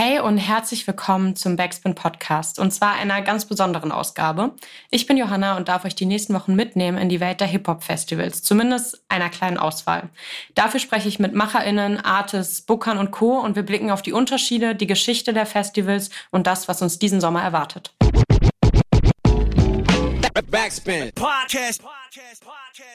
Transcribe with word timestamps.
Hey 0.00 0.20
und 0.20 0.38
herzlich 0.38 0.86
willkommen 0.86 1.34
zum 1.34 1.56
Backspin 1.56 1.96
Podcast 1.96 2.60
und 2.60 2.70
zwar 2.70 2.92
einer 2.92 3.20
ganz 3.20 3.46
besonderen 3.46 3.90
Ausgabe. 3.90 4.52
Ich 4.92 5.08
bin 5.08 5.16
Johanna 5.16 5.56
und 5.56 5.66
darf 5.66 5.84
euch 5.84 5.96
die 5.96 6.06
nächsten 6.06 6.34
Wochen 6.34 6.54
mitnehmen 6.54 6.98
in 6.98 7.08
die 7.08 7.18
Welt 7.18 7.40
der 7.40 7.48
Hip-Hop-Festivals, 7.48 8.44
zumindest 8.44 9.02
einer 9.08 9.28
kleinen 9.28 9.58
Auswahl. 9.58 10.08
Dafür 10.54 10.78
spreche 10.78 11.08
ich 11.08 11.18
mit 11.18 11.34
MacherInnen, 11.34 11.98
Artists, 11.98 12.60
Bookern 12.60 12.96
und 12.96 13.10
Co. 13.10 13.40
und 13.40 13.56
wir 13.56 13.64
blicken 13.64 13.90
auf 13.90 14.00
die 14.00 14.12
Unterschiede, 14.12 14.76
die 14.76 14.86
Geschichte 14.86 15.32
der 15.32 15.46
Festivals 15.46 16.10
und 16.30 16.46
das, 16.46 16.68
was 16.68 16.80
uns 16.80 17.00
diesen 17.00 17.20
Sommer 17.20 17.42
erwartet. 17.42 17.92
Backspin. 20.48 21.10
Podcast. 21.16 21.82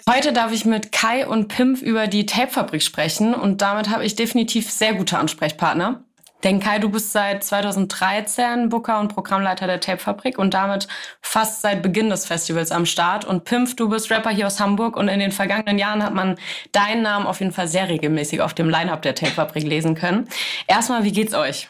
Heute 0.09 0.31
darf 0.31 0.53
ich 0.53 0.63
mit 0.63 0.93
Kai 0.93 1.27
und 1.27 1.49
Pimp 1.49 1.81
über 1.81 2.07
die 2.07 2.25
Tapefabrik 2.25 2.81
sprechen 2.81 3.33
und 3.33 3.61
damit 3.61 3.89
habe 3.89 4.05
ich 4.05 4.15
definitiv 4.15 4.71
sehr 4.71 4.93
gute 4.93 5.17
Ansprechpartner. 5.17 6.05
Denn 6.43 6.59
Kai, 6.59 6.79
du 6.79 6.89
bist 6.89 7.11
seit 7.11 7.43
2013 7.43 8.69
Booker 8.69 8.99
und 8.99 9.07
Programmleiter 9.07 9.67
der 9.67 9.79
Tapefabrik 9.79 10.37
und 10.37 10.53
damit 10.53 10.87
fast 11.21 11.61
seit 11.61 11.81
Beginn 11.81 12.09
des 12.09 12.25
Festivals 12.25 12.71
am 12.71 12.85
Start. 12.85 13.25
Und 13.25 13.45
Pimpf, 13.45 13.75
du 13.75 13.89
bist 13.89 14.11
Rapper 14.11 14.29
hier 14.29 14.47
aus 14.47 14.59
Hamburg 14.59 14.97
und 14.97 15.07
in 15.07 15.19
den 15.19 15.31
vergangenen 15.31 15.77
Jahren 15.77 16.03
hat 16.03 16.13
man 16.13 16.37
deinen 16.71 17.01
Namen 17.01 17.25
auf 17.25 17.39
jeden 17.39 17.53
Fall 17.53 17.67
sehr 17.67 17.87
regelmäßig 17.87 18.41
auf 18.41 18.53
dem 18.53 18.69
Line-Up 18.69 19.01
der 19.01 19.15
Tapefabrik 19.15 19.63
lesen 19.63 19.95
können. 19.95 20.27
Erstmal, 20.67 21.03
wie 21.03 21.11
geht's 21.11 21.33
euch? 21.33 21.69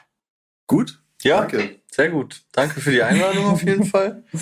Gut. 0.67 0.99
Ja, 1.21 1.41
Danke. 1.41 1.79
Sehr 1.93 2.09
gut. 2.09 2.41
Danke 2.51 2.81
für 2.81 2.91
die 2.91 3.03
Einladung 3.03 3.45
auf 3.45 3.63
jeden 3.63 3.85
Fall. 3.85 4.23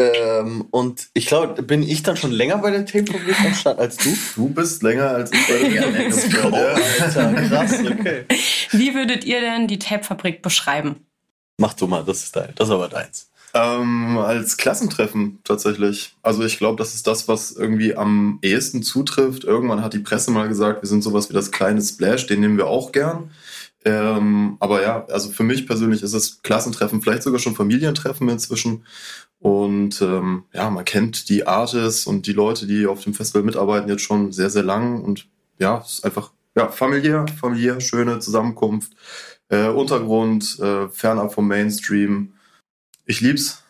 Ähm, 0.00 0.64
und 0.70 1.08
ich 1.12 1.26
glaube, 1.26 1.60
bin 1.60 1.82
ich 1.82 2.04
dann 2.04 2.16
schon 2.16 2.30
länger 2.30 2.58
bei 2.58 2.70
der 2.70 2.86
Tapefabrik 2.86 3.44
am 3.44 3.52
Start 3.52 3.80
als 3.80 3.96
du? 3.96 4.16
Du 4.36 4.48
bist 4.48 4.80
länger 4.84 5.10
als 5.10 5.32
ich 5.32 5.48
bei 5.48 5.68
der 5.70 6.52
oh, 6.52 6.54
Alter, 6.54 7.34
krass, 7.48 7.80
okay. 7.80 8.24
Wie 8.70 8.94
würdet 8.94 9.24
ihr 9.24 9.40
denn 9.40 9.66
die 9.66 9.80
Tapefabrik 9.80 10.40
beschreiben? 10.40 11.04
Mach 11.56 11.74
du 11.74 11.88
mal, 11.88 12.04
das 12.04 12.22
ist 12.22 12.36
dein, 12.36 12.52
das 12.54 12.68
ist 12.68 12.74
aber 12.74 12.88
deins. 12.88 13.28
Ähm, 13.54 14.18
als 14.18 14.56
Klassentreffen 14.56 15.40
tatsächlich. 15.42 16.14
Also 16.22 16.44
ich 16.44 16.58
glaube, 16.58 16.76
das 16.76 16.94
ist 16.94 17.08
das, 17.08 17.26
was 17.26 17.50
irgendwie 17.50 17.96
am 17.96 18.38
ehesten 18.42 18.84
zutrifft. 18.84 19.42
Irgendwann 19.42 19.82
hat 19.82 19.94
die 19.94 19.98
Presse 19.98 20.30
mal 20.30 20.46
gesagt, 20.46 20.82
wir 20.82 20.88
sind 20.88 21.02
sowas 21.02 21.28
wie 21.28 21.34
das 21.34 21.50
kleine 21.50 21.82
Splash, 21.82 22.28
den 22.28 22.38
nehmen 22.38 22.56
wir 22.56 22.68
auch 22.68 22.92
gern. 22.92 23.32
Ähm, 23.84 24.56
aber 24.60 24.82
ja, 24.82 25.06
also 25.06 25.30
für 25.30 25.44
mich 25.44 25.66
persönlich 25.66 26.02
ist 26.02 26.12
es 26.12 26.42
Klassentreffen, 26.42 27.00
vielleicht 27.00 27.22
sogar 27.22 27.38
schon 27.38 27.54
Familientreffen 27.54 28.28
inzwischen. 28.28 28.84
Und 29.38 30.02
ähm, 30.02 30.44
ja, 30.52 30.68
man 30.68 30.84
kennt 30.84 31.28
die 31.28 31.46
Artists 31.46 32.06
und 32.06 32.26
die 32.26 32.32
Leute, 32.32 32.66
die 32.66 32.86
auf 32.86 33.04
dem 33.04 33.14
Festival 33.14 33.44
mitarbeiten, 33.44 33.88
jetzt 33.88 34.02
schon 34.02 34.32
sehr, 34.32 34.50
sehr 34.50 34.64
lang. 34.64 35.02
Und 35.02 35.28
ja, 35.58 35.78
es 35.84 35.94
ist 35.94 36.04
einfach 36.04 36.32
ja, 36.56 36.68
familiär, 36.68 37.26
familiär, 37.40 37.80
schöne 37.80 38.18
Zusammenkunft, 38.18 38.92
äh, 39.48 39.68
Untergrund, 39.68 40.58
äh, 40.58 40.88
fernab 40.88 41.32
vom 41.32 41.46
Mainstream. 41.46 42.34
Ich 43.06 43.20
lieb's. 43.20 43.62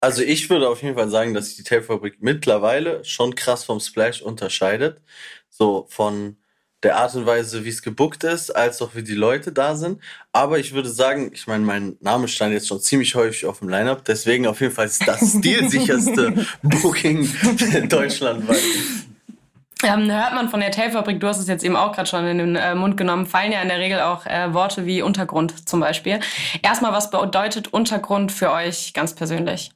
Also 0.00 0.22
ich 0.22 0.48
würde 0.48 0.68
auf 0.68 0.82
jeden 0.82 0.96
Fall 0.96 1.10
sagen, 1.10 1.34
dass 1.34 1.48
sich 1.48 1.56
die 1.56 1.64
Tapefabrik 1.64 2.22
mittlerweile 2.22 3.04
schon 3.04 3.34
krass 3.34 3.64
vom 3.64 3.80
Splash 3.80 4.22
unterscheidet. 4.22 5.02
So 5.50 5.86
von 5.90 6.36
der 6.82 6.96
Art 6.96 7.14
und 7.14 7.26
Weise, 7.26 7.64
wie 7.64 7.68
es 7.68 7.82
gebuckt 7.82 8.24
ist, 8.24 8.50
als 8.50 8.80
auch 8.80 8.94
wie 8.94 9.02
die 9.02 9.14
Leute 9.14 9.52
da 9.52 9.76
sind. 9.76 10.00
Aber 10.32 10.58
ich 10.58 10.72
würde 10.72 10.88
sagen, 10.88 11.30
ich 11.32 11.46
meine, 11.46 11.64
mein 11.64 11.96
Name 12.00 12.28
stand 12.28 12.52
jetzt 12.52 12.68
schon 12.68 12.80
ziemlich 12.80 13.14
häufig 13.14 13.46
auf 13.46 13.58
dem 13.58 13.68
Lineup, 13.68 14.04
deswegen 14.04 14.46
auf 14.46 14.60
jeden 14.60 14.72
Fall 14.72 14.86
ist 14.86 15.06
das 15.06 15.20
stilsicherste 15.38 16.46
Booking 16.62 17.28
deutschlandweit. 17.88 18.58
Ähm, 19.82 20.10
hört 20.10 20.34
man 20.34 20.50
von 20.50 20.60
der 20.60 20.72
Tailfabrik, 20.72 21.20
du 21.20 21.26
hast 21.26 21.38
es 21.38 21.48
jetzt 21.48 21.64
eben 21.64 21.76
auch 21.76 21.92
gerade 21.92 22.08
schon 22.08 22.26
in 22.26 22.38
den 22.38 22.56
äh, 22.56 22.74
Mund 22.74 22.96
genommen, 22.96 23.26
fallen 23.26 23.52
ja 23.52 23.62
in 23.62 23.68
der 23.68 23.78
Regel 23.78 24.00
auch 24.00 24.26
äh, 24.26 24.52
Worte 24.52 24.84
wie 24.84 25.00
Untergrund 25.00 25.68
zum 25.68 25.80
Beispiel. 25.80 26.20
Erstmal, 26.62 26.92
was 26.92 27.10
bedeutet 27.10 27.72
Untergrund 27.72 28.30
für 28.30 28.50
euch 28.52 28.92
ganz 28.92 29.14
persönlich? 29.14 29.72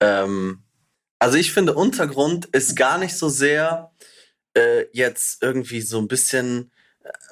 Ähm, 0.00 0.62
also 1.18 1.38
ich 1.38 1.52
finde, 1.52 1.74
Untergrund 1.74 2.46
ist 2.46 2.76
gar 2.76 2.98
nicht 2.98 3.16
so 3.16 3.28
sehr 3.28 3.92
äh, 4.54 4.86
jetzt 4.92 5.42
irgendwie 5.42 5.80
so 5.82 5.98
ein 5.98 6.08
bisschen 6.08 6.70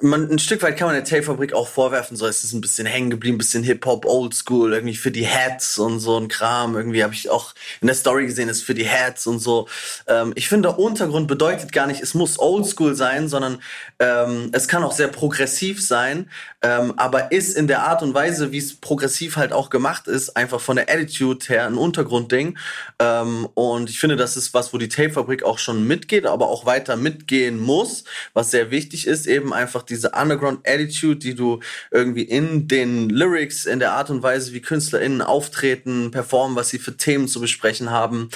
man, 0.01 0.29
ein 0.29 0.39
Stück 0.39 0.63
weit 0.63 0.77
kann 0.77 0.87
man 0.87 0.95
der 0.95 1.03
Tape-Fabrik 1.03 1.53
auch 1.53 1.67
vorwerfen, 1.67 2.17
so 2.17 2.25
es 2.25 2.43
ist 2.43 2.53
ein 2.53 2.61
bisschen 2.61 2.85
hängen 2.85 3.09
geblieben, 3.09 3.35
ein 3.35 3.37
bisschen 3.37 3.63
Hip-Hop, 3.63 4.05
Oldschool, 4.05 4.73
irgendwie 4.73 4.95
für 4.95 5.11
die 5.11 5.27
Hats 5.27 5.77
und 5.77 5.99
so 5.99 6.17
ein 6.17 6.27
Kram. 6.27 6.75
Irgendwie 6.75 7.03
habe 7.03 7.13
ich 7.13 7.29
auch 7.29 7.53
in 7.81 7.87
der 7.87 7.95
Story 7.95 8.25
gesehen, 8.25 8.49
ist 8.49 8.63
für 8.63 8.73
die 8.73 8.89
Hats 8.89 9.27
und 9.27 9.39
so. 9.39 9.67
Ähm, 10.07 10.33
ich 10.35 10.49
finde, 10.49 10.71
Untergrund 10.71 11.27
bedeutet 11.27 11.71
gar 11.71 11.87
nicht, 11.87 12.01
es 12.01 12.13
muss 12.13 12.39
Oldschool 12.39 12.95
sein, 12.95 13.27
sondern 13.27 13.59
ähm, 13.99 14.49
es 14.53 14.67
kann 14.67 14.83
auch 14.83 14.91
sehr 14.91 15.07
progressiv 15.07 15.81
sein, 15.81 16.29
ähm, 16.61 16.93
aber 16.97 17.31
ist 17.31 17.55
in 17.55 17.67
der 17.67 17.83
Art 17.83 18.01
und 18.01 18.13
Weise, 18.13 18.51
wie 18.51 18.57
es 18.57 18.75
progressiv 18.75 19.37
halt 19.37 19.53
auch 19.53 19.69
gemacht 19.69 20.07
ist, 20.07 20.35
einfach 20.35 20.61
von 20.61 20.75
der 20.77 20.89
Attitude 20.89 21.45
her 21.47 21.65
ein 21.67 21.75
Untergrundding. 21.75 22.57
Ähm, 22.99 23.47
und 23.53 23.89
ich 23.89 23.99
finde, 23.99 24.15
das 24.15 24.35
ist 24.35 24.53
was, 24.53 24.73
wo 24.73 24.77
die 24.77 24.89
Tape-Fabrik 24.89 25.43
auch 25.43 25.59
schon 25.59 25.85
mitgeht, 25.85 26.25
aber 26.25 26.47
auch 26.47 26.65
weiter 26.65 26.95
mitgehen 26.95 27.59
muss, 27.59 28.03
was 28.33 28.51
sehr 28.51 28.71
wichtig 28.71 29.05
ist, 29.07 29.27
eben 29.27 29.53
einfach 29.61 29.83
diese 29.83 30.11
Underground 30.11 30.67
Attitude, 30.67 31.17
die 31.17 31.35
du 31.35 31.59
irgendwie 31.91 32.23
in 32.23 32.67
den 32.67 33.09
Lyrics, 33.09 33.65
in 33.65 33.79
der 33.79 33.93
Art 33.93 34.09
und 34.09 34.23
Weise, 34.23 34.53
wie 34.53 34.61
KünstlerInnen 34.61 35.21
auftreten, 35.21 36.11
performen, 36.11 36.55
was 36.55 36.69
sie 36.69 36.79
für 36.79 36.97
Themen 36.97 37.27
zu 37.27 37.39
besprechen 37.39 37.91
haben, 37.91 38.29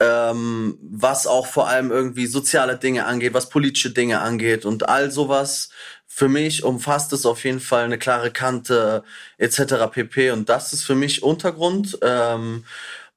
ähm, 0.00 0.78
was 0.80 1.26
auch 1.26 1.46
vor 1.46 1.68
allem 1.68 1.90
irgendwie 1.90 2.26
soziale 2.26 2.76
Dinge 2.76 3.06
angeht, 3.06 3.34
was 3.34 3.48
politische 3.48 3.90
Dinge 3.90 4.20
angeht 4.20 4.64
und 4.64 4.88
all 4.88 5.10
sowas. 5.10 5.70
Für 6.06 6.28
mich 6.28 6.64
umfasst 6.64 7.12
es 7.12 7.26
auf 7.26 7.44
jeden 7.44 7.60
Fall 7.60 7.84
eine 7.84 7.98
klare 7.98 8.30
Kante 8.30 9.04
etc. 9.36 9.90
pp. 9.90 10.30
Und 10.30 10.48
das 10.48 10.72
ist 10.72 10.84
für 10.84 10.94
mich 10.94 11.22
Untergrund. 11.22 11.98
Ähm, 12.02 12.64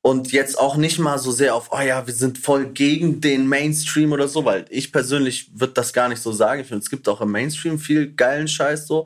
und 0.02 0.32
jetzt 0.32 0.58
auch 0.58 0.78
nicht 0.78 0.98
mal 0.98 1.20
so 1.20 1.32
sehr 1.32 1.54
auf, 1.54 1.70
oh 1.72 1.82
ja, 1.82 2.08
wir 2.08 2.14
sind 2.14 2.38
voll 2.38 2.68
gegen 2.68 3.20
den 3.20 3.48
Mainstream 3.48 4.14
oder 4.14 4.30
so, 4.30 4.46
weil 4.46 4.66
ich 4.70 4.94
persönlich 4.94 5.52
würde 5.54 5.74
das 5.74 5.92
gar 5.92 6.08
nicht 6.08 6.22
so 6.22 6.32
sagen. 6.32 6.62
Ich 6.62 6.68
finde, 6.68 6.84
es 6.84 6.90
gibt 6.90 7.10
auch 7.10 7.20
im 7.20 7.32
Mainstream 7.32 7.78
viel 7.80 8.14
geilen 8.14 8.48
Scheiß 8.48 8.88
so, 8.88 9.06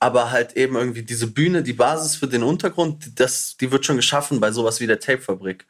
aber 0.00 0.30
halt 0.30 0.54
eben 0.56 0.76
irgendwie 0.76 1.02
diese 1.02 1.28
Bühne, 1.28 1.62
die 1.62 1.72
Basis 1.72 2.16
für 2.16 2.28
den 2.28 2.42
Untergrund, 2.42 3.18
das, 3.18 3.56
die 3.56 3.72
wird 3.72 3.86
schon 3.86 3.96
geschaffen 3.96 4.38
bei 4.38 4.52
sowas 4.52 4.80
wie 4.80 4.86
der 4.86 5.00
Tapefabrik. 5.00 5.66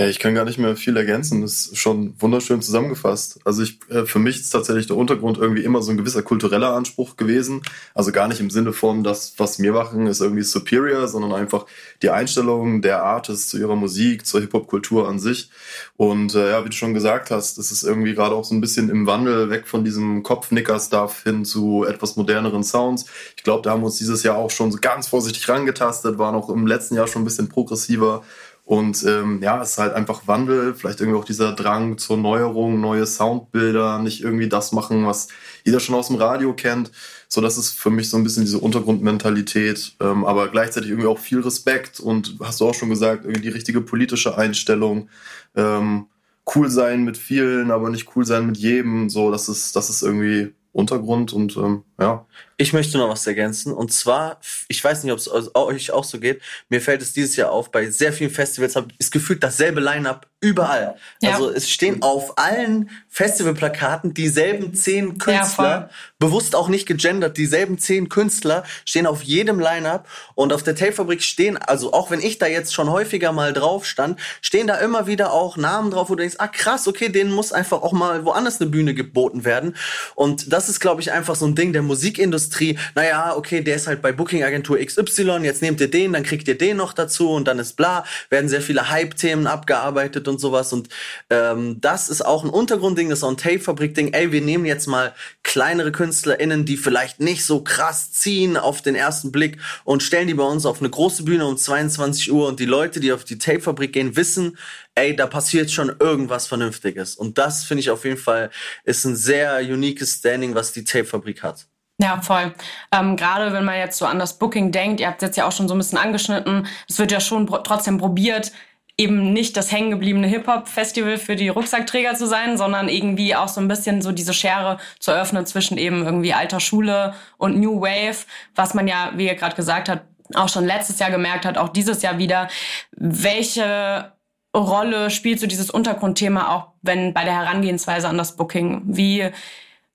Ja, 0.00 0.08
ich 0.08 0.18
kann 0.18 0.34
gar 0.34 0.46
nicht 0.46 0.58
mehr 0.58 0.74
viel 0.74 0.96
ergänzen. 0.96 1.42
Das 1.42 1.66
ist 1.66 1.76
schon 1.76 2.14
wunderschön 2.18 2.62
zusammengefasst. 2.62 3.38
Also 3.44 3.62
ich, 3.62 3.78
äh, 3.90 4.06
für 4.06 4.18
mich 4.18 4.40
ist 4.40 4.48
tatsächlich 4.50 4.86
der 4.86 4.96
Untergrund 4.96 5.36
irgendwie 5.36 5.62
immer 5.64 5.82
so 5.82 5.90
ein 5.90 5.98
gewisser 5.98 6.22
kultureller 6.22 6.74
Anspruch 6.74 7.16
gewesen. 7.16 7.60
Also 7.94 8.10
gar 8.10 8.26
nicht 8.26 8.40
im 8.40 8.48
Sinne 8.48 8.72
von, 8.72 9.04
das, 9.04 9.34
was 9.36 9.60
wir 9.60 9.72
machen, 9.72 10.06
ist 10.06 10.22
irgendwie 10.22 10.42
superior, 10.42 11.06
sondern 11.08 11.34
einfach 11.34 11.66
die 12.00 12.08
Einstellung 12.08 12.80
der 12.80 13.02
Artists 13.04 13.50
zu 13.50 13.58
ihrer 13.58 13.76
Musik, 13.76 14.26
zur 14.26 14.40
Hip-Hop-Kultur 14.40 15.06
an 15.06 15.18
sich. 15.18 15.50
Und 15.98 16.34
äh, 16.34 16.50
ja, 16.50 16.64
wie 16.64 16.70
du 16.70 16.74
schon 16.74 16.94
gesagt 16.94 17.30
hast, 17.30 17.58
das 17.58 17.70
ist 17.70 17.82
irgendwie 17.82 18.14
gerade 18.14 18.34
auch 18.34 18.44
so 18.44 18.54
ein 18.54 18.62
bisschen 18.62 18.88
im 18.88 19.06
Wandel 19.06 19.50
weg 19.50 19.68
von 19.68 19.84
diesem 19.84 20.22
Kopfnicker-Stuff 20.22 21.22
hin 21.24 21.44
zu 21.44 21.84
etwas 21.84 22.16
moderneren 22.16 22.64
Sounds. 22.64 23.04
Ich 23.36 23.42
glaube, 23.44 23.62
da 23.62 23.70
haben 23.70 23.82
wir 23.82 23.86
uns 23.86 23.98
dieses 23.98 24.22
Jahr 24.22 24.36
auch 24.36 24.50
schon 24.50 24.72
so 24.72 24.78
ganz 24.80 25.06
vorsichtig 25.08 25.46
rangetastet, 25.50 26.18
waren 26.18 26.34
auch 26.34 26.48
im 26.48 26.66
letzten 26.66 26.94
Jahr 26.96 27.06
schon 27.06 27.22
ein 27.22 27.26
bisschen 27.26 27.50
progressiver 27.50 28.22
und 28.64 29.04
ähm, 29.04 29.40
ja, 29.42 29.60
es 29.60 29.72
ist 29.72 29.78
halt 29.78 29.92
einfach 29.92 30.28
Wandel, 30.28 30.74
vielleicht 30.74 31.00
irgendwie 31.00 31.18
auch 31.18 31.24
dieser 31.24 31.52
Drang 31.52 31.98
zur 31.98 32.16
Neuerung, 32.16 32.80
neue 32.80 33.06
Soundbilder, 33.06 33.98
nicht 33.98 34.22
irgendwie 34.22 34.48
das 34.48 34.72
machen, 34.72 35.06
was 35.06 35.28
jeder 35.64 35.80
schon 35.80 35.96
aus 35.96 36.06
dem 36.08 36.16
Radio 36.16 36.54
kennt. 36.54 36.92
So, 37.28 37.40
das 37.40 37.58
ist 37.58 37.72
für 37.72 37.90
mich 37.90 38.08
so 38.08 38.16
ein 38.16 38.24
bisschen 38.24 38.44
diese 38.44 38.58
Untergrundmentalität, 38.58 39.96
ähm, 40.00 40.24
aber 40.24 40.48
gleichzeitig 40.48 40.90
irgendwie 40.90 41.08
auch 41.08 41.18
viel 41.18 41.40
Respekt 41.40 41.98
und 41.98 42.36
hast 42.40 42.60
du 42.60 42.68
auch 42.68 42.74
schon 42.74 42.90
gesagt, 42.90 43.24
irgendwie 43.24 43.42
die 43.42 43.48
richtige 43.48 43.80
politische 43.80 44.38
Einstellung. 44.38 45.08
Ähm, 45.56 46.06
cool 46.54 46.70
sein 46.70 47.02
mit 47.04 47.16
vielen, 47.16 47.70
aber 47.70 47.90
nicht 47.90 48.08
cool 48.16 48.24
sein 48.24 48.46
mit 48.46 48.56
jedem. 48.58 49.10
So, 49.10 49.30
das 49.30 49.48
ist, 49.48 49.74
das 49.76 49.90
ist 49.90 50.02
irgendwie 50.02 50.54
Untergrund 50.72 51.32
und 51.32 51.56
ähm, 51.56 51.82
ja. 52.00 52.26
Ich 52.56 52.72
möchte 52.72 52.98
noch 52.98 53.08
was 53.08 53.26
ergänzen. 53.26 53.72
Und 53.72 53.92
zwar, 53.92 54.40
ich 54.68 54.82
weiß 54.82 55.04
nicht, 55.04 55.12
ob 55.12 55.18
es 55.18 55.54
euch 55.54 55.90
auch 55.90 56.04
so 56.04 56.20
geht. 56.20 56.42
Mir 56.68 56.80
fällt 56.80 57.02
es 57.02 57.12
dieses 57.12 57.36
Jahr 57.36 57.50
auf, 57.50 57.70
bei 57.70 57.90
sehr 57.90 58.12
vielen 58.12 58.30
Festivals 58.30 58.76
ist 58.98 59.10
gefühlt 59.10 59.42
dasselbe 59.42 59.80
Line-up 59.80 60.26
überall. 60.40 60.96
Ja. 61.20 61.32
Also 61.32 61.50
es 61.50 61.70
stehen 61.70 62.02
auf 62.02 62.36
allen 62.36 62.90
Festivalplakaten 63.08 64.12
dieselben 64.12 64.74
zehn 64.74 65.18
Künstler, 65.18 65.64
ja, 65.64 65.90
bewusst 66.18 66.56
auch 66.56 66.68
nicht 66.68 66.86
gegendert, 66.86 67.36
dieselben 67.36 67.78
zehn 67.78 68.08
Künstler 68.08 68.64
stehen 68.84 69.06
auf 69.06 69.22
jedem 69.22 69.60
Line-up 69.60 70.08
und 70.34 70.52
auf 70.52 70.64
der 70.64 70.74
Tapefabrik 70.74 71.22
stehen, 71.22 71.56
also 71.56 71.92
auch 71.92 72.10
wenn 72.10 72.20
ich 72.20 72.38
da 72.38 72.46
jetzt 72.46 72.74
schon 72.74 72.90
häufiger 72.90 73.30
mal 73.30 73.52
drauf 73.52 73.86
stand, 73.86 74.18
stehen 74.40 74.66
da 74.66 74.76
immer 74.76 75.06
wieder 75.06 75.32
auch 75.32 75.56
Namen 75.56 75.92
drauf, 75.92 76.10
wo 76.10 76.16
du 76.16 76.22
denkst, 76.22 76.36
ah 76.38 76.48
krass, 76.48 76.88
okay, 76.88 77.08
denen 77.08 77.32
muss 77.32 77.52
einfach 77.52 77.82
auch 77.82 77.92
mal 77.92 78.24
woanders 78.24 78.60
eine 78.60 78.68
Bühne 78.68 78.94
geboten 78.94 79.44
werden. 79.44 79.76
Und 80.16 80.52
das 80.52 80.68
ist, 80.68 80.80
glaube 80.80 81.00
ich, 81.02 81.12
einfach 81.12 81.36
so 81.36 81.46
ein 81.46 81.54
Ding 81.54 81.72
der 81.72 81.82
Musikindustrie 81.82 82.51
Musikindustrie, 82.52 82.78
naja, 82.94 83.34
okay, 83.36 83.62
der 83.62 83.76
ist 83.76 83.86
halt 83.86 84.02
bei 84.02 84.12
Booking-Agentur 84.12 84.78
XY, 84.78 85.40
jetzt 85.42 85.62
nehmt 85.62 85.80
ihr 85.80 85.90
den, 85.90 86.12
dann 86.12 86.22
kriegt 86.22 86.48
ihr 86.48 86.56
den 86.56 86.76
noch 86.76 86.92
dazu 86.92 87.30
und 87.30 87.48
dann 87.48 87.58
ist 87.58 87.76
bla, 87.76 88.04
werden 88.30 88.48
sehr 88.48 88.62
viele 88.62 88.90
Hype-Themen 88.90 89.46
abgearbeitet 89.46 90.28
und 90.28 90.38
sowas. 90.40 90.72
Und 90.72 90.88
ähm, 91.30 91.80
das 91.80 92.08
ist 92.08 92.24
auch 92.24 92.44
ein 92.44 92.50
Untergrundding, 92.50 93.10
das 93.10 93.22
On-Tape-Fabrik-Ding. 93.22 94.12
Ey, 94.12 94.32
wir 94.32 94.40
nehmen 94.40 94.66
jetzt 94.66 94.86
mal 94.86 95.14
kleinere 95.42 95.92
KünstlerInnen, 95.92 96.64
die 96.64 96.76
vielleicht 96.76 97.20
nicht 97.20 97.44
so 97.44 97.62
krass 97.62 98.12
ziehen 98.12 98.56
auf 98.56 98.82
den 98.82 98.94
ersten 98.94 99.32
Blick 99.32 99.58
und 99.84 100.02
stellen 100.02 100.28
die 100.28 100.34
bei 100.34 100.44
uns 100.44 100.66
auf 100.66 100.80
eine 100.80 100.90
große 100.90 101.24
Bühne 101.24 101.46
um 101.46 101.56
22 101.56 102.32
Uhr 102.32 102.48
und 102.48 102.60
die 102.60 102.66
Leute, 102.66 103.00
die 103.00 103.12
auf 103.12 103.24
die 103.24 103.38
Tape-Fabrik 103.38 103.92
gehen, 103.92 104.16
wissen, 104.16 104.58
ey, 104.94 105.16
da 105.16 105.26
passiert 105.26 105.70
schon 105.70 105.94
irgendwas 105.98 106.46
Vernünftiges. 106.46 107.16
Und 107.16 107.38
das 107.38 107.64
finde 107.64 107.80
ich 107.80 107.90
auf 107.90 108.04
jeden 108.04 108.18
Fall 108.18 108.50
ist 108.84 109.04
ein 109.04 109.16
sehr 109.16 109.58
uniques 109.60 110.14
Standing, 110.18 110.54
was 110.54 110.72
die 110.72 110.84
Tape-Fabrik 110.84 111.42
hat. 111.42 111.66
Ja, 111.98 112.20
voll. 112.20 112.52
Ähm, 112.90 113.16
Gerade 113.16 113.52
wenn 113.52 113.64
man 113.64 113.76
jetzt 113.76 113.98
so 113.98 114.06
an 114.06 114.18
das 114.18 114.38
Booking 114.38 114.72
denkt, 114.72 115.00
ihr 115.00 115.06
habt 115.06 115.22
jetzt 115.22 115.36
ja 115.36 115.46
auch 115.46 115.52
schon 115.52 115.68
so 115.68 115.74
ein 115.74 115.78
bisschen 115.78 115.98
angeschnitten, 115.98 116.66
es 116.88 116.98
wird 116.98 117.12
ja 117.12 117.20
schon 117.20 117.46
trotzdem 117.46 117.98
probiert, 117.98 118.52
eben 118.98 119.32
nicht 119.32 119.56
das 119.56 119.72
hängengebliebene 119.72 120.26
Hip-Hop-Festival 120.26 121.18
für 121.18 121.36
die 121.36 121.48
Rucksackträger 121.48 122.14
zu 122.14 122.26
sein, 122.26 122.58
sondern 122.58 122.88
irgendwie 122.88 123.34
auch 123.34 123.48
so 123.48 123.60
ein 123.60 123.68
bisschen 123.68 124.02
so 124.02 124.12
diese 124.12 124.34
Schere 124.34 124.78
zu 124.98 125.12
öffnen 125.12 125.46
zwischen 125.46 125.78
eben 125.78 126.04
irgendwie 126.04 126.34
alter 126.34 126.60
Schule 126.60 127.14
und 127.38 127.58
New 127.58 127.80
Wave, 127.80 128.26
was 128.54 128.74
man 128.74 128.86
ja, 128.86 129.12
wie 129.16 129.26
ihr 129.26 129.34
gerade 129.34 129.56
gesagt 129.56 129.88
habt, 129.88 130.04
auch 130.34 130.48
schon 130.48 130.66
letztes 130.66 130.98
Jahr 130.98 131.10
gemerkt 131.10 131.44
hat, 131.44 131.58
auch 131.58 131.68
dieses 131.70 132.02
Jahr 132.02 132.18
wieder. 132.18 132.48
Welche 132.92 134.12
Rolle 134.54 135.10
spielt 135.10 135.40
so 135.40 135.46
dieses 135.46 135.70
Untergrundthema 135.70 136.54
auch, 136.54 136.72
wenn 136.82 137.14
bei 137.14 137.24
der 137.24 137.34
Herangehensweise 137.34 138.08
an 138.08 138.18
das 138.18 138.36
Booking? 138.36 138.82
Wie 138.86 139.30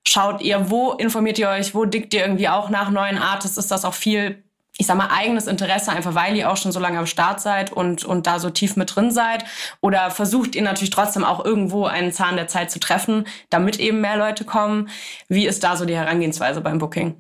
schaut 0.08 0.42
ihr, 0.42 0.70
wo 0.70 0.94
informiert 0.94 1.38
ihr 1.40 1.50
euch, 1.50 1.76
wo 1.76 1.86
dickt 1.86 2.14
ihr 2.14 2.22
irgendwie 2.22 2.48
auch 2.48 2.70
nach 2.70 2.90
neuen 2.90 3.18
Artists? 3.18 3.58
Ist 3.58 3.72
das 3.72 3.86
auch 3.86 3.94
viel, 3.94 4.44
ich 4.78 4.88
sag 4.88 4.98
mal, 4.98 5.10
eigenes 5.12 5.48
Interesse, 5.48 5.92
einfach 5.92 6.16
weil 6.16 6.36
ihr 6.36 6.50
auch 6.50 6.58
schon 6.58 6.72
so 6.72 6.80
lange 6.80 6.98
am 6.98 7.06
Start 7.06 7.42
seid 7.42 7.72
und, 7.74 8.06
und 8.06 8.26
da 8.26 8.40
so 8.40 8.50
tief 8.50 8.76
mit 8.76 8.96
drin 8.96 9.12
seid? 9.12 9.44
Oder 9.82 10.10
versucht 10.12 10.56
ihr 10.56 10.62
natürlich 10.62 10.92
trotzdem 10.92 11.24
auch 11.24 11.44
irgendwo 11.44 11.86
einen 11.86 12.12
Zahn 12.12 12.38
der 12.38 12.48
Zeit 12.48 12.72
zu 12.72 12.80
treffen, 12.80 13.26
damit 13.50 13.80
eben 13.80 14.02
mehr 14.02 14.18
Leute 14.18 14.46
kommen? 14.46 14.90
Wie 15.28 15.46
ist 15.46 15.64
da 15.64 15.76
so 15.76 15.86
die 15.86 15.96
Herangehensweise 15.96 16.62
beim 16.62 16.80
Booking? 16.80 17.16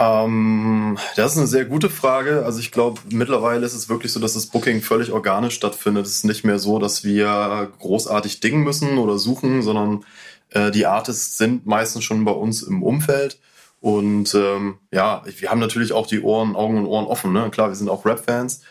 Ähm, 0.00 0.98
das 1.14 1.32
ist 1.32 1.38
eine 1.38 1.46
sehr 1.46 1.66
gute 1.66 1.88
Frage. 1.88 2.44
Also 2.44 2.58
ich 2.58 2.72
glaube, 2.72 3.00
mittlerweile 3.10 3.64
ist 3.64 3.74
es 3.74 3.88
wirklich 3.88 4.12
so, 4.12 4.18
dass 4.18 4.34
das 4.34 4.46
Booking 4.46 4.82
völlig 4.82 5.12
organisch 5.12 5.54
stattfindet. 5.54 6.06
Es 6.06 6.16
ist 6.16 6.24
nicht 6.24 6.44
mehr 6.44 6.58
so, 6.58 6.80
dass 6.80 7.04
wir 7.04 7.70
großartig 7.78 8.40
dingen 8.40 8.64
müssen 8.64 8.98
oder 8.98 9.18
suchen, 9.18 9.62
sondern 9.62 10.04
äh, 10.54 10.70
die 10.70 10.86
Artists 10.86 11.36
sind 11.36 11.66
meistens 11.66 12.04
schon 12.04 12.24
bei 12.24 12.32
uns 12.32 12.62
im 12.62 12.82
Umfeld. 12.82 13.38
Und 13.80 14.34
ähm, 14.34 14.78
ja, 14.90 15.22
wir 15.26 15.50
haben 15.50 15.60
natürlich 15.60 15.92
auch 15.92 16.06
die 16.06 16.22
Ohren, 16.22 16.56
Augen 16.56 16.78
und 16.78 16.86
Ohren 16.86 17.04
offen. 17.04 17.34
Ne? 17.34 17.50
Klar, 17.50 17.68
wir 17.68 17.74
sind 17.74 17.90
auch 17.90 18.06
Rap-Fans. 18.06 18.62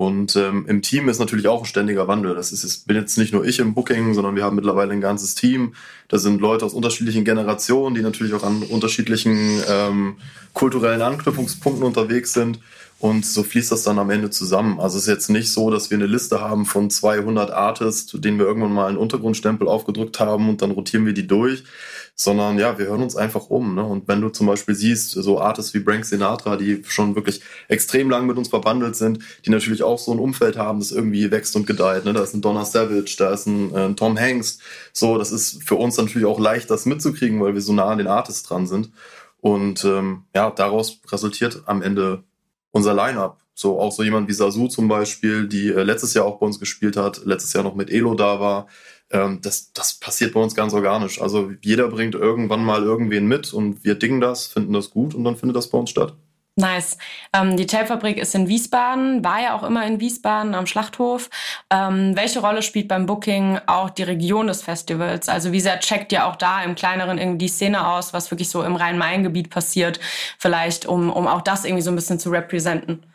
Und 0.00 0.34
ähm, 0.36 0.64
im 0.66 0.80
Team 0.80 1.10
ist 1.10 1.18
natürlich 1.18 1.46
auch 1.48 1.60
ein 1.60 1.66
ständiger 1.66 2.08
Wandel. 2.08 2.34
Das 2.34 2.52
ist, 2.52 2.64
ist 2.64 2.86
bin 2.86 2.96
jetzt 2.96 3.18
nicht 3.18 3.34
nur 3.34 3.44
ich 3.44 3.58
im 3.58 3.74
Booking, 3.74 4.14
sondern 4.14 4.34
wir 4.34 4.44
haben 4.44 4.56
mittlerweile 4.56 4.92
ein 4.92 5.02
ganzes 5.02 5.34
Team. 5.34 5.74
Da 6.08 6.18
sind 6.18 6.40
Leute 6.40 6.64
aus 6.64 6.72
unterschiedlichen 6.72 7.24
Generationen, 7.24 7.94
die 7.94 8.00
natürlich 8.00 8.32
auch 8.32 8.42
an 8.42 8.62
unterschiedlichen 8.62 9.60
ähm, 9.68 10.16
kulturellen 10.54 11.02
Anknüpfungspunkten 11.02 11.84
unterwegs 11.84 12.32
sind. 12.32 12.60
Und 13.00 13.24
so 13.24 13.42
fließt 13.42 13.72
das 13.72 13.82
dann 13.82 13.98
am 13.98 14.10
Ende 14.10 14.28
zusammen. 14.28 14.78
Also 14.78 14.98
es 14.98 15.04
ist 15.04 15.08
jetzt 15.08 15.30
nicht 15.30 15.50
so, 15.50 15.70
dass 15.70 15.90
wir 15.90 15.96
eine 15.96 16.06
Liste 16.06 16.42
haben 16.42 16.66
von 16.66 16.90
200 16.90 17.50
Artists, 17.50 18.12
denen 18.20 18.38
wir 18.38 18.44
irgendwann 18.44 18.74
mal 18.74 18.88
einen 18.88 18.98
Untergrundstempel 18.98 19.68
aufgedrückt 19.68 20.20
haben 20.20 20.50
und 20.50 20.60
dann 20.60 20.70
rotieren 20.70 21.06
wir 21.06 21.14
die 21.14 21.26
durch, 21.26 21.64
sondern 22.14 22.58
ja, 22.58 22.78
wir 22.78 22.88
hören 22.88 23.02
uns 23.02 23.16
einfach 23.16 23.48
um. 23.48 23.74
Ne? 23.74 23.82
Und 23.82 24.06
wenn 24.06 24.20
du 24.20 24.28
zum 24.28 24.46
Beispiel 24.46 24.74
siehst, 24.74 25.12
so 25.12 25.40
Artists 25.40 25.72
wie 25.72 25.80
Frank 25.80 26.04
Sinatra, 26.04 26.58
die 26.58 26.82
schon 26.86 27.14
wirklich 27.14 27.40
extrem 27.68 28.10
lang 28.10 28.26
mit 28.26 28.36
uns 28.36 28.48
verbandelt 28.48 28.96
sind, 28.96 29.20
die 29.46 29.50
natürlich 29.50 29.82
auch 29.82 29.98
so 29.98 30.12
ein 30.12 30.18
Umfeld 30.18 30.58
haben, 30.58 30.80
das 30.80 30.92
irgendwie 30.92 31.30
wächst 31.30 31.56
und 31.56 31.66
gedeiht. 31.66 32.04
Ne? 32.04 32.12
Da 32.12 32.22
ist 32.22 32.34
ein 32.34 32.42
Donna 32.42 32.66
Savage, 32.66 33.14
da 33.16 33.30
ist 33.30 33.46
ein 33.46 33.74
äh, 33.74 33.94
Tom 33.94 34.18
Hanks. 34.18 34.58
So, 34.92 35.16
das 35.16 35.32
ist 35.32 35.62
für 35.64 35.76
uns 35.76 35.96
natürlich 35.96 36.26
auch 36.26 36.38
leicht, 36.38 36.68
das 36.70 36.84
mitzukriegen, 36.84 37.40
weil 37.40 37.54
wir 37.54 37.62
so 37.62 37.72
nah 37.72 37.86
an 37.86 37.96
den 37.96 38.08
Artists 38.08 38.42
dran 38.42 38.66
sind. 38.66 38.90
Und 39.40 39.86
ähm, 39.86 40.24
ja, 40.34 40.50
daraus 40.50 41.00
resultiert 41.10 41.62
am 41.64 41.80
Ende 41.80 42.24
unser 42.72 42.94
Line-up. 42.94 43.40
So 43.54 43.78
auch 43.78 43.92
so 43.92 44.02
jemand 44.02 44.28
wie 44.28 44.32
Sasu 44.32 44.68
zum 44.68 44.88
Beispiel, 44.88 45.46
die 45.46 45.68
äh, 45.68 45.82
letztes 45.82 46.14
Jahr 46.14 46.24
auch 46.24 46.38
bei 46.38 46.46
uns 46.46 46.58
gespielt 46.58 46.96
hat, 46.96 47.24
letztes 47.24 47.52
Jahr 47.52 47.64
noch 47.64 47.74
mit 47.74 47.90
Elo 47.90 48.14
da 48.14 48.40
war, 48.40 48.68
ähm, 49.10 49.40
das, 49.42 49.72
das 49.72 49.94
passiert 49.94 50.32
bei 50.32 50.40
uns 50.40 50.54
ganz 50.54 50.72
organisch. 50.72 51.20
Also 51.20 51.52
jeder 51.62 51.88
bringt 51.88 52.14
irgendwann 52.14 52.64
mal 52.64 52.82
irgendwen 52.82 53.26
mit 53.26 53.52
und 53.52 53.84
wir 53.84 53.96
dingen 53.96 54.20
das, 54.20 54.46
finden 54.46 54.72
das 54.72 54.90
gut 54.90 55.14
und 55.14 55.24
dann 55.24 55.36
findet 55.36 55.56
das 55.56 55.68
bei 55.68 55.78
uns 55.78 55.90
statt. 55.90 56.14
Nice. 56.56 56.98
Ähm, 57.32 57.56
die 57.56 57.66
Tapefabrik 57.66 58.18
ist 58.18 58.34
in 58.34 58.48
Wiesbaden, 58.48 59.24
war 59.24 59.40
ja 59.40 59.56
auch 59.56 59.62
immer 59.62 59.86
in 59.86 59.98
Wiesbaden 60.00 60.54
am 60.54 60.66
Schlachthof. 60.66 61.30
Ähm, 61.70 62.14
welche 62.16 62.40
Rolle 62.40 62.62
spielt 62.62 62.88
beim 62.88 63.06
Booking 63.06 63.58
auch 63.66 63.88
die 63.88 64.02
Region 64.02 64.48
des 64.48 64.62
Festivals? 64.62 65.28
Also 65.28 65.52
wie 65.52 65.60
sehr 65.60 65.80
checkt 65.80 66.12
ihr 66.12 66.26
auch 66.26 66.36
da 66.36 66.62
im 66.62 66.74
kleineren 66.74 67.18
irgendwie 67.18 67.38
die 67.46 67.48
Szene 67.48 67.86
aus, 67.86 68.12
was 68.12 68.30
wirklich 68.30 68.50
so 68.50 68.62
im 68.62 68.76
Rhein-Main-Gebiet 68.76 69.48
passiert, 69.48 70.00
vielleicht 70.38 70.86
um, 70.86 71.10
um 71.10 71.26
auch 71.26 71.40
das 71.40 71.64
irgendwie 71.64 71.82
so 71.82 71.90
ein 71.90 71.96
bisschen 71.96 72.18
zu 72.18 72.30
representen? 72.30 73.09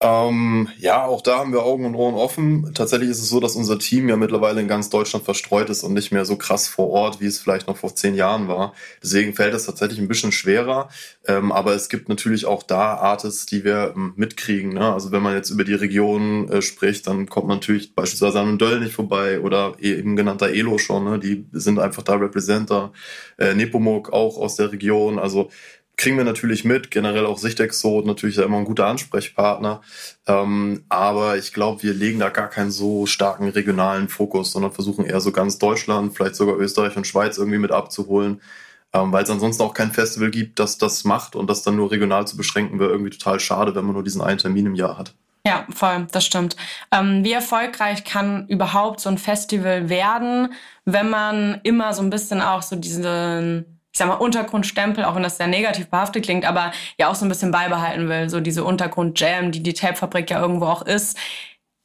Ähm, 0.00 0.68
ja, 0.78 1.06
auch 1.06 1.22
da 1.22 1.38
haben 1.38 1.52
wir 1.52 1.64
Augen 1.64 1.84
und 1.84 1.96
Ohren 1.96 2.14
offen. 2.14 2.72
Tatsächlich 2.72 3.10
ist 3.10 3.18
es 3.20 3.28
so, 3.30 3.40
dass 3.40 3.56
unser 3.56 3.80
Team 3.80 4.08
ja 4.08 4.16
mittlerweile 4.16 4.60
in 4.60 4.68
ganz 4.68 4.90
Deutschland 4.90 5.24
verstreut 5.24 5.70
ist 5.70 5.82
und 5.82 5.92
nicht 5.92 6.12
mehr 6.12 6.24
so 6.24 6.36
krass 6.36 6.68
vor 6.68 6.88
Ort, 6.90 7.20
wie 7.20 7.26
es 7.26 7.40
vielleicht 7.40 7.66
noch 7.66 7.76
vor 7.76 7.92
zehn 7.96 8.14
Jahren 8.14 8.46
war. 8.46 8.74
Deswegen 9.02 9.34
fällt 9.34 9.54
es 9.54 9.66
tatsächlich 9.66 9.98
ein 9.98 10.06
bisschen 10.06 10.30
schwerer. 10.30 10.88
Ähm, 11.26 11.50
aber 11.50 11.74
es 11.74 11.88
gibt 11.88 12.08
natürlich 12.08 12.46
auch 12.46 12.62
da 12.62 12.94
Artists, 12.94 13.46
die 13.46 13.64
wir 13.64 13.94
ähm, 13.96 14.12
mitkriegen. 14.14 14.72
Ne? 14.72 14.92
Also 14.92 15.10
wenn 15.10 15.22
man 15.22 15.34
jetzt 15.34 15.50
über 15.50 15.64
die 15.64 15.74
Region 15.74 16.48
äh, 16.48 16.62
spricht, 16.62 17.08
dann 17.08 17.28
kommt 17.28 17.48
man 17.48 17.56
natürlich 17.56 17.96
beispielsweise 17.96 18.38
an 18.38 18.56
Döll 18.56 18.78
nicht 18.78 18.94
vorbei 18.94 19.40
oder 19.40 19.74
eben 19.80 20.14
genannter 20.14 20.50
Elo 20.50 20.78
schon. 20.78 21.04
Ne? 21.06 21.18
Die 21.18 21.44
sind 21.50 21.80
einfach 21.80 22.04
da 22.04 22.14
Representer. 22.14 22.92
Äh, 23.36 23.54
Nepomuk 23.54 24.12
auch 24.12 24.38
aus 24.38 24.54
der 24.54 24.70
Region. 24.70 25.18
Also 25.18 25.50
kriegen 25.98 26.16
wir 26.16 26.24
natürlich 26.24 26.64
mit, 26.64 26.90
generell 26.90 27.26
auch 27.26 27.38
Sichtexot, 27.38 28.06
natürlich 28.06 28.38
immer 28.38 28.56
ein 28.56 28.64
guter 28.64 28.86
Ansprechpartner. 28.86 29.82
Ähm, 30.26 30.84
aber 30.88 31.36
ich 31.36 31.52
glaube, 31.52 31.82
wir 31.82 31.92
legen 31.92 32.20
da 32.20 32.30
gar 32.30 32.48
keinen 32.48 32.70
so 32.70 33.04
starken 33.04 33.48
regionalen 33.48 34.08
Fokus, 34.08 34.52
sondern 34.52 34.72
versuchen 34.72 35.04
eher 35.04 35.20
so 35.20 35.32
ganz 35.32 35.58
Deutschland, 35.58 36.14
vielleicht 36.14 36.36
sogar 36.36 36.56
Österreich 36.56 36.96
und 36.96 37.06
Schweiz 37.06 37.36
irgendwie 37.36 37.58
mit 37.58 37.72
abzuholen. 37.72 38.40
Ähm, 38.94 39.12
weil 39.12 39.24
es 39.24 39.30
ansonsten 39.30 39.62
auch 39.64 39.74
kein 39.74 39.92
Festival 39.92 40.30
gibt, 40.30 40.58
das 40.60 40.78
das 40.78 41.04
macht 41.04 41.36
und 41.36 41.50
das 41.50 41.62
dann 41.62 41.76
nur 41.76 41.90
regional 41.90 42.26
zu 42.26 42.38
beschränken, 42.38 42.78
wäre 42.78 42.90
irgendwie 42.90 43.10
total 43.10 43.38
schade, 43.38 43.74
wenn 43.74 43.84
man 43.84 43.92
nur 43.92 44.04
diesen 44.04 44.22
einen 44.22 44.38
Termin 44.38 44.66
im 44.66 44.74
Jahr 44.76 44.96
hat. 44.96 45.14
Ja, 45.44 45.66
voll, 45.70 46.06
das 46.12 46.24
stimmt. 46.24 46.56
Ähm, 46.92 47.24
wie 47.24 47.32
erfolgreich 47.32 48.04
kann 48.04 48.46
überhaupt 48.48 49.00
so 49.00 49.10
ein 49.10 49.18
Festival 49.18 49.88
werden, 49.88 50.52
wenn 50.84 51.10
man 51.10 51.60
immer 51.64 51.92
so 51.92 52.02
ein 52.02 52.10
bisschen 52.10 52.40
auch 52.40 52.62
so 52.62 52.76
diesen 52.76 53.77
ich 53.98 54.00
sag 54.00 54.06
mal, 54.06 54.14
Untergrundstempel, 54.14 55.02
auch 55.04 55.16
wenn 55.16 55.24
das 55.24 55.38
sehr 55.38 55.48
negativ 55.48 55.88
behaftet 55.88 56.22
klingt, 56.22 56.44
aber 56.44 56.70
ja 57.00 57.08
auch 57.08 57.16
so 57.16 57.26
ein 57.26 57.28
bisschen 57.28 57.50
beibehalten 57.50 58.08
will. 58.08 58.30
So 58.30 58.38
diese 58.38 58.62
Untergrund-Jam, 58.62 59.50
die 59.50 59.60
die 59.60 59.74
Tapefabrik 59.74 60.30
ja 60.30 60.40
irgendwo 60.40 60.66
auch 60.66 60.82
ist. 60.82 61.18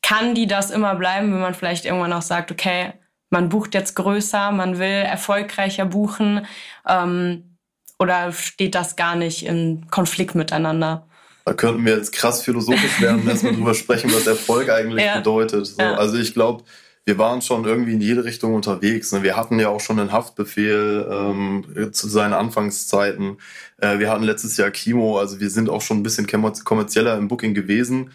Kann 0.03 0.35
die 0.35 0.45
das 0.45 0.69
immer 0.69 0.93
bleiben, 0.93 1.33
wenn 1.33 1.41
man 1.41 1.55
vielleicht 1.55 1.85
irgendwann 1.85 2.13
auch 2.13 2.21
sagt, 2.21 2.51
okay, 2.51 2.93
man 3.31 3.49
bucht 3.49 3.73
jetzt 3.73 3.95
größer, 3.95 4.51
man 4.51 4.77
will 4.77 4.85
erfolgreicher 4.85 5.85
buchen? 5.85 6.45
Ähm, 6.87 7.57
oder 7.97 8.31
steht 8.31 8.75
das 8.75 8.95
gar 8.95 9.15
nicht 9.15 9.43
in 9.43 9.87
Konflikt 9.89 10.35
miteinander? 10.35 11.07
Da 11.45 11.53
könnten 11.53 11.83
wir 11.83 11.97
jetzt 11.97 12.13
krass 12.13 12.43
philosophisch 12.43 13.01
werden, 13.01 13.25
dass 13.25 13.41
wir 13.41 13.53
darüber 13.53 13.73
sprechen, 13.73 14.13
was 14.13 14.27
Erfolg 14.27 14.69
eigentlich 14.69 15.03
ja. 15.05 15.17
bedeutet. 15.17 15.65
So, 15.65 15.81
ja. 15.81 15.95
Also 15.95 16.17
ich 16.17 16.35
glaube, 16.35 16.63
wir 17.05 17.17
waren 17.17 17.41
schon 17.41 17.65
irgendwie 17.65 17.93
in 17.93 18.01
jede 18.01 18.23
Richtung 18.23 18.53
unterwegs. 18.53 19.11
Ne? 19.11 19.23
Wir 19.23 19.35
hatten 19.35 19.59
ja 19.59 19.69
auch 19.69 19.81
schon 19.81 19.99
einen 19.99 20.11
Haftbefehl 20.11 21.07
ähm, 21.11 21.91
zu 21.91 22.07
seinen 22.07 22.33
Anfangszeiten. 22.33 23.37
Äh, 23.77 23.99
wir 23.99 24.09
hatten 24.09 24.23
letztes 24.23 24.55
Jahr 24.57 24.71
Kimo, 24.71 25.19
also 25.19 25.39
wir 25.39 25.49
sind 25.49 25.69
auch 25.69 25.81
schon 25.81 25.97
ein 25.97 26.03
bisschen 26.03 26.27
kommerzieller 26.27 27.17
im 27.17 27.27
Booking 27.27 27.53
gewesen. 27.53 28.11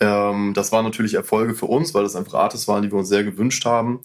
Ähm, 0.00 0.54
das 0.54 0.72
waren 0.72 0.84
natürlich 0.84 1.14
Erfolge 1.14 1.54
für 1.54 1.66
uns, 1.66 1.94
weil 1.94 2.02
das 2.02 2.16
einfach 2.16 2.34
Artists 2.34 2.66
waren, 2.66 2.82
die 2.82 2.90
wir 2.90 2.98
uns 2.98 3.08
sehr 3.08 3.24
gewünscht 3.24 3.64
haben. 3.64 4.00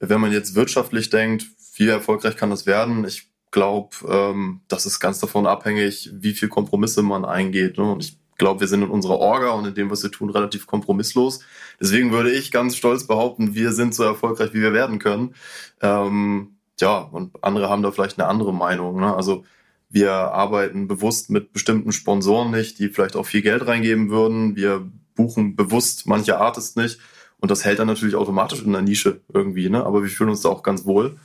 Wenn 0.00 0.20
man 0.20 0.32
jetzt 0.32 0.54
wirtschaftlich 0.54 1.08
denkt, 1.08 1.46
wie 1.76 1.88
erfolgreich 1.88 2.36
kann 2.36 2.50
das 2.50 2.66
werden? 2.66 3.06
Ich 3.06 3.30
glaube, 3.50 3.96
ähm, 4.06 4.60
das 4.68 4.84
ist 4.84 5.00
ganz 5.00 5.18
davon 5.20 5.46
abhängig, 5.46 6.10
wie 6.12 6.34
viel 6.34 6.48
Kompromisse 6.48 7.02
man 7.02 7.24
eingeht. 7.24 7.78
Ne? 7.78 7.90
Und 7.90 8.04
ich 8.04 8.18
glaube, 8.38 8.60
wir 8.60 8.68
sind 8.68 8.82
in 8.82 8.90
unserer 8.90 9.18
Orga 9.18 9.50
und 9.50 9.66
in 9.66 9.74
dem, 9.74 9.90
was 9.90 10.02
wir 10.02 10.10
tun, 10.10 10.30
relativ 10.30 10.66
kompromisslos. 10.66 11.40
Deswegen 11.80 12.12
würde 12.12 12.30
ich 12.30 12.50
ganz 12.50 12.76
stolz 12.76 13.06
behaupten, 13.06 13.54
wir 13.54 13.72
sind 13.72 13.94
so 13.94 14.04
erfolgreich, 14.04 14.54
wie 14.54 14.62
wir 14.62 14.72
werden 14.72 14.98
können. 14.98 15.34
Ähm, 15.82 16.56
ja, 16.80 16.98
und 16.98 17.42
andere 17.42 17.68
haben 17.68 17.82
da 17.82 17.90
vielleicht 17.90 18.18
eine 18.18 18.28
andere 18.28 18.54
Meinung. 18.54 19.00
Ne? 19.00 19.14
Also 19.14 19.44
wir 19.90 20.12
arbeiten 20.12 20.86
bewusst 20.86 21.30
mit 21.30 21.52
bestimmten 21.52 21.92
Sponsoren 21.92 22.50
nicht, 22.50 22.78
die 22.78 22.88
vielleicht 22.88 23.16
auch 23.16 23.26
viel 23.26 23.42
Geld 23.42 23.66
reingeben 23.66 24.10
würden. 24.10 24.54
Wir 24.54 24.88
buchen 25.14 25.56
bewusst 25.56 26.06
manche 26.06 26.38
Artists 26.38 26.76
nicht. 26.76 27.00
Und 27.40 27.50
das 27.50 27.64
hält 27.64 27.78
dann 27.78 27.86
natürlich 27.86 28.16
automatisch 28.16 28.62
in 28.62 28.72
der 28.72 28.82
Nische 28.82 29.20
irgendwie, 29.32 29.70
ne? 29.70 29.84
Aber 29.84 30.02
wir 30.02 30.10
fühlen 30.10 30.30
uns 30.30 30.42
da 30.42 30.48
auch 30.48 30.62
ganz 30.62 30.84
wohl. 30.86 31.16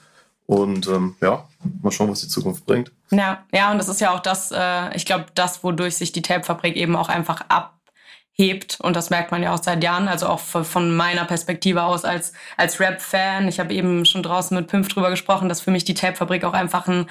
Und 0.45 0.87
ähm, 0.87 1.15
ja, 1.21 1.47
mal 1.81 1.91
schauen, 1.91 2.09
was 2.09 2.21
die 2.21 2.27
Zukunft 2.27 2.65
bringt. 2.65 2.91
Ja, 3.11 3.43
ja, 3.53 3.71
und 3.71 3.77
das 3.77 3.87
ist 3.87 4.01
ja 4.01 4.13
auch 4.13 4.19
das, 4.19 4.51
äh, 4.51 4.95
ich 4.95 5.05
glaube, 5.05 5.25
das, 5.35 5.63
wodurch 5.63 5.95
sich 5.95 6.11
die 6.11 6.21
Tapefabrik 6.21 6.75
eben 6.75 6.95
auch 6.95 7.09
einfach 7.09 7.45
abhebt. 7.47 8.79
Und 8.81 8.95
das 8.95 9.09
merkt 9.09 9.31
man 9.31 9.41
ja 9.41 9.53
auch 9.53 9.63
seit 9.63 9.83
Jahren, 9.83 10.07
also 10.07 10.27
auch 10.27 10.39
von 10.39 10.95
meiner 10.95 11.25
Perspektive 11.25 11.83
aus 11.83 12.03
als, 12.03 12.33
als 12.57 12.79
Rap-Fan. 12.79 13.47
Ich 13.47 13.59
habe 13.59 13.73
eben 13.73 14.05
schon 14.05 14.23
draußen 14.23 14.55
mit 14.55 14.67
Pimpf 14.67 14.89
drüber 14.89 15.09
gesprochen, 15.09 15.47
dass 15.47 15.61
für 15.61 15.71
mich 15.71 15.85
die 15.85 15.93
Tapefabrik 15.93 16.43
auch 16.43 16.53
einfach 16.53 16.87
ein 16.87 17.07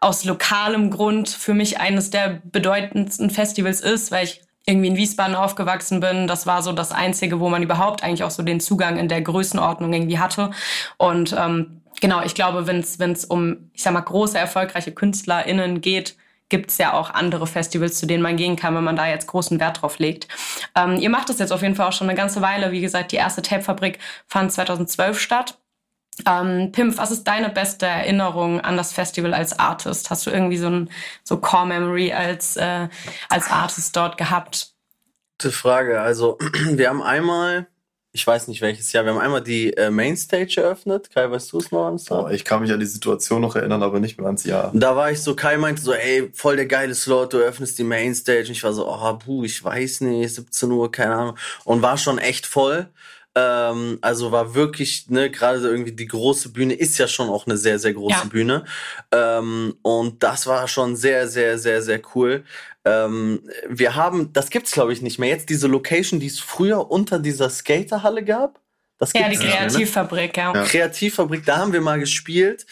aus 0.00 0.24
lokalem 0.24 0.90
Grund 0.90 1.30
für 1.30 1.54
mich 1.54 1.80
eines 1.80 2.10
der 2.10 2.42
bedeutendsten 2.44 3.30
Festivals 3.30 3.80
ist, 3.80 4.10
weil 4.10 4.24
ich 4.24 4.42
irgendwie 4.66 4.88
in 4.88 4.96
Wiesbaden 4.96 5.34
aufgewachsen 5.34 6.00
bin. 6.00 6.26
Das 6.26 6.46
war 6.46 6.62
so 6.62 6.72
das 6.72 6.92
Einzige, 6.92 7.40
wo 7.40 7.48
man 7.48 7.62
überhaupt 7.62 8.02
eigentlich 8.02 8.24
auch 8.24 8.30
so 8.30 8.42
den 8.42 8.60
Zugang 8.60 8.96
in 8.96 9.08
der 9.08 9.20
Größenordnung 9.20 9.92
irgendwie 9.92 10.18
hatte. 10.18 10.50
Und 10.96 11.34
ähm, 11.38 11.82
genau, 12.00 12.22
ich 12.22 12.34
glaube, 12.34 12.66
wenn 12.66 12.80
es 12.80 13.24
um, 13.24 13.70
ich 13.72 13.82
sag 13.82 13.92
mal, 13.92 14.00
große, 14.00 14.38
erfolgreiche 14.38 14.92
KünstlerInnen 14.92 15.80
geht, 15.80 16.16
gibt 16.48 16.70
es 16.70 16.78
ja 16.78 16.92
auch 16.92 17.10
andere 17.10 17.46
Festivals, 17.46 17.98
zu 17.98 18.06
denen 18.06 18.22
man 18.22 18.36
gehen 18.36 18.56
kann, 18.56 18.74
wenn 18.74 18.84
man 18.84 18.96
da 18.96 19.06
jetzt 19.06 19.26
großen 19.26 19.58
Wert 19.60 19.82
drauf 19.82 19.98
legt. 19.98 20.28
Ähm, 20.76 20.96
ihr 20.96 21.10
macht 21.10 21.28
das 21.28 21.38
jetzt 21.38 21.52
auf 21.52 21.62
jeden 21.62 21.74
Fall 21.74 21.88
auch 21.88 21.92
schon 21.92 22.08
eine 22.08 22.16
ganze 22.16 22.42
Weile. 22.42 22.70
Wie 22.70 22.80
gesagt, 22.80 23.12
die 23.12 23.16
erste 23.16 23.42
Tapefabrik 23.42 23.98
fand 24.26 24.52
2012 24.52 25.18
statt. 25.18 25.58
Ähm, 26.26 26.70
Pimp, 26.70 26.96
was 26.96 27.10
ist 27.10 27.24
deine 27.24 27.48
beste 27.48 27.86
Erinnerung 27.86 28.60
an 28.60 28.76
das 28.76 28.92
Festival 28.92 29.34
als 29.34 29.58
Artist? 29.58 30.10
Hast 30.10 30.26
du 30.26 30.30
irgendwie 30.30 30.58
so 30.58 30.68
ein 30.68 30.90
so 31.24 31.38
Core 31.38 31.66
Memory 31.66 32.12
als, 32.12 32.56
äh, 32.56 32.88
als 33.28 33.50
Artist 33.50 33.96
dort 33.96 34.16
gehabt? 34.16 34.74
Gute 35.40 35.50
Frage. 35.50 36.00
Also, 36.00 36.38
wir 36.70 36.88
haben 36.88 37.02
einmal, 37.02 37.66
ich 38.14 38.24
weiß 38.24 38.46
nicht 38.46 38.60
welches 38.60 38.92
Jahr, 38.92 39.04
wir 39.04 39.12
haben 39.12 39.20
einmal 39.20 39.42
die 39.42 39.76
äh, 39.76 39.90
Mainstage 39.90 40.60
eröffnet. 40.62 41.10
Kai, 41.12 41.28
weißt 41.28 41.52
du 41.52 41.58
es 41.58 41.72
noch 41.72 41.86
ans 41.86 42.08
oh, 42.12 42.28
Ich 42.28 42.44
kann 42.44 42.62
mich 42.62 42.70
an 42.70 42.78
die 42.78 42.86
Situation 42.86 43.40
noch 43.40 43.56
erinnern, 43.56 43.82
aber 43.82 43.98
nicht 43.98 44.18
mehr 44.18 44.26
ans 44.26 44.44
Jahr. 44.44 44.70
Da 44.72 44.94
war 44.94 45.10
ich 45.10 45.20
so, 45.20 45.34
Kai 45.34 45.56
meinte 45.56 45.82
so, 45.82 45.92
ey, 45.92 46.30
voll 46.32 46.54
der 46.54 46.66
geile 46.66 46.94
Slot, 46.94 47.32
du 47.32 47.38
öffnest 47.38 47.76
die 47.76 47.82
Mainstage. 47.82 48.46
Und 48.46 48.52
ich 48.52 48.62
war 48.62 48.72
so, 48.72 48.88
oh, 48.88 49.14
puh, 49.14 49.42
ich 49.42 49.62
weiß 49.62 50.02
nicht, 50.02 50.32
17 50.32 50.70
Uhr, 50.70 50.92
keine 50.92 51.16
Ahnung. 51.16 51.38
Und 51.64 51.82
war 51.82 51.98
schon 51.98 52.18
echt 52.18 52.46
voll. 52.46 52.86
Ähm, 53.36 53.98
also 54.00 54.30
war 54.32 54.54
wirklich, 54.54 55.08
ne, 55.08 55.30
gerade 55.30 55.60
irgendwie 55.60 55.92
die 55.92 56.06
große 56.06 56.50
Bühne 56.50 56.74
ist 56.74 56.98
ja 56.98 57.08
schon 57.08 57.28
auch 57.28 57.46
eine 57.46 57.56
sehr, 57.56 57.78
sehr 57.78 57.92
große 57.92 58.14
ja. 58.14 58.24
Bühne. 58.24 58.64
Ähm, 59.12 59.76
und 59.82 60.22
das 60.22 60.46
war 60.46 60.68
schon 60.68 60.96
sehr, 60.96 61.28
sehr, 61.28 61.58
sehr, 61.58 61.82
sehr 61.82 62.00
cool. 62.14 62.44
Ähm, 62.84 63.42
wir 63.68 63.96
haben, 63.96 64.32
das 64.32 64.50
gibt's 64.50 64.72
glaube 64.72 64.92
ich 64.92 65.02
nicht 65.02 65.18
mehr. 65.18 65.30
Jetzt 65.30 65.48
diese 65.48 65.66
Location, 65.66 66.20
die 66.20 66.26
es 66.26 66.38
früher 66.38 66.90
unter 66.90 67.18
dieser 67.18 67.50
Skaterhalle 67.50 68.24
gab. 68.24 68.60
Das 68.98 69.12
ja, 69.12 69.28
die 69.28 69.36
Kreativfabrik, 69.36 70.36
ja. 70.36 70.54
ja. 70.54 70.64
Kreativfabrik, 70.64 71.44
da 71.44 71.58
haben 71.58 71.72
wir 71.72 71.80
mal 71.80 71.98
gespielt 71.98 72.64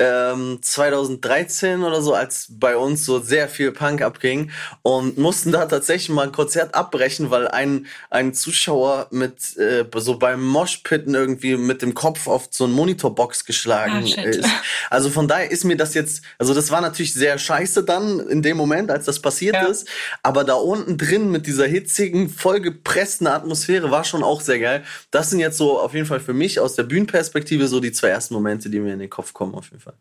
ähm, 0.00 0.58
2013 0.62 1.82
oder 1.82 2.00
so, 2.02 2.14
als 2.14 2.46
bei 2.50 2.76
uns 2.76 3.04
so 3.04 3.20
sehr 3.20 3.48
viel 3.48 3.72
Punk 3.72 4.00
abging 4.00 4.50
und 4.82 5.18
mussten 5.18 5.50
da 5.50 5.66
tatsächlich 5.66 6.10
mal 6.10 6.26
ein 6.26 6.32
Konzert 6.32 6.74
abbrechen, 6.74 7.30
weil 7.30 7.48
ein, 7.48 7.86
ein 8.08 8.32
Zuschauer 8.32 9.08
mit 9.10 9.56
äh, 9.56 9.84
so 9.96 10.18
beim 10.18 10.46
Moshpitten 10.46 11.14
irgendwie 11.14 11.56
mit 11.56 11.82
dem 11.82 11.94
Kopf 11.94 12.28
auf 12.28 12.46
so 12.50 12.64
eine 12.64 12.74
Monitorbox 12.74 13.44
geschlagen 13.44 14.04
ah, 14.16 14.22
ist. 14.22 14.48
Also 14.90 15.10
von 15.10 15.26
daher 15.26 15.50
ist 15.50 15.64
mir 15.64 15.76
das 15.76 15.94
jetzt, 15.94 16.22
also 16.38 16.54
das 16.54 16.70
war 16.70 16.80
natürlich 16.80 17.12
sehr 17.12 17.38
scheiße 17.38 17.84
dann 17.84 18.20
in 18.20 18.42
dem 18.42 18.56
Moment, 18.56 18.90
als 18.90 19.06
das 19.06 19.20
passiert 19.20 19.56
ja. 19.56 19.66
ist, 19.66 19.88
aber 20.22 20.44
da 20.44 20.54
unten 20.54 20.96
drin 20.96 21.30
mit 21.30 21.46
dieser 21.46 21.66
hitzigen, 21.66 22.28
vollgepressten 22.28 23.26
Atmosphäre 23.26 23.90
war 23.90 24.04
schon 24.04 24.22
auch 24.22 24.40
sehr 24.40 24.60
geil. 24.60 24.84
Das 25.10 25.30
sind 25.30 25.40
jetzt 25.40 25.57
so 25.58 25.80
auf 25.80 25.94
jeden 25.94 26.06
Fall 26.06 26.20
für 26.20 26.32
mich 26.32 26.58
aus 26.58 26.74
der 26.74 26.84
Bühnenperspektive 26.84 27.68
so 27.68 27.80
die 27.80 27.92
zwei 27.92 28.08
ersten 28.08 28.34
Momente, 28.34 28.70
die 28.70 28.80
mir 28.80 28.94
in 28.94 28.98
den 28.98 29.10
Kopf 29.10 29.32
kommen 29.32 29.54
auf 29.54 29.70
jeden 29.70 29.80
Fall. 29.80 29.94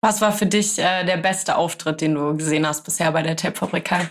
Was 0.00 0.20
war 0.22 0.32
für 0.32 0.46
dich 0.46 0.78
äh, 0.78 1.04
der 1.04 1.18
beste 1.18 1.56
Auftritt, 1.56 2.00
den 2.00 2.14
du 2.14 2.36
gesehen 2.36 2.66
hast 2.66 2.84
bisher 2.84 3.12
bei 3.12 3.22
der 3.22 3.36
Tapefabrik? 3.36 3.90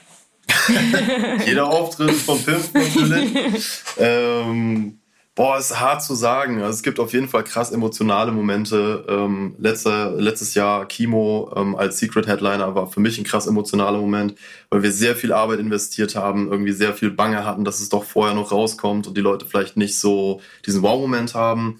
Jeder 1.45 1.67
Auftritt 1.67 2.11
von 2.11 2.43
Pimp 2.43 2.73
natürlich. 2.73 3.33
ähm, 3.97 4.98
boah, 5.39 5.57
ist 5.57 5.79
hart 5.79 6.03
zu 6.03 6.15
sagen. 6.15 6.61
Also 6.61 6.71
es 6.71 6.83
gibt 6.83 6.99
auf 6.99 7.13
jeden 7.13 7.29
Fall 7.29 7.45
krass 7.45 7.71
emotionale 7.71 8.33
Momente. 8.33 9.05
Ähm, 9.07 9.55
letzte, 9.57 10.13
letztes 10.17 10.53
Jahr 10.53 10.85
Kimo 10.85 11.49
ähm, 11.55 11.77
als 11.77 11.97
Secret 11.97 12.27
Headliner 12.27 12.75
war 12.75 12.87
für 12.87 12.99
mich 12.99 13.17
ein 13.17 13.23
krass 13.23 13.47
emotionaler 13.47 13.99
Moment, 13.99 14.35
weil 14.69 14.83
wir 14.83 14.91
sehr 14.91 15.15
viel 15.15 15.31
Arbeit 15.31 15.59
investiert 15.59 16.13
haben, 16.13 16.51
irgendwie 16.51 16.73
sehr 16.73 16.93
viel 16.93 17.09
Bange 17.09 17.45
hatten, 17.45 17.63
dass 17.63 17.79
es 17.79 17.87
doch 17.87 18.03
vorher 18.03 18.35
noch 18.35 18.51
rauskommt 18.51 19.07
und 19.07 19.15
die 19.15 19.21
Leute 19.21 19.45
vielleicht 19.45 19.77
nicht 19.77 19.97
so 19.97 20.41
diesen 20.65 20.81
Wow-Moment 20.81 21.35
haben. 21.35 21.79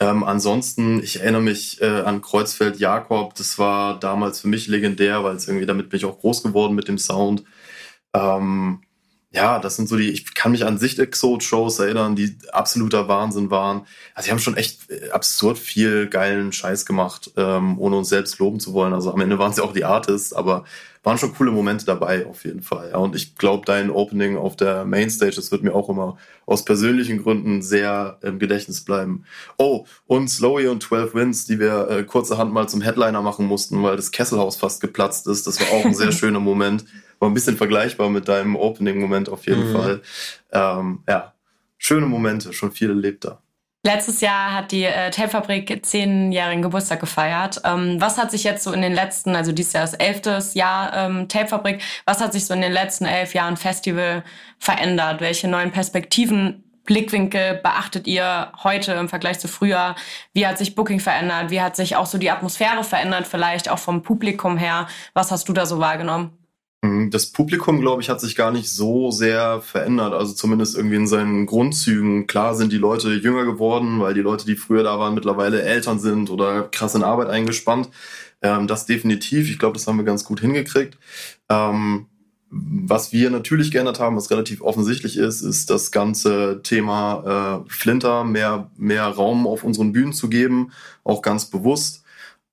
Ähm, 0.00 0.24
ansonsten, 0.24 1.00
ich 1.00 1.20
erinnere 1.20 1.42
mich 1.42 1.80
äh, 1.80 2.00
an 2.00 2.22
Kreuzfeld 2.22 2.80
Jakob. 2.80 3.36
Das 3.36 3.56
war 3.56 4.00
damals 4.00 4.40
für 4.40 4.48
mich 4.48 4.66
legendär, 4.66 5.22
weil 5.22 5.36
es 5.36 5.46
irgendwie 5.46 5.66
damit 5.66 5.90
bin 5.90 5.98
ich 5.98 6.06
auch 6.06 6.18
groß 6.18 6.42
geworden 6.42 6.74
mit 6.74 6.88
dem 6.88 6.98
Sound. 6.98 7.44
Ähm, 8.14 8.80
ja, 9.36 9.58
das 9.58 9.76
sind 9.76 9.88
so 9.88 9.96
die, 9.96 10.10
ich 10.10 10.34
kann 10.34 10.52
mich 10.52 10.64
an 10.64 10.78
Sicht-Exot-Shows 10.78 11.78
erinnern, 11.78 12.16
die 12.16 12.36
absoluter 12.52 13.06
Wahnsinn 13.06 13.50
waren. 13.50 13.86
Also, 14.14 14.26
sie 14.26 14.30
haben 14.32 14.38
schon 14.38 14.56
echt 14.56 14.90
äh, 14.90 15.10
absurd 15.10 15.58
viel 15.58 16.08
geilen 16.08 16.52
Scheiß 16.52 16.86
gemacht, 16.86 17.30
ähm, 17.36 17.78
ohne 17.78 17.96
uns 17.96 18.08
selbst 18.08 18.38
loben 18.38 18.58
zu 18.58 18.72
wollen. 18.72 18.94
Also, 18.94 19.12
am 19.12 19.20
Ende 19.20 19.38
waren 19.38 19.52
sie 19.52 19.62
auch 19.62 19.74
die 19.74 19.84
Artists, 19.84 20.32
aber 20.32 20.64
waren 21.06 21.18
schon 21.18 21.34
coole 21.34 21.52
Momente 21.52 21.86
dabei, 21.86 22.26
auf 22.26 22.44
jeden 22.44 22.62
Fall. 22.62 22.90
Ja, 22.90 22.96
und 22.96 23.14
ich 23.14 23.36
glaube, 23.36 23.64
dein 23.64 23.90
Opening 23.90 24.36
auf 24.36 24.56
der 24.56 24.84
Mainstage, 24.84 25.36
das 25.36 25.52
wird 25.52 25.62
mir 25.62 25.72
auch 25.72 25.88
immer 25.88 26.16
aus 26.46 26.64
persönlichen 26.64 27.22
Gründen 27.22 27.62
sehr 27.62 28.18
im 28.22 28.40
Gedächtnis 28.40 28.84
bleiben. 28.84 29.24
Oh, 29.56 29.86
und 30.08 30.28
Slowy 30.28 30.66
und 30.66 30.82
12 30.82 31.14
Wins, 31.14 31.44
die 31.44 31.60
wir 31.60 31.88
äh, 31.88 32.02
kurzerhand 32.02 32.52
mal 32.52 32.68
zum 32.68 32.80
Headliner 32.80 33.22
machen 33.22 33.46
mussten, 33.46 33.80
weil 33.84 33.94
das 33.94 34.10
Kesselhaus 34.10 34.56
fast 34.56 34.80
geplatzt 34.80 35.28
ist. 35.28 35.46
Das 35.46 35.60
war 35.60 35.68
auch 35.68 35.84
ein 35.84 35.94
sehr 35.94 36.10
schöner 36.12 36.40
Moment. 36.40 36.84
War 37.18 37.28
ein 37.28 37.34
bisschen 37.34 37.56
vergleichbar 37.56 38.10
mit 38.10 38.28
deinem 38.28 38.56
Opening-Moment 38.56 39.28
auf 39.28 39.46
jeden 39.46 39.70
mhm. 39.70 39.76
Fall. 39.76 40.02
Ähm, 40.52 41.02
ja, 41.08 41.34
schöne 41.78 42.06
Momente, 42.06 42.52
schon 42.52 42.72
viel 42.72 42.90
erlebt 42.90 43.24
da. 43.24 43.42
Letztes 43.86 44.20
Jahr 44.20 44.52
hat 44.52 44.72
die 44.72 44.82
äh, 44.82 45.10
Tapefabrik 45.10 45.86
zehnjährigen 45.86 46.60
Geburtstag 46.60 46.98
gefeiert. 46.98 47.60
Ähm, 47.64 48.00
was 48.00 48.18
hat 48.18 48.32
sich 48.32 48.42
jetzt 48.42 48.64
so 48.64 48.72
in 48.72 48.82
den 48.82 48.92
letzten, 48.92 49.36
also 49.36 49.52
dieses 49.52 49.74
Jahr 49.74 49.84
ist 49.84 49.94
elftes 49.94 50.54
Jahr 50.54 50.92
ähm, 50.92 51.28
Tapefabrik, 51.28 51.80
was 52.04 52.20
hat 52.20 52.32
sich 52.32 52.46
so 52.46 52.54
in 52.54 52.62
den 52.62 52.72
letzten 52.72 53.04
elf 53.04 53.32
Jahren 53.32 53.56
Festival 53.56 54.24
verändert? 54.58 55.20
Welche 55.20 55.46
neuen 55.46 55.70
Perspektiven, 55.70 56.64
Blickwinkel 56.84 57.60
beachtet 57.62 58.08
ihr 58.08 58.50
heute 58.64 58.92
im 58.92 59.08
Vergleich 59.08 59.38
zu 59.38 59.46
früher? 59.46 59.94
Wie 60.32 60.46
hat 60.46 60.58
sich 60.58 60.74
Booking 60.74 60.98
verändert? 60.98 61.50
Wie 61.50 61.60
hat 61.60 61.76
sich 61.76 61.94
auch 61.94 62.06
so 62.06 62.18
die 62.18 62.30
Atmosphäre 62.30 62.82
verändert, 62.82 63.28
vielleicht 63.28 63.68
auch 63.68 63.78
vom 63.78 64.02
Publikum 64.02 64.56
her? 64.56 64.88
Was 65.14 65.30
hast 65.30 65.48
du 65.48 65.52
da 65.52 65.64
so 65.64 65.78
wahrgenommen? 65.78 66.36
Mhm, 66.86 67.10
das 67.10 67.26
Publikum, 67.26 67.80
glaube 67.80 68.02
ich, 68.02 68.08
hat 68.08 68.20
sich 68.20 68.36
gar 68.36 68.50
nicht 68.50 68.70
so 68.70 69.10
sehr 69.10 69.60
verändert. 69.60 70.12
Also 70.12 70.34
zumindest 70.34 70.76
irgendwie 70.76 70.96
in 70.96 71.06
seinen 71.06 71.46
Grundzügen. 71.46 72.26
Klar 72.26 72.54
sind 72.54 72.72
die 72.72 72.78
Leute 72.78 73.12
jünger 73.14 73.44
geworden, 73.44 74.00
weil 74.00 74.14
die 74.14 74.20
Leute, 74.20 74.46
die 74.46 74.56
früher 74.56 74.82
da 74.84 74.98
waren, 74.98 75.14
mittlerweile 75.14 75.62
Eltern 75.62 75.98
sind 75.98 76.30
oder 76.30 76.64
krass 76.64 76.94
in 76.94 77.02
Arbeit 77.02 77.28
eingespannt. 77.28 77.90
Ähm, 78.42 78.66
das 78.66 78.86
definitiv. 78.86 79.50
Ich 79.50 79.58
glaube, 79.58 79.74
das 79.74 79.86
haben 79.86 79.98
wir 79.98 80.04
ganz 80.04 80.24
gut 80.24 80.40
hingekriegt. 80.40 80.98
Ähm, 81.48 82.06
was 82.50 83.12
wir 83.12 83.30
natürlich 83.30 83.72
geändert 83.72 83.98
haben, 83.98 84.16
was 84.16 84.30
relativ 84.30 84.62
offensichtlich 84.62 85.16
ist, 85.16 85.42
ist 85.42 85.68
das 85.68 85.90
ganze 85.90 86.60
Thema 86.62 87.64
äh, 87.66 87.70
Flinter, 87.70 88.24
mehr, 88.24 88.70
mehr 88.76 89.08
Raum 89.08 89.46
auf 89.46 89.64
unseren 89.64 89.92
Bühnen 89.92 90.12
zu 90.12 90.28
geben, 90.28 90.72
auch 91.04 91.22
ganz 91.22 91.46
bewusst. 91.46 92.04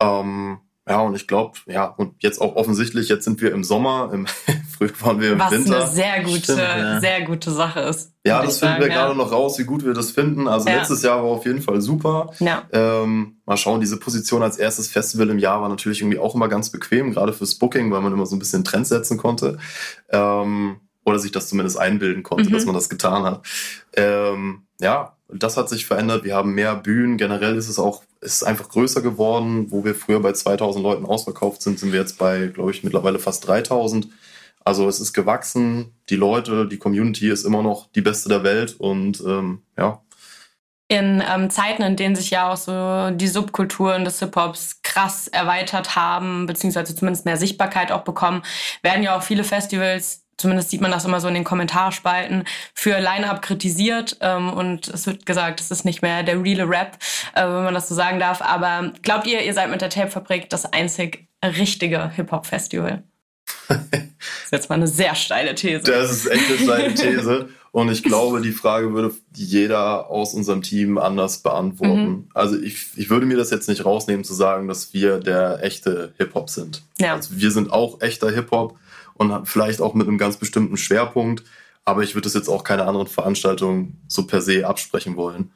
Ähm, 0.02 0.58
ja, 0.88 1.00
und 1.00 1.16
ich 1.16 1.28
glaube, 1.28 1.60
ja, 1.66 1.86
und 1.86 2.16
jetzt 2.20 2.42
auch 2.42 2.58
offensichtlich, 2.58 3.08
jetzt 3.08 3.24
sind 3.24 3.42
wir 3.42 3.54
im 3.54 3.64
Sommer, 3.64 4.10
im, 4.14 4.28
früher 4.78 4.92
waren 5.00 5.22
wir 5.22 5.32
im 5.32 5.40
Was 5.40 5.52
Winter. 5.52 5.80
Was 5.80 5.84
eine 5.84 5.92
sehr 5.94 6.24
gute, 6.24 6.44
Stimmt, 6.44 6.60
ja. 6.60 7.00
sehr 7.00 7.22
gute 7.22 7.52
Sache 7.52 7.80
ist. 7.82 8.14
Ja, 8.26 8.44
das 8.44 8.60
finden 8.60 8.82
wir 8.82 8.88
ja. 8.90 8.94
gerade 8.94 9.16
noch 9.18 9.32
raus, 9.32 9.58
wie 9.60 9.64
gut 9.64 9.86
wir 9.86 9.94
das 9.94 10.12
finden. 10.12 10.48
Also 10.48 10.68
ja. 10.68 10.76
letztes 10.76 11.02
Jahr 11.02 11.24
war 11.24 11.32
auf 11.32 11.46
jeden 11.46 11.62
Fall 11.62 11.80
super. 11.80 12.32
Ja. 12.40 12.64
Ähm, 12.74 13.38
mal 13.46 13.56
schauen, 13.56 13.80
diese 13.80 13.98
Position 13.98 14.44
als 14.44 14.58
erstes 14.58 14.90
Festival 14.90 15.30
im 15.30 15.40
Jahr 15.40 15.62
war 15.62 15.70
natürlich 15.70 16.02
irgendwie 16.02 16.20
auch 16.20 16.36
immer 16.36 16.50
ganz 16.50 16.70
bequem, 16.70 17.14
gerade 17.14 17.32
fürs 17.32 17.56
Booking, 17.56 17.92
weil 17.92 18.02
man 18.02 18.12
immer 18.12 18.26
so 18.26 18.36
ein 18.36 18.40
bisschen 18.40 18.66
Trend 18.66 18.88
setzen 18.88 19.18
konnte. 19.18 19.58
Ähm, 20.10 20.82
oder 21.06 21.20
sich 21.20 21.32
das 21.32 21.50
zumindest 21.50 21.78
einbilden 21.78 22.24
konnte, 22.24 22.50
mhm. 22.50 22.54
dass 22.54 22.66
man 22.66 22.76
das 22.76 22.90
getan 22.90 23.24
hat. 23.24 23.46
Ähm, 23.96 24.64
ja, 24.80 25.13
das 25.30 25.58
hat 25.58 25.70
sich 25.70 25.86
verändert. 25.86 26.24
Wir 26.24 26.36
haben 26.36 26.54
mehr 26.54 26.76
Bühnen. 26.76 27.18
Generell 27.18 27.56
ist 27.56 27.70
es 27.70 27.80
auch 27.80 28.04
ist 28.22 28.44
einfach 28.44 28.70
größer 28.70 29.02
geworden. 29.02 29.72
Wo 29.72 29.84
wir 29.84 29.96
früher 29.96 30.20
bei 30.20 30.34
2000 30.34 30.84
Leuten 30.84 31.06
ausverkauft 31.06 31.62
sind, 31.62 31.80
sind 31.80 31.92
wir 31.92 32.00
jetzt 32.00 32.18
bei, 32.18 32.48
glaube 32.48 32.72
ich, 32.72 32.84
mittlerweile 32.84 33.20
fast 33.20 33.48
3000. 33.48 34.08
Also 34.64 34.88
es 34.88 35.00
ist 35.00 35.14
gewachsen. 35.14 35.94
Die 36.10 36.16
Leute, 36.16 36.68
die 36.68 36.78
Community 36.78 37.30
ist 37.30 37.46
immer 37.46 37.64
noch 37.64 37.92
die 37.92 38.02
beste 38.02 38.30
der 38.30 38.44
Welt 38.44 38.76
und 38.80 39.22
ähm, 39.26 39.62
ja. 39.78 40.02
In 40.90 41.24
ähm, 41.28 41.50
Zeiten, 41.50 41.82
in 41.82 41.96
denen 41.96 42.16
sich 42.16 42.30
ja 42.30 42.52
auch 42.52 42.58
so 42.58 43.10
die 43.16 43.28
Subkulturen 43.28 44.06
des 44.06 44.20
Hip-Hops 44.20 44.82
krass 44.84 45.28
erweitert 45.28 45.96
haben, 45.96 46.46
beziehungsweise 46.46 46.96
zumindest 46.96 47.26
mehr 47.26 47.38
Sichtbarkeit 47.38 47.92
auch 47.92 48.04
bekommen, 48.04 48.44
werden 48.84 49.02
ja 49.02 49.18
auch 49.18 49.24
viele 49.24 49.44
Festivals 49.44 50.23
zumindest 50.38 50.70
sieht 50.70 50.82
man 50.82 50.92
das 50.92 51.06
immer 51.06 51.20
so 51.20 51.28
in 51.28 51.34
den 51.34 51.44
Kommentarspalten, 51.44 52.46
für 52.74 53.00
Line-Up 53.00 53.42
kritisiert 53.42 54.18
ähm, 54.22 54.52
und 54.52 54.88
es 54.88 55.08
wird 55.08 55.26
gesagt, 55.26 55.60
es 55.60 55.72
ist 55.72 55.86
nicht 55.86 56.02
mehr 56.02 56.24
der 56.24 56.44
reale 56.44 56.68
Rap, 56.68 56.98
äh, 57.36 57.44
wenn 57.44 57.64
man 57.64 57.74
das 57.74 57.90
so 57.90 57.96
sagen 57.96 58.20
darf. 58.20 58.42
Aber 58.42 58.92
glaubt 59.02 59.28
ihr, 59.28 59.42
ihr 59.44 59.54
seid 59.54 59.70
mit 59.70 59.82
der 59.82 59.90
Tape-Fabrik 59.90 60.50
das 60.50 60.66
einzig 60.72 61.28
richtige 61.44 62.10
Hip-Hop-Festival? 62.12 63.04
das 63.68 63.80
ist 64.46 64.52
jetzt 64.52 64.70
mal 64.70 64.76
eine 64.76 64.88
sehr 64.88 65.16
steile 65.16 65.56
These. 65.56 65.82
Das 65.84 66.12
ist 66.12 66.28
echt 66.28 66.50
eine 66.50 66.58
steile 66.58 66.94
These. 66.94 67.50
Und 67.72 67.92
ich 67.92 68.04
glaube, 68.04 68.42
die 68.42 68.52
Frage 68.52 68.94
würde 68.94 69.16
jeder 69.34 70.08
aus 70.10 70.36
unserem 70.36 70.62
Team 70.62 71.00
anders 71.00 71.40
beantworten. 71.40 72.08
Mhm. 72.08 72.30
Also 72.36 72.56
ich, 72.56 72.90
ich 72.96 73.10
würde 73.10 73.26
mir 73.26 73.36
das 73.36 73.50
jetzt 73.50 73.68
nicht 73.68 73.84
rausnehmen 73.84 74.24
zu 74.24 74.36
sagen, 74.36 74.68
dass 74.68 74.94
wir 74.94 75.18
der 75.18 75.64
echte 75.64 76.14
Hip-Hop 76.18 76.52
sind. 76.52 76.84
Ja. 77.00 77.16
Also 77.16 77.36
wir 77.36 77.50
sind 77.50 77.74
auch 77.74 78.00
echter 78.02 78.30
Hip-Hop 78.30 78.78
und 79.16 79.48
vielleicht 79.48 79.82
auch 79.82 79.94
mit 79.94 80.08
einem 80.08 80.18
ganz 80.18 80.38
bestimmten 80.38 80.78
Schwerpunkt. 80.78 81.44
Aber 81.86 82.04
ich 82.04 82.16
würde 82.16 82.26
das 82.26 82.34
jetzt 82.34 82.48
auch 82.48 82.64
keine 82.64 82.86
anderen 82.86 83.08
Veranstaltungen 83.08 84.02
so 84.08 84.26
per 84.26 84.42
se 84.42 84.66
absprechen 84.66 85.18
wollen. 85.18 85.52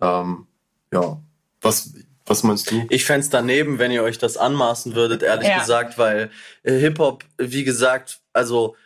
Ähm, 0.00 0.46
ja, 0.92 1.20
was, 1.60 1.94
was 2.26 2.42
meinst 2.42 2.70
du? 2.70 2.86
Ich 2.88 3.04
fände 3.04 3.26
daneben, 3.30 3.78
wenn 3.78 3.90
ihr 3.90 4.02
euch 4.02 4.18
das 4.18 4.36
anmaßen 4.36 4.94
würdet, 4.94 5.22
ehrlich 5.22 5.48
ja. 5.48 5.58
gesagt, 5.58 5.98
weil 5.98 6.30
äh, 6.62 6.78
Hip-Hop, 6.78 7.24
wie 7.38 7.64
gesagt, 7.64 8.20
also 8.32 8.76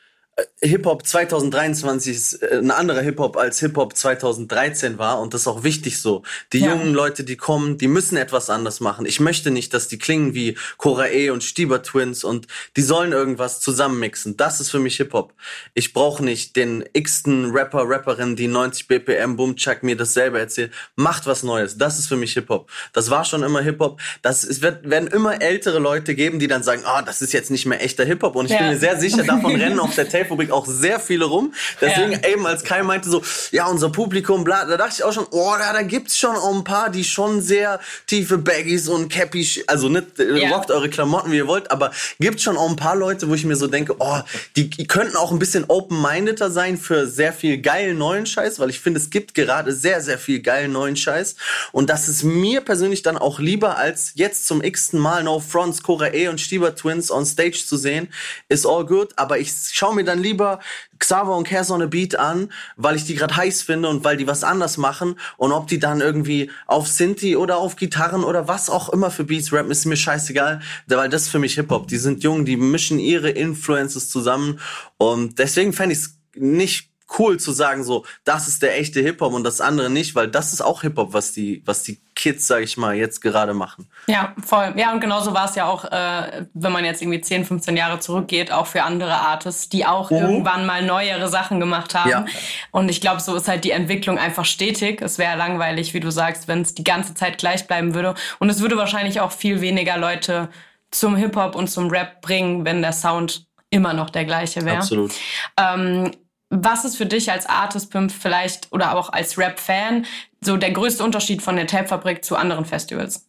Hip-Hop 0.60 1.06
2023 1.06 2.14
ist 2.14 2.42
äh, 2.42 2.58
ein 2.58 2.70
anderer 2.70 3.00
Hip-Hop 3.00 3.38
als 3.38 3.58
Hip-Hop 3.60 3.96
2013 3.96 4.98
war 4.98 5.20
und 5.20 5.32
das 5.32 5.42
ist 5.42 5.46
auch 5.46 5.64
wichtig 5.64 5.98
so. 5.98 6.24
Die 6.52 6.60
ja. 6.60 6.74
jungen 6.74 6.92
Leute, 6.92 7.24
die 7.24 7.36
kommen, 7.36 7.78
die 7.78 7.88
müssen 7.88 8.18
etwas 8.18 8.50
anders 8.50 8.80
machen. 8.80 9.06
Ich 9.06 9.18
möchte 9.18 9.50
nicht, 9.50 9.72
dass 9.72 9.88
die 9.88 9.96
klingen 9.96 10.34
wie 10.34 10.58
Cora 10.76 11.08
E 11.08 11.30
und 11.30 11.42
Stieber 11.42 11.82
Twins 11.82 12.22
und 12.22 12.48
die 12.76 12.82
sollen 12.82 13.12
irgendwas 13.12 13.60
zusammenmixen. 13.60 14.36
Das 14.36 14.60
ist 14.60 14.70
für 14.70 14.78
mich 14.78 14.96
Hip-Hop. 14.96 15.32
Ich 15.72 15.94
brauche 15.94 16.22
nicht 16.22 16.54
den 16.56 16.84
x-ten 16.92 17.52
Rapper, 17.52 17.84
Rapperin, 17.88 18.36
die 18.36 18.48
90 18.48 18.88
BPM 18.88 19.36
Boomchuck 19.36 19.82
mir 19.82 19.96
dasselbe 19.96 20.38
erzählt. 20.38 20.70
Macht 20.96 21.26
was 21.26 21.44
Neues. 21.44 21.78
Das 21.78 21.98
ist 21.98 22.08
für 22.08 22.16
mich 22.16 22.34
Hip-Hop. 22.34 22.70
Das 22.92 23.08
war 23.08 23.24
schon 23.24 23.42
immer 23.42 23.62
Hip-Hop. 23.62 24.00
Das 24.20 24.44
es 24.44 24.60
wird, 24.60 24.90
werden 24.90 25.08
immer 25.08 25.40
ältere 25.40 25.78
Leute 25.78 26.14
geben, 26.14 26.38
die 26.38 26.46
dann 26.46 26.62
sagen, 26.62 26.82
ah, 26.84 27.00
oh, 27.00 27.04
das 27.06 27.22
ist 27.22 27.32
jetzt 27.32 27.50
nicht 27.50 27.64
mehr 27.64 27.82
echter 27.82 28.04
Hip-Hop 28.04 28.36
und 28.36 28.46
ich 28.46 28.52
ja. 28.52 28.58
bin 28.58 28.68
mir 28.68 28.78
sehr 28.78 29.00
sicher, 29.00 29.22
davon 29.22 29.56
rennen 29.56 29.80
auf 29.80 29.94
der 29.94 30.06
Tape 30.06 30.25
Rubrik 30.30 30.50
auch 30.50 30.66
sehr 30.66 31.00
viele 31.00 31.26
rum. 31.26 31.54
Deswegen 31.80 32.12
ja. 32.12 32.28
eben, 32.28 32.46
als 32.46 32.64
Kai 32.64 32.82
meinte 32.82 33.08
so, 33.08 33.22
ja, 33.50 33.66
unser 33.66 33.90
Publikum, 33.90 34.44
bla, 34.44 34.64
da 34.64 34.76
dachte 34.76 34.94
ich 34.98 35.04
auch 35.04 35.12
schon, 35.12 35.26
oh, 35.30 35.54
da, 35.58 35.72
da 35.72 35.82
gibt's 35.82 36.18
schon 36.18 36.36
auch 36.36 36.54
ein 36.54 36.64
paar, 36.64 36.90
die 36.90 37.04
schon 37.04 37.40
sehr 37.40 37.80
tiefe 38.06 38.38
Baggies 38.38 38.88
und 38.88 39.08
Cappy, 39.08 39.64
also 39.66 39.88
nicht, 39.88 40.18
äh, 40.18 40.38
ja. 40.38 40.50
rockt 40.50 40.70
eure 40.70 40.88
Klamotten, 40.88 41.32
wie 41.32 41.36
ihr 41.36 41.46
wollt, 41.46 41.70
aber 41.70 41.92
gibt's 42.18 42.42
schon 42.42 42.56
auch 42.56 42.68
ein 42.68 42.76
paar 42.76 42.96
Leute, 42.96 43.28
wo 43.28 43.34
ich 43.34 43.44
mir 43.44 43.56
so 43.56 43.66
denke, 43.66 43.96
oh, 43.98 44.20
die, 44.56 44.70
könnten 44.86 45.16
auch 45.16 45.32
ein 45.32 45.38
bisschen 45.38 45.64
open-mindeder 45.68 46.50
sein 46.50 46.78
für 46.78 47.06
sehr 47.06 47.32
viel 47.32 47.58
geilen 47.58 47.98
neuen 47.98 48.26
Scheiß, 48.26 48.58
weil 48.58 48.70
ich 48.70 48.80
finde, 48.80 49.00
es 49.00 49.10
gibt 49.10 49.34
gerade 49.34 49.72
sehr, 49.72 50.00
sehr 50.00 50.18
viel 50.18 50.40
geilen 50.40 50.72
neuen 50.72 50.96
Scheiß. 50.96 51.36
Und 51.72 51.90
das 51.90 52.08
ist 52.08 52.22
mir 52.22 52.60
persönlich 52.60 53.02
dann 53.02 53.18
auch 53.18 53.38
lieber, 53.38 53.76
als 53.76 54.12
jetzt 54.14 54.46
zum 54.46 54.62
x-ten 54.62 54.98
Mal 54.98 55.24
No 55.24 55.40
Fronts, 55.40 55.82
Cora 55.82 56.12
E 56.12 56.28
und 56.28 56.40
Stieber 56.40 56.74
Twins 56.74 57.10
on 57.10 57.26
Stage 57.26 57.64
zu 57.66 57.76
sehen, 57.76 58.08
ist 58.48 58.66
all 58.66 58.84
good, 58.86 59.12
aber 59.16 59.38
ich 59.38 59.52
schaue 59.72 59.94
mir 59.94 60.04
dann 60.04 60.15
dann 60.16 60.22
lieber 60.22 60.60
Xaver 60.98 61.36
und 61.36 61.46
Care 61.46 61.70
on 61.72 61.88
Beat 61.90 62.18
an, 62.18 62.50
weil 62.76 62.96
ich 62.96 63.04
die 63.04 63.14
gerade 63.14 63.36
heiß 63.36 63.62
finde 63.62 63.88
und 63.88 64.04
weil 64.04 64.16
die 64.16 64.26
was 64.26 64.44
anders 64.44 64.76
machen. 64.78 65.18
Und 65.36 65.52
ob 65.52 65.66
die 65.68 65.78
dann 65.78 66.00
irgendwie 66.00 66.50
auf 66.66 66.88
Sinti 66.88 67.36
oder 67.36 67.58
auf 67.58 67.76
Gitarren 67.76 68.24
oder 68.24 68.48
was 68.48 68.70
auch 68.70 68.88
immer 68.88 69.10
für 69.10 69.24
Beats 69.24 69.52
rappen, 69.52 69.70
ist 69.70 69.84
mir 69.84 69.96
scheißegal, 69.96 70.60
weil 70.86 71.08
das 71.08 71.22
ist 71.22 71.28
für 71.28 71.38
mich 71.38 71.54
Hip-Hop. 71.54 71.88
Die 71.88 71.98
sind 71.98 72.22
jung, 72.22 72.44
die 72.44 72.56
mischen 72.56 72.98
ihre 72.98 73.30
Influences 73.30 74.08
zusammen. 74.08 74.58
Und 74.96 75.38
deswegen 75.38 75.72
fände 75.72 75.94
ich 75.94 76.00
es 76.00 76.18
nicht 76.34 76.90
cool 77.18 77.38
zu 77.38 77.52
sagen, 77.52 77.84
so, 77.84 78.04
das 78.24 78.48
ist 78.48 78.62
der 78.62 78.78
echte 78.78 79.00
Hip-Hop 79.00 79.32
und 79.32 79.44
das 79.44 79.60
andere 79.60 79.90
nicht, 79.90 80.14
weil 80.14 80.28
das 80.28 80.52
ist 80.52 80.60
auch 80.60 80.82
Hip-Hop, 80.82 81.12
was 81.12 81.32
die, 81.32 81.62
was 81.64 81.82
die 81.82 82.00
Kids, 82.14 82.46
sag 82.46 82.62
ich 82.62 82.76
mal, 82.76 82.94
jetzt 82.94 83.20
gerade 83.20 83.54
machen. 83.54 83.88
Ja, 84.08 84.34
voll. 84.44 84.72
Ja, 84.76 84.92
und 84.92 85.00
genauso 85.00 85.34
war 85.34 85.44
es 85.44 85.54
ja 85.54 85.66
auch, 85.66 85.84
äh, 85.84 86.46
wenn 86.54 86.72
man 86.72 86.84
jetzt 86.84 87.02
irgendwie 87.02 87.20
10, 87.20 87.44
15 87.44 87.76
Jahre 87.76 88.00
zurückgeht, 88.00 88.50
auch 88.50 88.66
für 88.66 88.82
andere 88.82 89.14
Artists, 89.14 89.68
die 89.68 89.86
auch 89.86 90.10
mhm. 90.10 90.16
irgendwann 90.16 90.66
mal 90.66 90.84
neuere 90.84 91.28
Sachen 91.28 91.60
gemacht 91.60 91.94
haben. 91.94 92.10
Ja. 92.10 92.24
Und 92.72 92.88
ich 92.88 93.00
glaube, 93.00 93.20
so 93.20 93.36
ist 93.36 93.48
halt 93.48 93.64
die 93.64 93.70
Entwicklung 93.70 94.18
einfach 94.18 94.44
stetig. 94.44 95.00
Es 95.02 95.18
wäre 95.18 95.36
langweilig, 95.36 95.94
wie 95.94 96.00
du 96.00 96.10
sagst, 96.10 96.48
wenn 96.48 96.62
es 96.62 96.74
die 96.74 96.84
ganze 96.84 97.14
Zeit 97.14 97.38
gleich 97.38 97.66
bleiben 97.66 97.94
würde. 97.94 98.14
Und 98.38 98.50
es 98.50 98.60
würde 98.60 98.76
wahrscheinlich 98.76 99.20
auch 99.20 99.32
viel 99.32 99.60
weniger 99.60 99.98
Leute 99.98 100.48
zum 100.90 101.16
Hip-Hop 101.16 101.54
und 101.54 101.68
zum 101.68 101.88
Rap 101.90 102.20
bringen, 102.22 102.64
wenn 102.64 102.82
der 102.82 102.92
Sound 102.92 103.46
immer 103.70 103.92
noch 103.92 104.10
der 104.10 104.24
gleiche 104.24 104.64
wäre. 104.64 104.78
Absolut. 104.78 105.12
Ähm, 105.58 106.12
was 106.50 106.84
ist 106.84 106.96
für 106.96 107.06
dich 107.06 107.30
als 107.30 107.46
Artist 107.46 107.90
Pimp 107.90 108.12
vielleicht 108.12 108.72
oder 108.72 108.96
auch 108.96 109.10
als 109.10 109.36
Rap-Fan 109.38 110.06
so 110.40 110.56
der 110.56 110.70
größte 110.70 111.02
Unterschied 111.02 111.42
von 111.42 111.56
der 111.56 111.66
Tape-Fabrik 111.66 112.24
zu 112.24 112.36
anderen 112.36 112.64
Festivals? 112.64 113.26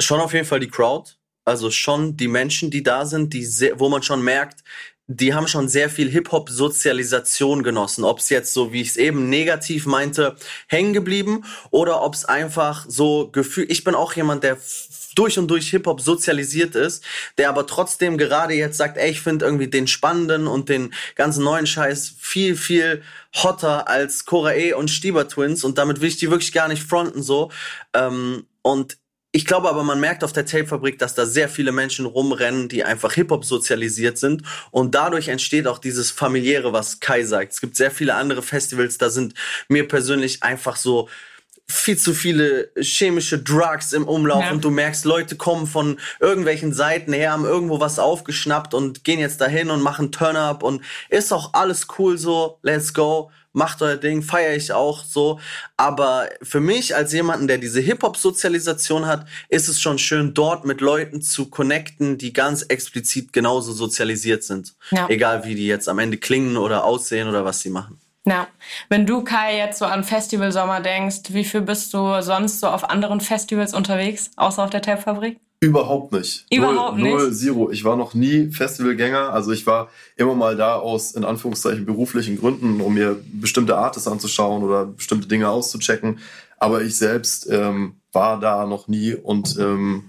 Schon 0.00 0.20
auf 0.20 0.32
jeden 0.32 0.46
Fall 0.46 0.60
die 0.60 0.68
Crowd. 0.68 1.12
Also 1.44 1.70
schon 1.70 2.16
die 2.16 2.28
Menschen, 2.28 2.70
die 2.70 2.82
da 2.82 3.06
sind, 3.06 3.32
die 3.32 3.44
sehr, 3.44 3.80
wo 3.80 3.88
man 3.88 4.02
schon 4.02 4.22
merkt, 4.22 4.62
die 5.06 5.32
haben 5.32 5.48
schon 5.48 5.68
sehr 5.68 5.88
viel 5.88 6.10
Hip-Hop-Sozialisation 6.10 7.62
genossen. 7.62 8.04
Ob 8.04 8.18
es 8.18 8.28
jetzt 8.28 8.52
so, 8.52 8.72
wie 8.74 8.82
ich 8.82 8.88
es 8.88 8.96
eben 8.98 9.30
negativ 9.30 9.86
meinte, 9.86 10.36
hängen 10.66 10.92
geblieben 10.92 11.44
oder 11.70 12.02
ob 12.02 12.14
es 12.14 12.26
einfach 12.26 12.84
so 12.86 13.30
Gefühl. 13.30 13.66
Ich 13.70 13.84
bin 13.84 13.94
auch 13.94 14.12
jemand, 14.12 14.44
der 14.44 14.58
durch 15.14 15.38
und 15.38 15.48
durch 15.48 15.70
Hip-Hop 15.70 16.00
sozialisiert 16.00 16.74
ist, 16.74 17.04
der 17.36 17.48
aber 17.48 17.66
trotzdem 17.66 18.18
gerade 18.18 18.54
jetzt 18.54 18.78
sagt, 18.78 18.96
ey, 18.96 19.10
ich 19.10 19.20
finde 19.20 19.44
irgendwie 19.44 19.68
den 19.68 19.86
spannenden 19.86 20.46
und 20.46 20.68
den 20.68 20.92
ganzen 21.14 21.44
neuen 21.44 21.66
Scheiß 21.66 22.14
viel, 22.18 22.56
viel 22.56 23.02
hotter 23.34 23.88
als 23.88 24.24
Cora 24.24 24.54
E 24.54 24.72
und 24.72 24.90
Stieber 24.90 25.28
Twins 25.28 25.64
und 25.64 25.78
damit 25.78 26.00
will 26.00 26.08
ich 26.08 26.16
die 26.16 26.30
wirklich 26.30 26.52
gar 26.52 26.68
nicht 26.68 26.82
fronten 26.82 27.22
so. 27.22 27.50
Ähm, 27.94 28.46
und 28.62 28.98
ich 29.30 29.44
glaube 29.44 29.68
aber, 29.68 29.82
man 29.82 30.00
merkt 30.00 30.24
auf 30.24 30.32
der 30.32 30.46
Tapefabrik, 30.46 30.98
dass 30.98 31.14
da 31.14 31.26
sehr 31.26 31.50
viele 31.50 31.70
Menschen 31.70 32.06
rumrennen, 32.06 32.68
die 32.68 32.84
einfach 32.84 33.12
Hip-Hop 33.12 33.44
sozialisiert 33.44 34.16
sind. 34.16 34.42
Und 34.70 34.94
dadurch 34.94 35.28
entsteht 35.28 35.66
auch 35.66 35.78
dieses 35.78 36.10
familiäre, 36.10 36.72
was 36.72 36.98
Kai 37.00 37.24
sagt. 37.24 37.52
Es 37.52 37.60
gibt 37.60 37.76
sehr 37.76 37.90
viele 37.90 38.14
andere 38.14 38.42
Festivals, 38.42 38.96
da 38.96 39.10
sind 39.10 39.34
mir 39.68 39.86
persönlich 39.86 40.42
einfach 40.42 40.76
so 40.76 41.10
viel 41.70 41.98
zu 41.98 42.14
viele 42.14 42.70
chemische 42.80 43.38
Drugs 43.38 43.92
im 43.92 44.08
Umlauf 44.08 44.44
ja. 44.44 44.52
und 44.52 44.64
du 44.64 44.70
merkst, 44.70 45.04
Leute 45.04 45.36
kommen 45.36 45.66
von 45.66 45.98
irgendwelchen 46.18 46.72
Seiten 46.72 47.12
her, 47.12 47.32
haben 47.32 47.44
irgendwo 47.44 47.78
was 47.78 47.98
aufgeschnappt 47.98 48.72
und 48.72 49.04
gehen 49.04 49.20
jetzt 49.20 49.40
dahin 49.40 49.70
und 49.70 49.82
machen 49.82 50.10
Turn-up 50.10 50.62
und 50.62 50.82
ist 51.10 51.32
auch 51.32 51.52
alles 51.52 51.86
cool 51.98 52.16
so, 52.16 52.58
let's 52.62 52.94
go 52.94 53.30
macht 53.52 53.82
euer 53.82 53.96
Ding, 53.96 54.22
feiere 54.22 54.56
ich 54.56 54.72
auch 54.72 55.04
so. 55.04 55.40
Aber 55.76 56.28
für 56.42 56.60
mich 56.60 56.96
als 56.96 57.12
jemanden, 57.12 57.48
der 57.48 57.58
diese 57.58 57.80
Hip-Hop-Sozialisation 57.80 59.06
hat, 59.06 59.26
ist 59.48 59.68
es 59.68 59.80
schon 59.80 59.98
schön, 59.98 60.32
dort 60.32 60.64
mit 60.64 60.80
Leuten 60.80 61.20
zu 61.20 61.50
connecten, 61.50 62.16
die 62.16 62.32
ganz 62.32 62.62
explizit 62.62 63.32
genauso 63.32 63.72
sozialisiert 63.72 64.44
sind. 64.44 64.74
Ja. 64.90 65.08
Egal 65.08 65.44
wie 65.44 65.54
die 65.54 65.66
jetzt 65.66 65.88
am 65.88 65.98
Ende 65.98 66.16
klingen 66.16 66.56
oder 66.56 66.84
aussehen 66.84 67.28
oder 67.28 67.44
was 67.44 67.60
sie 67.60 67.70
machen. 67.70 68.00
Ja, 68.28 68.48
wenn 68.90 69.06
du 69.06 69.24
Kai 69.24 69.56
jetzt 69.56 69.78
so 69.78 69.86
an 69.86 70.04
Festivalsommer 70.04 70.80
denkst, 70.80 71.30
wie 71.30 71.44
viel 71.44 71.62
bist 71.62 71.94
du 71.94 72.20
sonst 72.20 72.60
so 72.60 72.66
auf 72.66 72.90
anderen 72.90 73.20
Festivals 73.20 73.72
unterwegs, 73.72 74.30
außer 74.36 74.64
auf 74.64 74.70
der 74.70 74.82
Tape-Fabrik? 74.82 75.38
Überhaupt 75.60 76.12
nicht. 76.12 76.46
Überhaupt 76.52 76.98
null, 76.98 77.02
nicht. 77.02 77.16
Null, 77.16 77.32
zero. 77.32 77.70
Ich 77.70 77.84
war 77.84 77.96
noch 77.96 78.14
nie 78.14 78.48
Festivalgänger. 78.52 79.32
Also 79.32 79.50
ich 79.50 79.66
war 79.66 79.88
immer 80.16 80.34
mal 80.34 80.56
da 80.56 80.76
aus, 80.76 81.12
in 81.12 81.24
Anführungszeichen, 81.24 81.84
beruflichen 81.84 82.38
Gründen, 82.38 82.80
um 82.80 82.94
mir 82.94 83.18
bestimmte 83.32 83.76
Artists 83.76 84.06
anzuschauen 84.06 84.62
oder 84.62 84.84
bestimmte 84.84 85.26
Dinge 85.26 85.48
auszuchecken. 85.48 86.20
Aber 86.58 86.82
ich 86.82 86.96
selbst 86.96 87.48
ähm, 87.50 87.94
war 88.12 88.38
da 88.38 88.66
noch 88.66 88.88
nie 88.88 89.14
und 89.14 89.56
ähm, 89.58 90.04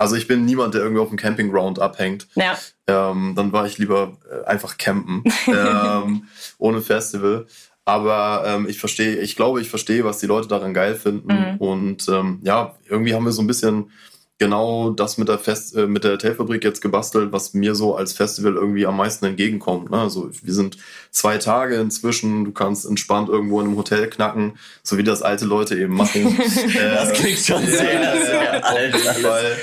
also 0.00 0.16
ich 0.16 0.26
bin 0.26 0.46
niemand, 0.46 0.72
der 0.72 0.80
irgendwie 0.80 1.02
auf 1.02 1.10
dem 1.10 1.18
Campingground 1.18 1.78
abhängt. 1.78 2.26
Ja. 2.34 2.56
Ähm, 2.86 3.34
dann 3.36 3.52
war 3.52 3.66
ich 3.66 3.76
lieber 3.76 4.16
äh, 4.30 4.46
einfach 4.46 4.78
campen, 4.78 5.22
ähm, 5.46 6.24
ohne 6.56 6.80
Festival. 6.80 7.46
Aber 7.84 8.44
ähm, 8.46 8.66
ich 8.66 8.78
verstehe, 8.78 9.16
ich 9.16 9.36
glaube, 9.36 9.60
ich 9.60 9.68
verstehe, 9.68 10.02
was 10.02 10.18
die 10.18 10.26
Leute 10.26 10.48
daran 10.48 10.72
geil 10.72 10.94
finden. 10.94 11.28
Mhm. 11.28 11.56
Und 11.58 12.08
ähm, 12.08 12.40
ja, 12.42 12.76
irgendwie 12.88 13.14
haben 13.14 13.26
wir 13.26 13.32
so 13.32 13.42
ein 13.42 13.46
bisschen 13.46 13.90
genau 14.40 14.90
das 14.90 15.18
mit 15.18 15.28
der 15.28 15.38
Fest, 15.38 15.76
äh, 15.76 15.86
mit 15.86 16.02
der 16.02 16.18
Tailfabrik 16.18 16.64
jetzt 16.64 16.80
gebastelt, 16.80 17.30
was 17.30 17.52
mir 17.52 17.74
so 17.74 17.94
als 17.94 18.14
Festival 18.14 18.54
irgendwie 18.54 18.86
am 18.86 18.96
meisten 18.96 19.26
entgegenkommt. 19.26 19.90
Ne? 19.90 19.98
Also 19.98 20.30
wir 20.42 20.54
sind 20.54 20.78
zwei 21.10 21.36
Tage 21.36 21.76
inzwischen, 21.76 22.46
du 22.46 22.52
kannst 22.52 22.86
entspannt 22.86 23.28
irgendwo 23.28 23.60
in 23.60 23.66
einem 23.66 23.76
Hotel 23.76 24.08
knacken, 24.08 24.54
so 24.82 24.96
wie 24.96 25.04
das 25.04 25.20
alte 25.20 25.44
Leute 25.44 25.78
eben 25.78 25.94
machen. 25.94 26.38
das 26.74 27.12
klingt 27.12 27.38
schon 27.38 27.62
äh, 27.62 27.66
sehr, 27.66 28.02
ja, 28.02 28.16
sehr 28.16 28.64
alt. 28.66 28.94
Weil 29.22 29.56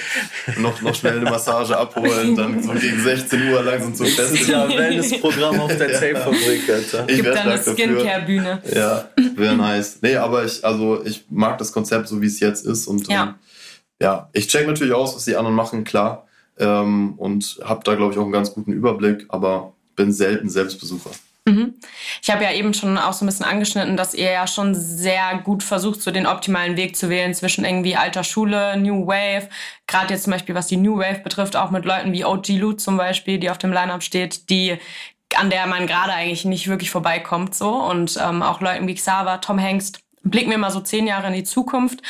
noch, 0.57 0.79
noch 0.83 0.93
schnell 0.93 1.17
eine 1.17 1.29
Massage 1.29 1.75
abholen, 1.75 2.35
dann 2.35 2.61
so 2.61 2.71
gegen 2.73 3.01
16 3.01 3.51
Uhr 3.51 3.63
langsam 3.63 3.95
zum 3.95 4.05
Festival. 4.05 4.29
Das 4.29 4.41
ist 4.41 4.47
ja 4.47 4.69
Wellnessprogramm 4.69 5.59
auf 5.59 5.75
der 5.75 5.91
Tailfabrik, 5.99 6.69
Alter. 6.69 7.09
Ich 7.09 7.15
Gibt 7.15 7.27
da 7.27 7.41
eine 7.41 7.57
Skincare-Bühne. 7.57 8.61
Ja, 8.75 9.09
wäre 9.35 9.55
nice. 9.55 9.97
Nee, 10.03 10.17
aber 10.17 10.45
ich, 10.45 10.63
also 10.63 11.03
ich 11.03 11.25
mag 11.31 11.57
das 11.57 11.71
Konzept 11.71 12.09
so, 12.09 12.21
wie 12.21 12.27
es 12.27 12.39
jetzt 12.39 12.63
ist 12.63 12.85
und 12.85 13.07
ja. 13.07 13.23
Um, 13.23 13.35
ja, 14.01 14.29
ich 14.33 14.47
check 14.47 14.67
natürlich 14.67 14.93
aus, 14.93 15.15
was 15.15 15.25
die 15.25 15.36
anderen 15.36 15.55
machen, 15.55 15.83
klar. 15.83 16.27
Ähm, 16.60 17.13
und 17.17 17.60
habe 17.63 17.81
da, 17.83 17.95
glaube 17.95 18.13
ich, 18.13 18.19
auch 18.19 18.23
einen 18.23 18.31
ganz 18.31 18.53
guten 18.53 18.71
Überblick. 18.71 19.25
Aber 19.29 19.73
bin 19.95 20.13
selten 20.13 20.49
Selbstbesucher. 20.49 21.12
Mhm. 21.45 21.75
Ich 22.21 22.29
habe 22.29 22.43
ja 22.43 22.51
eben 22.51 22.73
schon 22.73 22.97
auch 22.97 23.13
so 23.13 23.23
ein 23.23 23.27
bisschen 23.27 23.45
angeschnitten, 23.45 23.95
dass 23.95 24.13
ihr 24.13 24.31
ja 24.31 24.47
schon 24.47 24.75
sehr 24.75 25.39
gut 25.43 25.63
versucht, 25.63 26.01
so 26.01 26.12
den 26.12 26.27
optimalen 26.27 26.75
Weg 26.75 26.95
zu 26.95 27.10
wählen 27.10 27.33
zwischen 27.33 27.63
irgendwie 27.63 27.95
alter 27.95 28.23
Schule, 28.23 28.77
New 28.77 29.07
Wave, 29.07 29.49
gerade 29.88 30.13
jetzt 30.13 30.23
zum 30.23 30.31
Beispiel 30.33 30.55
was 30.55 30.67
die 30.67 30.77
New 30.77 30.97
Wave 30.97 31.19
betrifft, 31.23 31.55
auch 31.55 31.71
mit 31.71 31.86
Leuten 31.86 32.12
wie 32.12 32.25
OG 32.25 32.49
Lou 32.49 32.73
zum 32.73 32.97
Beispiel, 32.97 33.39
die 33.39 33.49
auf 33.49 33.57
dem 33.57 33.71
Lineup 33.71 34.03
steht, 34.03 34.49
die 34.49 34.77
an 35.36 35.49
der 35.49 35.67
man 35.67 35.88
gerade 35.88 36.13
eigentlich 36.13 36.45
nicht 36.45 36.67
wirklich 36.67 36.89
vorbeikommt 36.89 37.55
so 37.55 37.69
und 37.69 38.17
ähm, 38.21 38.41
auch 38.41 38.62
Leuten 38.62 38.88
wie 38.88 38.95
Xaver, 38.95 39.41
Tom 39.41 39.57
Hengst. 39.57 39.99
Blicken 40.23 40.51
wir 40.51 40.57
mal 40.57 40.71
so 40.71 40.81
zehn 40.81 41.07
Jahre 41.07 41.27
in 41.27 41.33
die 41.33 41.43
Zukunft. 41.43 42.01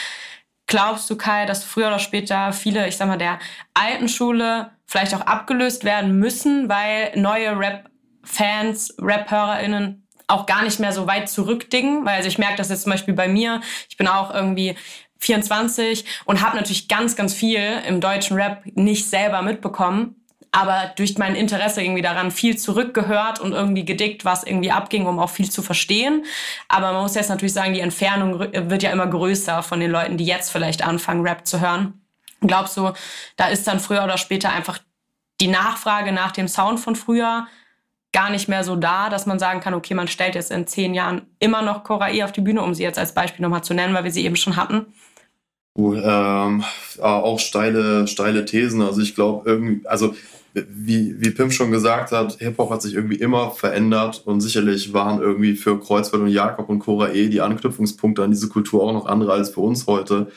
Glaubst 0.67 1.09
du, 1.09 1.15
Kai, 1.15 1.45
dass 1.45 1.63
früher 1.63 1.87
oder 1.87 1.99
später 1.99 2.51
viele, 2.51 2.87
ich 2.87 2.97
sag 2.97 3.07
mal, 3.07 3.17
der 3.17 3.39
alten 3.73 4.09
Schule 4.09 4.71
vielleicht 4.85 5.15
auch 5.15 5.21
abgelöst 5.21 5.85
werden 5.85 6.19
müssen, 6.19 6.67
weil 6.69 7.11
neue 7.15 7.57
Rap 7.57 7.89
Fans, 8.23 8.93
Rap-HörerInnen 8.99 10.05
auch 10.27 10.45
gar 10.45 10.63
nicht 10.63 10.79
mehr 10.79 10.91
so 10.91 11.07
weit 11.07 11.29
zurückdingen, 11.29 12.05
weil 12.05 12.17
also 12.17 12.27
ich 12.27 12.37
merke 12.37 12.57
das 12.57 12.69
jetzt 12.69 12.83
zum 12.83 12.91
Beispiel 12.91 13.13
bei 13.13 13.29
mir. 13.29 13.61
Ich 13.89 13.95
bin 13.95 14.09
auch 14.09 14.33
irgendwie 14.33 14.75
24 15.19 16.03
und 16.25 16.41
habe 16.41 16.57
natürlich 16.57 16.89
ganz, 16.89 17.15
ganz 17.15 17.33
viel 17.33 17.81
im 17.87 18.01
deutschen 18.01 18.35
Rap 18.35 18.63
nicht 18.75 19.09
selber 19.09 19.41
mitbekommen, 19.41 20.15
aber 20.57 20.91
durch 20.95 21.19
mein 21.19 21.35
Interesse 21.35 21.83
irgendwie 21.83 22.01
daran 22.01 22.31
viel 22.31 22.57
zurückgehört 22.57 23.39
und 23.39 23.51
irgendwie 23.53 23.85
gedickt, 23.85 24.25
was 24.25 24.43
irgendwie 24.43 24.71
abging, 24.71 25.05
um 25.05 25.19
auch 25.19 25.29
viel 25.29 25.51
zu 25.51 25.61
verstehen. 25.61 26.25
Aber 26.67 26.93
man 26.93 27.03
muss 27.03 27.13
jetzt 27.13 27.29
natürlich 27.29 27.53
sagen, 27.53 27.75
die 27.75 27.79
Entfernung 27.79 28.39
wird 28.39 28.81
ja 28.81 28.89
immer 28.89 29.05
größer 29.05 29.61
von 29.61 29.79
den 29.79 29.91
Leuten, 29.91 30.17
die 30.17 30.25
jetzt 30.25 30.51
vielleicht 30.51 30.83
anfangen, 30.83 31.21
Rap 31.21 31.45
zu 31.45 31.61
hören. 31.61 32.01
Glaubst 32.41 32.75
du, 32.75 32.91
da 33.35 33.49
ist 33.49 33.67
dann 33.67 33.79
früher 33.79 34.03
oder 34.03 34.17
später 34.17 34.49
einfach 34.49 34.79
die 35.41 35.47
Nachfrage 35.47 36.11
nach 36.11 36.31
dem 36.31 36.47
Sound 36.47 36.79
von 36.79 36.95
früher 36.95 37.45
gar 38.11 38.31
nicht 38.31 38.49
mehr 38.49 38.63
so 38.63 38.75
da, 38.75 39.09
dass 39.09 39.27
man 39.27 39.37
sagen 39.37 39.59
kann, 39.59 39.75
okay, 39.75 39.93
man 39.93 40.07
stellt 40.07 40.33
jetzt 40.33 40.49
in 40.49 40.65
zehn 40.65 40.95
Jahren 40.95 41.27
immer 41.37 41.61
noch 41.61 41.83
Cora 41.83 42.09
E 42.11 42.23
auf 42.23 42.31
die 42.31 42.41
Bühne, 42.41 42.63
um 42.63 42.73
sie 42.73 42.81
jetzt 42.81 42.97
als 42.97 43.13
Beispiel 43.13 43.43
nochmal 43.43 43.63
zu 43.63 43.75
nennen, 43.75 43.93
weil 43.93 44.05
wir 44.05 44.11
sie 44.11 44.25
eben 44.25 44.35
schon 44.35 44.55
hatten? 44.55 44.87
Uh, 45.77 45.93
ähm, 45.93 46.63
auch 46.99 47.37
steile, 47.37 48.07
steile 48.07 48.45
Thesen. 48.45 48.81
Also 48.81 49.01
ich 49.01 49.13
glaube 49.13 49.47
irgendwie, 49.47 49.85
also 49.85 50.15
wie, 50.53 51.15
wie 51.19 51.31
Pim 51.31 51.51
schon 51.51 51.71
gesagt 51.71 52.11
hat, 52.11 52.37
Hip-Hop 52.39 52.69
hat 52.69 52.81
sich 52.81 52.93
irgendwie 52.93 53.17
immer 53.17 53.51
verändert 53.51 54.23
und 54.25 54.41
sicherlich 54.41 54.93
waren 54.93 55.21
irgendwie 55.21 55.55
für 55.55 55.79
Kreuzfeld 55.79 56.23
und 56.23 56.29
Jakob 56.29 56.69
und 56.69 56.79
Cora 56.79 57.09
E 57.09 57.29
die 57.29 57.41
Anknüpfungspunkte 57.41 58.23
an 58.23 58.31
diese 58.31 58.49
Kultur 58.49 58.83
auch 58.83 58.93
noch 58.93 59.05
andere 59.05 59.33
als 59.33 59.49
für 59.49 59.61
uns 59.61 59.87
heute. 59.87 60.27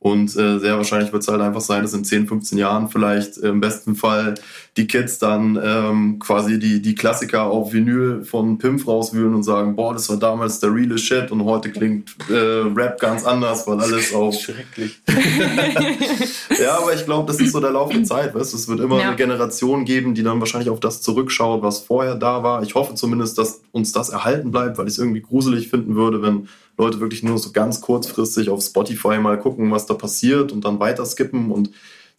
Und 0.00 0.36
äh, 0.36 0.58
sehr 0.58 0.76
wahrscheinlich 0.76 1.12
wird 1.12 1.22
es 1.22 1.28
halt 1.28 1.40
einfach 1.40 1.60
sein, 1.60 1.82
dass 1.82 1.92
in 1.92 2.04
10, 2.04 2.28
15 2.28 2.56
Jahren 2.56 2.88
vielleicht 2.88 3.36
im 3.38 3.60
besten 3.60 3.96
Fall 3.96 4.34
die 4.78 4.86
Kids 4.86 5.18
dann 5.18 5.58
ähm, 5.62 6.18
quasi 6.20 6.58
die, 6.58 6.80
die 6.80 6.94
Klassiker 6.94 7.42
auf 7.44 7.72
Vinyl 7.72 8.24
von 8.24 8.58
Pimp 8.58 8.86
rauswühlen 8.86 9.34
und 9.34 9.42
sagen, 9.42 9.74
boah, 9.74 9.92
das 9.92 10.08
war 10.08 10.16
damals 10.16 10.60
der 10.60 10.72
reale 10.72 10.96
Shit 10.98 11.32
und 11.32 11.44
heute 11.44 11.70
klingt 11.70 12.14
äh, 12.30 12.34
Rap 12.34 13.00
ganz 13.00 13.24
anders, 13.24 13.66
weil 13.66 13.80
alles 13.80 14.14
auf... 14.14 14.34
Schrecklich. 14.36 15.00
ja, 16.62 16.78
aber 16.78 16.94
ich 16.94 17.04
glaube, 17.04 17.26
das 17.26 17.40
ist 17.40 17.52
so 17.52 17.60
der 17.60 17.72
Lauf 17.72 17.90
der 17.90 18.04
Zeit, 18.04 18.34
weißt 18.36 18.52
du? 18.52 18.56
Es 18.56 18.68
wird 18.68 18.78
immer 18.78 19.00
ja. 19.00 19.08
eine 19.08 19.16
Generation 19.16 19.84
geben, 19.84 20.14
die 20.14 20.22
dann 20.22 20.38
wahrscheinlich 20.38 20.70
auf 20.70 20.78
das 20.78 21.02
zurückschaut, 21.02 21.62
was 21.62 21.80
vorher 21.80 22.14
da 22.14 22.44
war. 22.44 22.62
Ich 22.62 22.76
hoffe 22.76 22.94
zumindest, 22.94 23.36
dass 23.36 23.60
uns 23.72 23.92
das 23.92 24.10
erhalten 24.10 24.52
bleibt, 24.52 24.78
weil 24.78 24.86
ich 24.86 24.92
es 24.92 24.98
irgendwie 24.98 25.22
gruselig 25.22 25.68
finden 25.68 25.96
würde, 25.96 26.22
wenn 26.22 26.48
Leute 26.78 27.00
wirklich 27.00 27.24
nur 27.24 27.36
so 27.38 27.50
ganz 27.50 27.80
kurzfristig 27.80 28.48
auf 28.48 28.62
Spotify 28.62 29.18
mal 29.18 29.40
gucken, 29.40 29.72
was 29.72 29.86
da 29.86 29.94
passiert 29.94 30.52
und 30.52 30.64
dann 30.64 30.78
weiter 30.78 31.04
skippen 31.04 31.50
und 31.50 31.70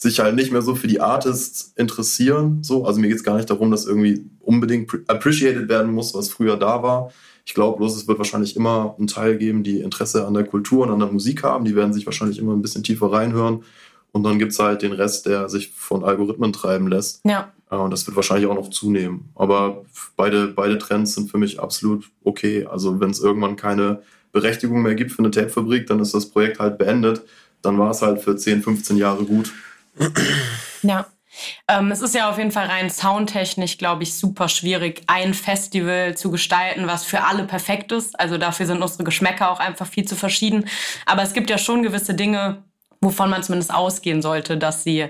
sich 0.01 0.21
halt 0.21 0.35
nicht 0.35 0.51
mehr 0.51 0.61
so 0.61 0.75
für 0.75 0.87
die 0.87 1.01
Artists 1.01 1.73
interessieren. 1.75 2.63
So, 2.63 2.85
also 2.85 3.01
mir 3.01 3.09
geht 3.09 3.17
es 3.17 3.23
gar 3.23 3.35
nicht 3.35 3.49
darum, 3.49 3.69
dass 3.69 3.85
irgendwie 3.85 4.25
unbedingt 4.39 4.89
appreciated 5.07 5.67
werden 5.67 5.93
muss, 5.93 6.13
was 6.15 6.29
früher 6.29 6.55
da 6.55 6.81
war. 6.81 7.11
Ich 7.45 7.53
glaube 7.53 7.77
bloß, 7.77 7.97
es 7.97 8.07
wird 8.07 8.17
wahrscheinlich 8.17 8.55
immer 8.55 8.95
einen 8.97 9.07
Teil 9.07 9.37
geben, 9.37 9.61
die 9.61 9.81
Interesse 9.81 10.25
an 10.25 10.33
der 10.33 10.45
Kultur 10.45 10.85
und 10.85 10.91
an 10.91 10.99
der 10.99 11.11
Musik 11.11 11.43
haben. 11.43 11.65
Die 11.65 11.75
werden 11.75 11.93
sich 11.93 12.05
wahrscheinlich 12.05 12.39
immer 12.39 12.53
ein 12.53 12.61
bisschen 12.61 12.83
tiefer 12.83 13.11
reinhören. 13.11 13.63
Und 14.11 14.23
dann 14.23 14.39
gibt 14.39 14.53
es 14.53 14.59
halt 14.59 14.81
den 14.81 14.93
Rest, 14.93 15.25
der 15.25 15.49
sich 15.49 15.73
von 15.75 16.03
Algorithmen 16.03 16.53
treiben 16.53 16.87
lässt. 16.87 17.21
Ja. 17.25 17.51
Und 17.69 17.91
das 17.91 18.07
wird 18.07 18.15
wahrscheinlich 18.15 18.47
auch 18.47 18.55
noch 18.55 18.69
zunehmen. 18.69 19.29
Aber 19.35 19.83
beide, 20.15 20.47
beide 20.47 20.77
Trends 20.77 21.13
sind 21.13 21.29
für 21.29 21.37
mich 21.37 21.59
absolut 21.59 22.09
okay. 22.23 22.65
Also 22.65 23.01
wenn 23.01 23.11
es 23.11 23.19
irgendwann 23.19 23.57
keine 23.57 24.01
Berechtigung 24.31 24.81
mehr 24.81 24.95
gibt 24.95 25.11
für 25.11 25.19
eine 25.19 25.31
Tapefabrik, 25.31 25.87
dann 25.87 25.99
ist 25.99 26.13
das 26.13 26.27
Projekt 26.27 26.59
halt 26.59 26.77
beendet. 26.77 27.23
Dann 27.61 27.77
war 27.77 27.91
es 27.91 28.01
halt 28.01 28.21
für 28.21 28.37
10, 28.37 28.63
15 28.63 28.95
Jahre 28.95 29.25
gut. 29.25 29.51
Ja. 30.81 31.07
Ähm, 31.67 31.91
es 31.91 32.01
ist 32.01 32.15
ja 32.15 32.29
auf 32.29 32.37
jeden 32.37 32.51
Fall 32.51 32.67
rein 32.67 32.89
soundtechnisch, 32.89 33.77
glaube 33.77 34.03
ich, 34.03 34.15
super 34.15 34.49
schwierig, 34.49 35.03
ein 35.07 35.33
Festival 35.33 36.17
zu 36.17 36.31
gestalten, 36.31 36.87
was 36.87 37.05
für 37.05 37.23
alle 37.23 37.45
perfekt 37.45 37.91
ist. 37.91 38.19
Also 38.19 38.37
dafür 38.37 38.65
sind 38.65 38.81
unsere 38.81 39.03
Geschmäcker 39.03 39.51
auch 39.51 39.59
einfach 39.59 39.87
viel 39.87 40.05
zu 40.05 40.15
verschieden. 40.15 40.65
Aber 41.05 41.21
es 41.21 41.33
gibt 41.33 41.49
ja 41.49 41.57
schon 41.57 41.83
gewisse 41.83 42.13
Dinge, 42.13 42.63
wovon 43.01 43.29
man 43.29 43.43
zumindest 43.43 43.73
ausgehen 43.73 44.21
sollte, 44.21 44.57
dass 44.57 44.83
sie 44.83 45.09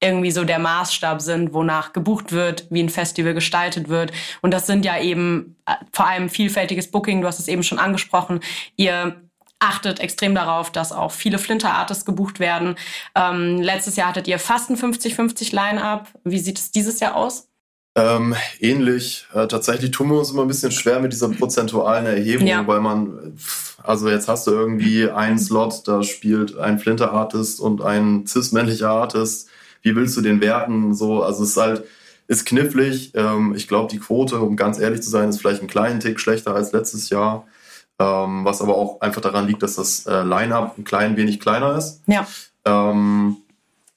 irgendwie 0.00 0.30
so 0.30 0.44
der 0.44 0.58
Maßstab 0.58 1.22
sind, 1.22 1.54
wonach 1.54 1.92
gebucht 1.92 2.32
wird, 2.32 2.66
wie 2.70 2.82
ein 2.82 2.90
Festival 2.90 3.32
gestaltet 3.32 3.88
wird. 3.88 4.12
Und 4.42 4.52
das 4.52 4.66
sind 4.66 4.84
ja 4.84 5.00
eben 5.00 5.56
äh, 5.64 5.72
vor 5.90 6.06
allem 6.06 6.28
vielfältiges 6.28 6.90
Booking, 6.90 7.22
du 7.22 7.26
hast 7.26 7.38
es 7.38 7.48
eben 7.48 7.62
schon 7.62 7.78
angesprochen. 7.78 8.40
Ihr 8.76 9.25
achtet 9.58 10.00
extrem 10.00 10.34
darauf, 10.34 10.70
dass 10.70 10.92
auch 10.92 11.12
viele 11.12 11.38
Flinter-Artists 11.38 12.04
gebucht 12.04 12.40
werden. 12.40 12.76
Ähm, 13.14 13.60
letztes 13.60 13.96
Jahr 13.96 14.08
hattet 14.08 14.28
ihr 14.28 14.38
fast 14.38 14.70
ein 14.70 14.76
50-50 14.76 15.54
Line-Up. 15.54 16.08
Wie 16.24 16.38
sieht 16.38 16.58
es 16.58 16.70
dieses 16.70 17.00
Jahr 17.00 17.16
aus? 17.16 17.48
Ähm, 17.94 18.34
ähnlich. 18.60 19.26
Äh, 19.32 19.46
tatsächlich 19.46 19.90
tun 19.90 20.10
wir 20.10 20.18
uns 20.18 20.30
immer 20.30 20.42
ein 20.42 20.48
bisschen 20.48 20.72
schwer 20.72 21.00
mit 21.00 21.12
dieser 21.12 21.30
prozentualen 21.30 22.04
Erhebung, 22.04 22.46
ja. 22.46 22.66
weil 22.66 22.80
man, 22.80 23.38
also 23.82 24.10
jetzt 24.10 24.28
hast 24.28 24.46
du 24.46 24.50
irgendwie 24.50 25.08
einen 25.08 25.38
Slot, 25.38 25.88
da 25.88 26.02
spielt 26.02 26.58
ein 26.58 26.78
Flinter-Artist 26.78 27.58
und 27.58 27.80
ein 27.80 28.26
cis-männlicher 28.26 28.90
Artist 28.90 29.48
wie 29.86 29.94
willst 29.94 30.16
du 30.16 30.20
den 30.20 30.40
werten? 30.40 30.94
So, 30.94 31.22
also 31.22 31.44
es 31.44 31.50
ist 31.50 31.56
halt, 31.56 31.84
ist 32.26 32.44
knifflig. 32.44 33.12
Ähm, 33.14 33.54
ich 33.54 33.68
glaube, 33.68 33.88
die 33.88 34.00
Quote, 34.00 34.40
um 34.40 34.56
ganz 34.56 34.80
ehrlich 34.80 35.00
zu 35.00 35.10
sein, 35.10 35.28
ist 35.28 35.38
vielleicht 35.38 35.60
einen 35.60 35.70
kleinen 35.70 36.00
Tick 36.00 36.18
schlechter 36.18 36.56
als 36.56 36.72
letztes 36.72 37.08
Jahr. 37.08 37.46
Ähm, 37.98 38.44
was 38.44 38.60
aber 38.60 38.76
auch 38.76 39.00
einfach 39.00 39.22
daran 39.22 39.46
liegt, 39.46 39.62
dass 39.62 39.76
das 39.76 40.04
äh, 40.06 40.22
Line-Up 40.22 40.76
ein 40.76 40.84
klein 40.84 41.16
wenig 41.16 41.40
kleiner 41.40 41.76
ist. 41.76 42.02
Ja. 42.06 42.26
Ähm, 42.66 43.38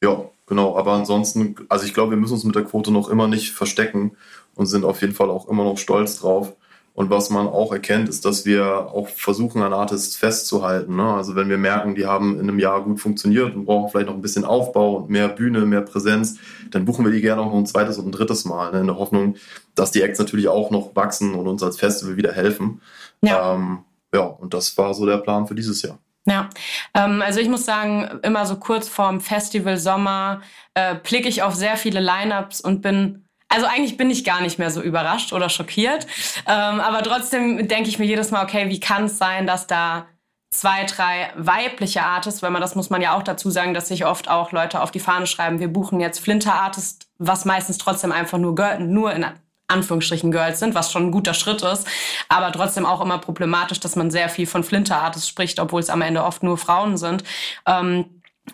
ja, 0.02 0.24
genau. 0.48 0.78
Aber 0.78 0.94
ansonsten, 0.94 1.56
also 1.68 1.86
ich 1.86 1.94
glaube, 1.94 2.12
wir 2.12 2.18
müssen 2.18 2.34
uns 2.34 2.46
mit 2.46 2.56
der 2.56 2.64
Quote 2.64 2.92
noch 2.92 3.10
immer 3.10 3.28
nicht 3.28 3.52
verstecken 3.52 4.12
und 4.56 4.68
sind 4.68 4.86
auf 4.86 5.02
jeden 5.02 5.14
Fall 5.14 5.30
auch 5.30 5.50
immer 5.50 5.66
noch 5.66 5.78
stolz 5.78 6.20
drauf. 6.20 6.54
Und 7.00 7.10
was 7.10 7.30
man 7.30 7.48
auch 7.48 7.72
erkennt, 7.72 8.10
ist, 8.10 8.26
dass 8.26 8.46
wir 8.46 8.90
auch 8.94 9.08
versuchen, 9.08 9.62
an 9.62 9.72
Artists 9.72 10.18
festzuhalten. 10.18 10.98
Ne? 10.98 11.14
Also 11.14 11.34
wenn 11.34 11.48
wir 11.48 11.58
merken, 11.58 11.96
die 11.96 12.06
haben 12.06 12.34
in 12.34 12.42
einem 12.42 12.60
Jahr 12.60 12.84
gut 12.84 13.00
funktioniert 13.00 13.56
und 13.56 13.64
brauchen 13.64 13.90
vielleicht 13.90 14.08
noch 14.08 14.16
ein 14.16 14.22
bisschen 14.22 14.44
Aufbau 14.44 14.96
und 14.98 15.10
mehr 15.10 15.30
Bühne, 15.30 15.66
mehr 15.66 15.82
Präsenz, 15.82 16.40
dann 16.72 16.84
buchen 16.84 17.06
wir 17.06 17.14
die 17.14 17.22
gerne 17.22 17.42
auch 17.42 17.54
noch 17.54 17.58
ein 17.58 17.66
zweites 17.66 17.98
oder 18.00 18.10
ein 18.10 18.12
drittes 18.12 18.44
Mal, 18.44 18.74
ne? 18.74 18.82
in 18.82 18.88
der 18.88 18.98
Hoffnung, 18.98 19.36
dass 19.76 19.92
die 19.92 20.02
Acts 20.02 20.20
natürlich 20.20 20.50
auch 20.50 20.72
noch 20.72 20.94
wachsen 20.94 21.36
und 21.36 21.48
uns 21.48 21.64
als 21.64 21.78
Festival 21.78 22.18
wieder 22.18 22.34
helfen. 22.34 22.82
Ja. 23.22 23.56
Ähm, 23.56 23.80
ja, 24.14 24.22
und 24.22 24.54
das 24.54 24.78
war 24.78 24.94
so 24.94 25.06
der 25.06 25.18
Plan 25.18 25.48
für 25.48 25.56
dieses 25.56 25.82
Jahr. 25.82 25.98
Ja, 26.26 26.50
ähm, 26.94 27.22
also 27.22 27.40
ich 27.40 27.50
muss 27.50 27.66
sagen, 27.66 28.20
immer 28.24 28.46
so 28.46 28.58
kurz 28.58 28.88
vorm 28.88 29.22
Festival 29.22 29.78
Sommer 29.78 30.42
äh, 30.74 30.96
blicke 30.96 31.28
ich 31.28 31.42
auf 31.42 31.56
sehr 31.56 31.78
viele 31.78 32.00
Lineups 32.00 32.62
und 32.62 32.82
bin 32.82 33.26
also 33.52 33.66
eigentlich 33.66 33.98
bin 33.98 34.12
ich 34.12 34.24
gar 34.24 34.42
nicht 34.42 34.60
mehr 34.60 34.70
so 34.70 34.80
überrascht 34.80 35.34
oder 35.34 35.50
schockiert. 35.50 36.06
Ähm, 36.46 36.80
aber 36.80 37.02
trotzdem 37.02 37.68
denke 37.68 37.90
ich 37.90 37.98
mir 37.98 38.06
jedes 38.06 38.30
Mal, 38.30 38.44
okay, 38.44 38.70
wie 38.70 38.80
kann 38.80 39.06
es 39.06 39.18
sein, 39.18 39.48
dass 39.48 39.66
da 39.66 40.06
zwei, 40.52 40.86
drei 40.86 41.32
weibliche 41.36 42.04
Artists, 42.04 42.42
weil 42.42 42.52
man 42.52 42.62
das 42.62 42.76
muss 42.76 42.90
man 42.92 43.02
ja 43.02 43.16
auch 43.16 43.24
dazu 43.24 43.50
sagen, 43.50 43.74
dass 43.74 43.88
sich 43.88 44.06
oft 44.06 44.30
auch 44.30 44.52
Leute 44.52 44.82
auf 44.82 44.92
die 44.92 45.00
Fahne 45.00 45.28
schreiben, 45.28 45.60
wir 45.60 45.68
buchen 45.68 46.00
jetzt 46.00 46.20
Flinter 46.20 46.54
Artist, 46.54 47.08
was 47.18 47.46
meistens 47.46 47.80
trotzdem 47.80 48.12
einfach 48.12 48.38
nur, 48.38 48.56
Girl, 48.56 48.80
nur 48.80 49.14
in 49.14 49.26
Anführungsstrichen 49.70 50.32
Girls 50.32 50.60
sind, 50.60 50.76
was 50.76 50.92
schon 50.92 51.08
ein 51.08 51.12
guter 51.12 51.34
Schritt 51.34 51.62
ist, 51.62 51.88
aber 52.28 52.52
trotzdem 52.52 52.86
auch 52.86 53.02
immer 53.02 53.18
problematisch, 53.18 53.80
dass 53.80 53.96
man 53.96 54.12
sehr 54.12 54.30
viel 54.30 54.48
von 54.48 54.64
Flinter 54.64 55.02
Artists 55.02 55.30
spricht, 55.30 55.60
obwohl 55.60 55.82
es 55.82 55.90
am 55.90 56.02
Ende 56.02 56.24
oft 56.24 56.44
nur 56.44 56.58
Frauen 56.58 56.98
sind. 56.98 57.24
Ähm, 57.66 58.06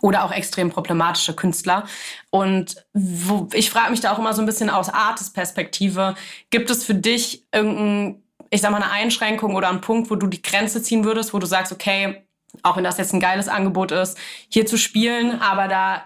oder 0.01 0.25
auch 0.25 0.31
extrem 0.31 0.69
problematische 0.69 1.33
Künstler. 1.33 1.85
Und 2.29 2.85
wo, 2.93 3.47
ich 3.53 3.69
frage 3.69 3.91
mich 3.91 4.01
da 4.01 4.11
auch 4.11 4.19
immer 4.19 4.33
so 4.33 4.41
ein 4.41 4.45
bisschen 4.45 4.69
aus 4.69 4.89
Artist-Perspektive, 4.89 6.15
gibt 6.49 6.69
es 6.69 6.83
für 6.83 6.95
dich 6.95 7.45
irgendein, 7.53 8.21
ich 8.49 8.61
sag 8.61 8.71
mal, 8.71 8.81
eine 8.81 8.91
Einschränkung 8.91 9.55
oder 9.55 9.69
einen 9.69 9.81
Punkt, 9.81 10.09
wo 10.09 10.15
du 10.15 10.27
die 10.27 10.41
Grenze 10.41 10.81
ziehen 10.81 11.05
würdest, 11.05 11.33
wo 11.33 11.39
du 11.39 11.45
sagst, 11.45 11.71
okay, 11.71 12.27
auch 12.63 12.77
wenn 12.77 12.83
das 12.83 12.97
jetzt 12.97 13.13
ein 13.13 13.19
geiles 13.19 13.47
Angebot 13.47 13.91
ist, 13.91 14.17
hier 14.49 14.65
zu 14.65 14.77
spielen, 14.77 15.41
aber 15.41 15.67
da 15.67 16.03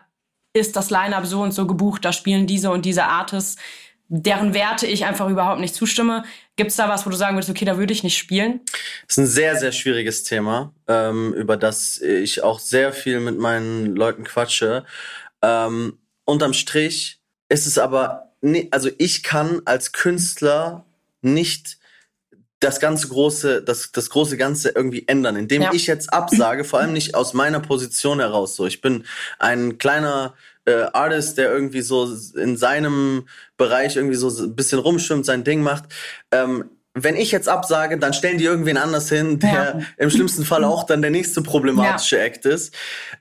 ist 0.54 0.76
das 0.76 0.90
Line-up 0.90 1.26
so 1.26 1.42
und 1.42 1.52
so 1.52 1.68
gebucht, 1.68 2.04
da 2.04 2.12
spielen 2.12 2.48
diese 2.48 2.72
und 2.72 2.86
diese 2.86 3.06
Artists 3.06 3.62
deren 4.10 4.54
Werte 4.54 4.88
ich 4.88 5.06
einfach 5.06 5.30
überhaupt 5.30 5.62
nicht 5.62 5.76
zustimme. 5.76 6.24
Gibt 6.56 6.72
es 6.72 6.78
da 6.78 6.90
was, 6.90 7.06
wo 7.06 7.10
du 7.10 7.16
sagen 7.16 7.36
würdest, 7.36 7.50
okay, 7.50 7.66
da 7.66 7.78
würde 7.78 7.94
ich 7.94 8.04
nicht 8.04 8.18
spielen? 8.18 8.62
Das 9.08 9.12
ist 9.12 9.18
ein 9.20 9.28
sehr, 9.28 9.56
sehr 9.56 9.72
schwieriges 9.72 10.24
Thema, 10.24 10.74
ähm, 10.88 11.34
über 11.34 11.56
das 11.58 12.02
ich 12.02 12.44
auch 12.44 12.60
sehr 12.60 12.92
viel 12.92 13.20
mit 13.20 13.38
meinen 13.38 13.96
Leuten 13.96 14.24
quatsche. 14.24 14.84
Ähm, 15.42 16.00
unterm 16.26 16.54
Strich 16.54 17.22
ist 17.50 17.68
es 17.68 17.78
aber 17.78 18.34
nee, 18.42 18.68
also 18.72 18.90
ich 18.98 19.24
kann 19.24 19.62
als 19.66 19.92
Künstler 19.92 20.86
nicht 21.22 21.78
das 22.60 22.80
ganze 22.80 23.08
große, 23.08 23.62
das, 23.64 23.92
das 23.94 24.10
große 24.10 24.36
Ganze 24.36 24.70
irgendwie 24.70 25.08
ändern, 25.08 25.38
indem 25.38 25.62
ja. 25.62 25.72
ich 25.72 25.88
jetzt 25.88 26.12
absage, 26.12 26.66
vor 26.66 26.80
allem 26.80 26.92
nicht 26.92 27.16
aus 27.16 27.34
meiner 27.34 27.62
Position 27.62 28.20
heraus. 28.20 28.56
So, 28.56 28.66
ich 28.66 28.82
bin 28.82 29.06
ein 29.38 29.78
kleiner 29.78 30.34
äh, 30.70 30.88
Artist, 30.94 31.38
der 31.38 31.52
irgendwie 31.52 31.82
so 31.82 32.08
in 32.36 32.58
seinem 32.58 33.28
Bereich 33.58 33.96
irgendwie 33.96 34.16
so 34.16 34.30
ein 34.30 34.56
bisschen 34.56 34.80
rumschwimmt, 34.80 35.26
sein 35.26 35.44
Ding 35.44 35.62
macht. 35.62 35.86
Ähm, 36.32 36.66
wenn 36.94 37.16
ich 37.16 37.32
jetzt 37.32 37.48
absage, 37.48 37.98
dann 37.98 38.14
stellen 38.14 38.38
die 38.38 38.46
irgendwen 38.46 38.78
anders 38.78 39.10
hin, 39.10 39.40
der 39.40 39.50
ja. 39.52 39.80
im 39.98 40.10
schlimmsten 40.10 40.44
Fall 40.44 40.64
auch 40.64 40.84
dann 40.84 41.02
der 41.02 41.12
nächste 41.12 41.42
problematische 41.42 42.18
ja. 42.18 42.24
Act 42.24 42.46
ist. 42.46 42.74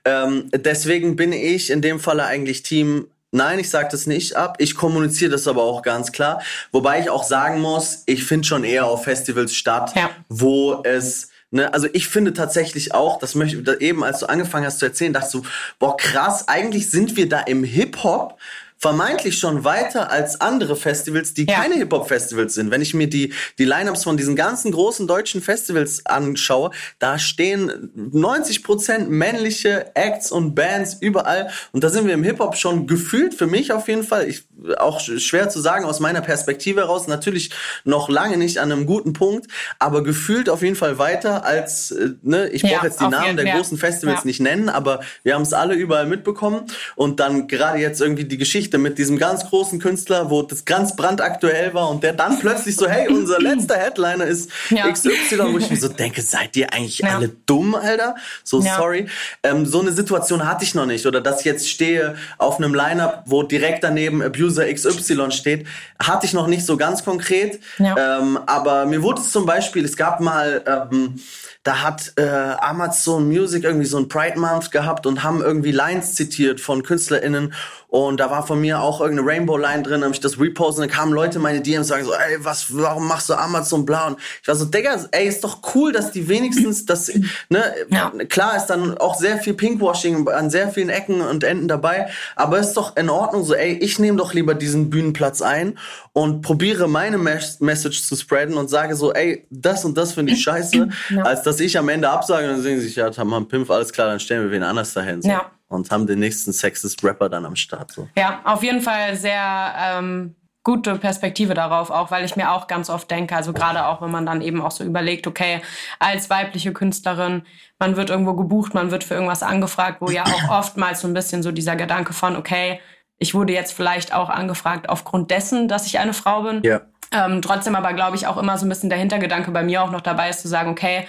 Ähm, 0.05 0.49
deswegen 0.53 1.15
bin 1.15 1.31
ich 1.31 1.69
in 1.69 1.81
dem 1.81 1.99
Falle 1.99 2.25
eigentlich 2.25 2.63
Team 2.63 3.07
Nein, 3.31 3.59
ich 3.59 3.69
sage 3.69 3.89
das 3.91 4.07
nicht 4.07 4.35
ab. 4.35 4.55
Ich 4.57 4.73
kommuniziere 4.73 5.29
das 5.29 5.47
aber 5.47 5.61
auch 5.61 5.83
ganz 5.83 6.11
klar. 6.11 6.41
Wobei 6.71 6.99
ich 6.99 7.11
auch 7.11 7.23
sagen 7.23 7.61
muss, 7.61 8.01
ich 8.07 8.23
finde 8.23 8.47
schon 8.47 8.63
eher 8.63 8.87
auf 8.87 9.03
Festivals 9.03 9.53
statt, 9.53 9.91
ja. 9.95 10.09
wo 10.29 10.81
es 10.83 11.29
Ne, 11.51 11.73
also 11.73 11.87
ich 11.93 12.07
finde 12.07 12.33
tatsächlich 12.33 12.93
auch, 12.93 13.17
das 13.17 13.33
möchte 13.33 13.81
eben, 13.81 14.03
als 14.03 14.19
du 14.19 14.27
angefangen 14.27 14.67
hast 14.67 14.77
zu 14.79 14.85
erzählen, 14.85 15.13
dachte 15.13 15.39
du, 15.39 15.43
boah 15.79 15.97
krass, 15.97 16.47
eigentlich 16.47 16.91
sind 16.91 17.17
wir 17.17 17.27
da 17.27 17.39
im 17.41 17.63
Hip 17.63 18.03
Hop 18.03 18.37
vermeintlich 18.79 19.37
schon 19.37 19.65
weiter 19.65 20.09
als 20.09 20.39
andere 20.39 20.77
Festivals, 20.77 21.33
die 21.33 21.45
ja. 21.45 21.61
keine 21.61 21.75
Hip-Hop-Festivals 21.75 22.53
sind. 22.53 22.71
Wenn 22.71 22.81
ich 22.81 22.93
mir 22.93 23.07
die, 23.07 23.33
die 23.57 23.65
Lineups 23.65 24.05
von 24.05 24.15
diesen 24.15 24.37
ganzen 24.37 24.71
großen 24.71 25.05
deutschen 25.05 25.41
Festivals 25.41 26.05
anschaue, 26.05 26.71
da 26.97 27.19
stehen 27.19 27.91
90 27.93 28.63
Prozent 28.63 29.09
männliche 29.09 29.93
Acts 29.95 30.31
und 30.31 30.55
Bands 30.55 30.97
überall. 31.01 31.49
Und 31.73 31.83
da 31.83 31.89
sind 31.89 32.07
wir 32.07 32.13
im 32.13 32.23
Hip-Hop 32.23 32.55
schon 32.55 32.87
gefühlt, 32.87 33.33
für 33.33 33.47
mich 33.47 33.73
auf 33.73 33.89
jeden 33.89 34.03
Fall, 34.03 34.29
ich, 34.29 34.43
auch 34.77 35.01
schwer 35.01 35.49
zu 35.49 35.59
sagen 35.59 35.83
aus 35.83 35.99
meiner 35.99 36.21
Perspektive 36.21 36.81
heraus, 36.81 37.07
natürlich 37.07 37.51
noch 37.83 38.07
lange 38.07 38.37
nicht 38.37 38.59
an 38.59 38.71
einem 38.71 38.85
guten 38.85 39.11
Punkt, 39.11 39.47
aber 39.77 40.03
gefühlt 40.03 40.49
auf 40.49 40.61
jeden 40.61 40.77
Fall 40.77 40.97
weiter 40.97 41.43
als, 41.45 41.91
äh, 41.91 42.11
ne, 42.21 42.47
ich 42.47 42.61
brauche 42.61 42.73
ja, 42.73 42.83
jetzt 42.83 43.01
die 43.01 43.07
Namen 43.07 43.35
der 43.35 43.45
ja. 43.45 43.57
großen 43.57 43.77
Festivals 43.77 44.23
nicht 44.23 44.39
nennen, 44.39 44.69
aber 44.69 45.01
wir 45.23 45.35
haben 45.35 45.41
es 45.41 45.51
alle 45.51 45.73
überall 45.73 46.05
mitbekommen. 46.05 46.65
Und 46.95 47.19
dann 47.19 47.47
gerade 47.47 47.79
jetzt 47.79 47.99
irgendwie 47.99 48.23
die 48.23 48.37
Geschichte 48.37 48.68
Geschichte 48.69 48.77
mit 48.77 48.97
diesem 48.97 49.17
ganz 49.17 49.49
großen 49.49 49.79
Künstler, 49.79 50.29
wo 50.29 50.43
das 50.43 50.63
ganz 50.63 50.95
brandaktuell 50.95 51.73
war 51.73 51.89
und 51.89 52.03
der 52.03 52.13
dann 52.13 52.39
plötzlich 52.39 52.75
so, 52.75 52.87
hey, 52.87 53.07
unser 53.07 53.39
letzter 53.41 53.77
Headliner 53.77 54.25
ist 54.25 54.51
ja. 54.69 54.89
XY, 54.91 55.53
wo 55.53 55.57
ich 55.57 55.69
mir 55.69 55.77
so 55.77 55.87
denke, 55.87 56.21
seid 56.21 56.55
ihr 56.55 56.71
eigentlich 56.71 56.99
ja. 56.99 57.15
alle 57.15 57.29
dumm, 57.29 57.73
Alter? 57.73 58.15
So 58.43 58.61
ja. 58.61 58.75
sorry. 58.77 59.07
Ähm, 59.43 59.65
so 59.65 59.81
eine 59.81 59.91
Situation 59.91 60.47
hatte 60.47 60.63
ich 60.63 60.75
noch 60.75 60.85
nicht. 60.85 61.05
Oder 61.05 61.21
dass 61.21 61.39
ich 61.39 61.45
jetzt 61.45 61.69
stehe 61.69 62.15
auf 62.37 62.57
einem 62.57 62.73
Lineup, 62.73 63.23
wo 63.25 63.43
direkt 63.43 63.83
daneben 63.83 64.21
Abuser 64.21 64.71
XY 64.71 65.31
steht, 65.31 65.65
hatte 66.01 66.25
ich 66.25 66.33
noch 66.33 66.47
nicht 66.47 66.65
so 66.65 66.77
ganz 66.77 67.03
konkret. 67.03 67.59
Ähm, 67.79 68.39
aber 68.45 68.85
mir 68.85 69.01
wurde 69.01 69.21
es 69.21 69.31
zum 69.31 69.45
Beispiel, 69.45 69.83
es 69.85 69.97
gab 69.97 70.19
mal 70.19 70.63
ähm, 70.91 71.19
da 71.63 71.83
hat 71.83 72.13
äh, 72.15 72.23
Amazon 72.23 73.27
Music 73.27 73.65
irgendwie 73.65 73.85
so 73.85 73.97
ein 73.97 74.07
Pride 74.07 74.39
Month 74.39 74.71
gehabt 74.71 75.05
und 75.05 75.23
haben 75.23 75.41
irgendwie 75.41 75.71
Lines 75.71 76.15
zitiert 76.15 76.61
von 76.61 76.83
KünstlerInnen 76.83 77.53
und 77.89 78.19
da 78.19 78.29
war 78.29 78.45
von 78.45 78.61
mir 78.61 78.81
auch 78.81 79.01
irgendeine 79.01 79.27
Rainbow-Line 79.27 79.81
drin, 79.81 80.03
habe 80.03 80.13
ich 80.13 80.19
das 80.19 80.39
repostet 80.39 80.83
und 80.83 80.89
dann 80.89 80.95
kamen 80.95 81.11
Leute 81.11 81.39
meine 81.39 81.59
DMs 81.59 81.87
und 81.87 81.97
sagen 81.97 82.05
so, 82.05 82.13
ey, 82.13 82.37
was, 82.39 82.67
warum 82.77 83.07
machst 83.07 83.29
du 83.29 83.33
Amazon 83.33 83.83
blau? 83.83 84.07
Und 84.07 84.19
ich 84.41 84.47
war 84.47 84.55
so, 84.55 84.65
Digga, 84.65 85.07
ey, 85.11 85.27
ist 85.27 85.43
doch 85.43 85.59
cool, 85.73 85.91
dass 85.91 86.11
die 86.11 86.29
wenigstens 86.29 86.85
das, 86.85 87.11
ne, 87.49 87.63
ja. 87.89 88.11
klar 88.29 88.55
ist 88.55 88.67
dann 88.67 88.95
auch 88.99 89.15
sehr 89.15 89.39
viel 89.39 89.55
Pinkwashing 89.55 90.27
an 90.27 90.51
sehr 90.51 90.69
vielen 90.69 90.89
Ecken 90.89 91.21
und 91.21 91.43
Enden 91.43 91.67
dabei, 91.67 92.09
aber 92.35 92.59
ist 92.59 92.73
doch 92.73 92.95
in 92.95 93.09
Ordnung 93.09 93.43
so, 93.43 93.55
ey, 93.55 93.73
ich 93.73 93.97
nehme 93.97 94.19
doch 94.19 94.35
lieber 94.35 94.53
diesen 94.53 94.91
Bühnenplatz 94.91 95.41
ein 95.41 95.79
und 96.13 96.43
probiere 96.43 96.87
meine 96.87 97.17
Mes 97.17 97.59
Message 97.59 98.03
zu 98.03 98.15
spreaden 98.15 98.55
und 98.55 98.69
sage 98.69 98.95
so, 98.95 99.13
ey, 99.13 99.47
das 99.49 99.83
und 99.83 99.97
das 99.97 100.13
finde 100.13 100.33
ich 100.33 100.43
scheiße, 100.43 100.89
ja. 101.09 101.23
als 101.23 101.41
dass 101.41 101.59
ich 101.59 101.75
am 101.75 101.89
Ende 101.89 102.07
absage 102.07 102.45
und 102.45 102.53
dann 102.53 102.61
sehen 102.61 102.79
sie 102.79 102.85
sich, 102.85 102.97
ja, 102.97 103.09
haben 103.17 103.47
Pimpf, 103.47 103.71
alles 103.71 103.91
klar, 103.91 104.09
dann 104.09 104.19
stellen 104.19 104.43
wir 104.43 104.51
wen 104.51 104.61
anders 104.61 104.93
dahin. 104.93 105.23
So. 105.23 105.29
Ja 105.29 105.49
und 105.69 105.89
haben 105.91 106.07
den 106.07 106.19
nächsten 106.19 106.51
Sexist 106.51 107.03
Rapper 107.03 107.29
dann 107.29 107.45
am 107.45 107.55
Start. 107.55 107.91
So. 107.91 108.09
Ja, 108.17 108.41
auf 108.43 108.63
jeden 108.63 108.81
Fall 108.81 109.15
sehr 109.15 109.73
ähm, 109.77 110.35
gute 110.63 110.95
Perspektive 110.97 111.53
darauf, 111.53 111.89
auch 111.89 112.11
weil 112.11 112.25
ich 112.25 112.35
mir 112.35 112.51
auch 112.51 112.67
ganz 112.67 112.89
oft 112.89 113.09
denke, 113.09 113.35
also 113.35 113.53
gerade 113.53 113.85
auch 113.85 114.01
wenn 114.01 114.11
man 114.11 114.25
dann 114.25 114.41
eben 114.41 114.61
auch 114.61 114.71
so 114.71 114.83
überlegt, 114.83 115.25
okay, 115.25 115.61
als 115.99 116.29
weibliche 116.29 116.73
Künstlerin, 116.73 117.43
man 117.77 117.95
wird 117.95 118.09
irgendwo 118.09 118.33
gebucht, 118.33 118.73
man 118.73 118.91
wird 118.91 119.03
für 119.03 119.13
irgendwas 119.13 119.41
angefragt, 119.41 120.01
wo 120.01 120.09
ja 120.09 120.25
auch 120.25 120.49
oftmals 120.59 121.01
so 121.01 121.07
ein 121.07 121.13
bisschen 121.13 121.43
so 121.43 121.51
dieser 121.51 121.75
Gedanke 121.75 122.13
von, 122.13 122.35
okay, 122.35 122.79
ich 123.17 123.33
wurde 123.33 123.53
jetzt 123.53 123.73
vielleicht 123.73 124.13
auch 124.13 124.29
angefragt 124.29 124.89
aufgrund 124.89 125.31
dessen, 125.31 125.67
dass 125.67 125.85
ich 125.85 125.99
eine 125.99 126.13
Frau 126.13 126.43
bin. 126.43 126.61
Ja. 126.63 126.81
Ähm, 127.11 127.41
trotzdem 127.41 127.75
aber 127.75 127.93
glaube 127.93 128.15
ich 128.15 128.27
auch 128.27 128.37
immer 128.37 128.57
so 128.57 128.65
ein 128.65 128.69
bisschen 128.69 128.89
der 128.89 128.99
Hintergedanke 128.99 129.51
bei 129.51 129.63
mir 129.63 129.81
auch 129.81 129.91
noch 129.91 130.01
dabei 130.01 130.29
ist 130.29 130.41
zu 130.41 130.47
sagen, 130.47 130.69
okay, 130.69 131.07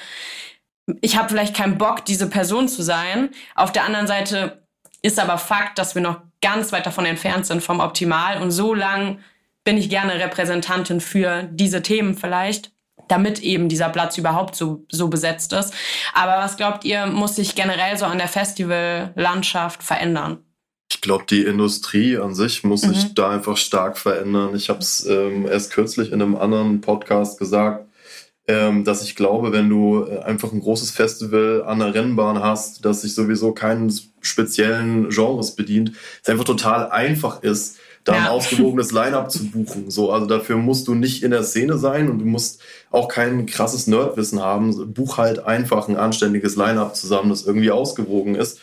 ich 1.01 1.17
habe 1.17 1.29
vielleicht 1.29 1.57
keinen 1.57 1.79
Bock, 1.79 2.05
diese 2.05 2.29
Person 2.29 2.69
zu 2.69 2.83
sein. 2.83 3.31
Auf 3.55 3.73
der 3.73 3.85
anderen 3.85 4.07
Seite 4.07 4.63
ist 5.03 5.19
aber 5.19 5.39
Fakt, 5.39 5.79
dass 5.79 5.95
wir 5.95 6.03
noch 6.03 6.21
ganz 6.43 6.73
weit 6.73 6.87
davon 6.87 7.07
entfernt 7.07 7.47
sind 7.47 7.63
vom 7.63 7.81
Optimal. 7.81 8.41
Und 8.41 8.51
so 8.51 8.75
lang 8.75 9.19
bin 9.65 9.77
ich 9.77 9.91
gerne 9.91 10.15
Repräsentantin 10.15 11.01
für 11.01 11.45
diese 11.51 11.83
Themen 11.83 12.17
vielleicht, 12.17 12.73
damit 13.09 13.41
eben 13.41 13.69
dieser 13.69 13.89
Platz 13.89 14.17
überhaupt 14.19 14.57
so, 14.57 14.85
so 14.91 15.09
besetzt 15.09 15.53
ist. 15.53 15.75
Aber 16.15 16.39
was 16.39 16.57
glaubt 16.57 16.85
ihr, 16.85 17.07
muss 17.07 17.37
sich 17.37 17.55
generell 17.55 17.97
so 17.99 18.05
an 18.05 18.19
der 18.19 18.29
Festivallandschaft 18.29 19.83
verändern? 19.83 20.39
Ich 20.91 21.01
glaube, 21.01 21.25
die 21.29 21.43
Industrie 21.43 22.19
an 22.19 22.35
sich 22.35 22.65
muss 22.65 22.83
mhm. 22.83 22.95
sich 22.95 23.15
da 23.15 23.31
einfach 23.31 23.57
stark 23.57 23.97
verändern. 23.97 24.55
Ich 24.55 24.69
habe 24.69 24.81
es 24.81 25.07
ähm, 25.07 25.47
erst 25.47 25.73
kürzlich 25.73 26.13
in 26.13 26.21
einem 26.21 26.37
anderen 26.37 26.81
Podcast 26.81 27.39
gesagt 27.39 27.90
dass 28.85 29.03
ich 29.03 29.17
glaube, 29.17 29.53
wenn 29.53 29.69
du 29.69 30.05
äh, 30.05 30.21
einfach 30.21 30.53
ein 30.53 30.61
großes 30.61 30.91
Festival 30.91 31.65
an 31.67 31.79
der 31.79 31.95
Rennbahn 31.95 32.43
hast, 32.43 32.85
das 32.85 33.03
sich 33.03 33.15
sowieso 33.15 33.53
keinen 33.53 33.93
speziellen 34.21 35.09
Genres 35.11 35.57
bedient, 35.57 35.93
es 36.23 36.29
einfach 36.29 36.45
total 36.45 36.91
einfach 36.91 37.43
ist, 37.43 37.79
da 38.05 38.15
ja. 38.15 38.21
ein 38.21 38.29
ausgewogenes 38.29 38.93
Line-up 38.93 39.31
zu 39.31 39.51
buchen. 39.51 39.91
So, 39.91 40.11
also 40.11 40.27
dafür 40.27 40.57
musst 40.57 40.89
du 40.89 40.95
nicht 40.95 41.23
in 41.23 41.33
der 41.33 41.43
Szene 41.43 41.77
sein 41.77 42.09
und 42.09 42.19
du 42.19 42.25
musst 42.25 42.63
auch 42.91 43.09
kein 43.09 43.47
krasses 43.47 43.87
Nerdwissen 43.87 44.41
haben. 44.41 44.95
Buch 44.95 45.19
halt 45.19 45.45
einfach 45.45 45.89
ein 45.89 45.97
anständiges 45.97 46.57
Line-up 46.57 46.97
zusammen, 46.97 47.31
das 47.31 47.47
irgendwie 47.47 47.71
ausgewogen 47.71 48.35
ist. 48.35 48.61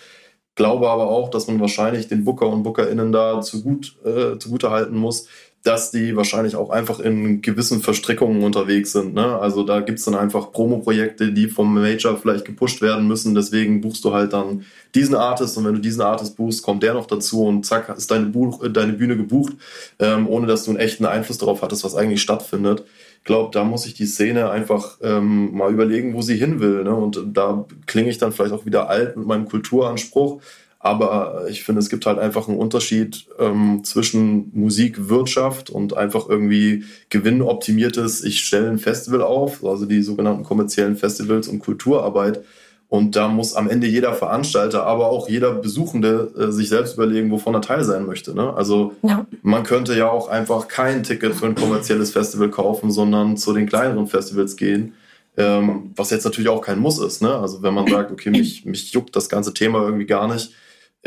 Glaube 0.55 0.89
aber 0.89 1.07
auch, 1.07 1.29
dass 1.29 1.45
man 1.47 1.59
wahrscheinlich 1.59 2.07
den 2.07 2.25
Booker 2.25 2.47
und 2.47 2.63
BookerInnen 2.63 3.11
da 3.11 3.41
zu 3.41 3.61
gut, 3.61 3.95
äh, 4.03 4.39
zugute 4.39 4.71
halten 4.71 4.97
muss, 4.97 5.27
dass 5.63 5.91
die 5.91 6.15
wahrscheinlich 6.15 6.55
auch 6.55 6.69
einfach 6.69 6.99
in 6.99 7.41
gewissen 7.41 7.81
Verstrickungen 7.81 8.43
unterwegs 8.43 8.93
sind. 8.93 9.13
Ne? 9.13 9.37
Also 9.37 9.63
da 9.63 9.81
gibt 9.81 9.99
es 9.99 10.05
dann 10.05 10.15
einfach 10.15 10.51
Promo-Projekte, 10.51 11.33
die 11.33 11.47
vom 11.47 11.73
Major 11.73 12.17
vielleicht 12.17 12.45
gepusht 12.45 12.81
werden 12.81 13.07
müssen. 13.07 13.35
Deswegen 13.35 13.81
buchst 13.81 14.05
du 14.05 14.13
halt 14.13 14.33
dann 14.33 14.63
diesen 14.95 15.15
Artist 15.15 15.57
und 15.57 15.65
wenn 15.65 15.73
du 15.73 15.81
diesen 15.81 16.01
Artist 16.01 16.37
buchst, 16.37 16.63
kommt 16.63 16.83
der 16.83 16.93
noch 16.93 17.05
dazu 17.05 17.43
und 17.43 17.65
zack, 17.65 17.89
ist 17.97 18.09
deine, 18.09 18.27
Buch, 18.27 18.63
äh, 18.63 18.69
deine 18.69 18.93
Bühne 18.93 19.17
gebucht, 19.17 19.53
ähm, 19.99 20.27
ohne 20.29 20.47
dass 20.47 20.63
du 20.63 20.71
einen 20.71 20.79
echten 20.79 21.05
Einfluss 21.05 21.37
darauf 21.37 21.61
hattest, 21.61 21.83
was 21.83 21.95
eigentlich 21.95 22.21
stattfindet. 22.21 22.85
Ich 23.19 23.25
glaube, 23.25 23.49
da 23.51 23.65
muss 23.65 23.83
sich 23.83 23.93
die 23.93 24.05
Szene 24.05 24.49
einfach 24.49 24.99
ähm, 25.01 25.53
mal 25.53 25.73
überlegen, 25.73 26.13
wo 26.13 26.21
sie 26.21 26.37
hin 26.37 26.61
will. 26.61 26.85
Ne? 26.85 26.95
Und 26.95 27.21
da 27.33 27.65
klinge 27.85 28.09
ich 28.09 28.17
dann 28.17 28.31
vielleicht 28.31 28.53
auch 28.53 28.65
wieder 28.65 28.89
alt 28.89 29.17
mit 29.17 29.27
meinem 29.27 29.49
Kulturanspruch. 29.49 30.39
Aber 30.87 31.47
ich 31.49 31.65
finde, 31.65 31.79
es 31.79 31.89
gibt 31.89 32.05
halt 32.05 32.17
einfach 32.17 32.47
einen 32.47 32.57
Unterschied 32.57 33.25
ähm, 33.39 33.83
zwischen 33.83 34.51
Musikwirtschaft 34.53 35.69
und 35.69 35.97
einfach 35.97 36.29
irgendwie 36.29 36.85
gewinnoptimiertes, 37.09 38.23
ich 38.23 38.39
stelle 38.39 38.69
ein 38.69 38.77
Festival 38.77 39.21
auf, 39.21 39.65
also 39.65 39.85
die 39.85 40.01
sogenannten 40.01 40.43
kommerziellen 40.43 40.95
Festivals 40.95 41.49
und 41.49 41.59
Kulturarbeit. 41.59 42.39
Und 42.87 43.17
da 43.17 43.27
muss 43.27 43.53
am 43.53 43.69
Ende 43.69 43.85
jeder 43.85 44.13
Veranstalter, 44.13 44.85
aber 44.85 45.09
auch 45.09 45.27
jeder 45.27 45.51
Besuchende 45.51 46.31
äh, 46.39 46.51
sich 46.53 46.69
selbst 46.69 46.93
überlegen, 46.93 47.31
wovon 47.31 47.53
er 47.53 47.59
Teil 47.59 47.83
sein 47.83 48.05
möchte. 48.05 48.33
Ne? 48.33 48.53
Also 48.53 48.93
ja. 49.01 49.25
man 49.41 49.63
könnte 49.63 49.93
ja 49.93 50.09
auch 50.09 50.29
einfach 50.29 50.69
kein 50.69 51.03
Ticket 51.03 51.35
für 51.35 51.47
ein 51.47 51.55
kommerzielles 51.55 52.11
Festival 52.11 52.49
kaufen, 52.49 52.91
sondern 52.91 53.35
zu 53.35 53.51
den 53.51 53.67
kleineren 53.67 54.07
Festivals 54.07 54.55
gehen. 54.55 54.93
Ähm, 55.35 55.91
was 55.97 56.11
jetzt 56.11 56.23
natürlich 56.23 56.47
auch 56.47 56.61
kein 56.61 56.79
Muss 56.79 56.97
ist. 56.97 57.21
Ne? 57.21 57.35
Also 57.35 57.61
wenn 57.61 57.73
man 57.73 57.87
sagt, 57.87 58.09
okay, 58.09 58.29
mich, 58.29 58.63
mich 58.63 58.93
juckt 58.93 59.17
das 59.17 59.27
ganze 59.27 59.53
Thema 59.53 59.81
irgendwie 59.81 60.05
gar 60.05 60.33
nicht, 60.33 60.53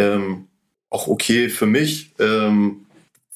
ähm, 0.01 0.47
auch 0.89 1.07
okay 1.07 1.49
für 1.49 1.67
mich. 1.67 2.13
Ähm, 2.19 2.87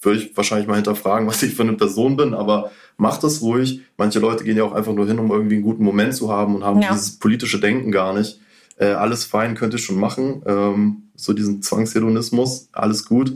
würde 0.02 0.18
ich 0.18 0.36
wahrscheinlich 0.36 0.68
mal 0.68 0.74
hinterfragen, 0.76 1.26
was 1.28 1.42
ich 1.42 1.54
für 1.54 1.62
eine 1.62 1.74
Person 1.74 2.16
bin, 2.16 2.34
aber 2.34 2.70
macht 2.96 3.24
das 3.24 3.42
ruhig. 3.42 3.80
Manche 3.96 4.18
Leute 4.18 4.44
gehen 4.44 4.56
ja 4.56 4.64
auch 4.64 4.72
einfach 4.72 4.92
nur 4.92 5.06
hin, 5.06 5.18
um 5.18 5.30
irgendwie 5.30 5.56
einen 5.56 5.64
guten 5.64 5.84
Moment 5.84 6.14
zu 6.14 6.30
haben 6.30 6.54
und 6.54 6.64
haben 6.64 6.80
ja. 6.80 6.92
dieses 6.92 7.18
politische 7.18 7.60
Denken 7.60 7.90
gar 7.90 8.12
nicht. 8.12 8.40
Äh, 8.76 8.86
alles 8.86 9.24
fein 9.24 9.54
könnte 9.54 9.76
ich 9.76 9.84
schon 9.84 9.98
machen. 9.98 10.42
Ähm, 10.46 11.02
so 11.14 11.32
diesen 11.32 11.62
Zwangshedonismus, 11.62 12.68
alles 12.72 13.04
gut. 13.04 13.32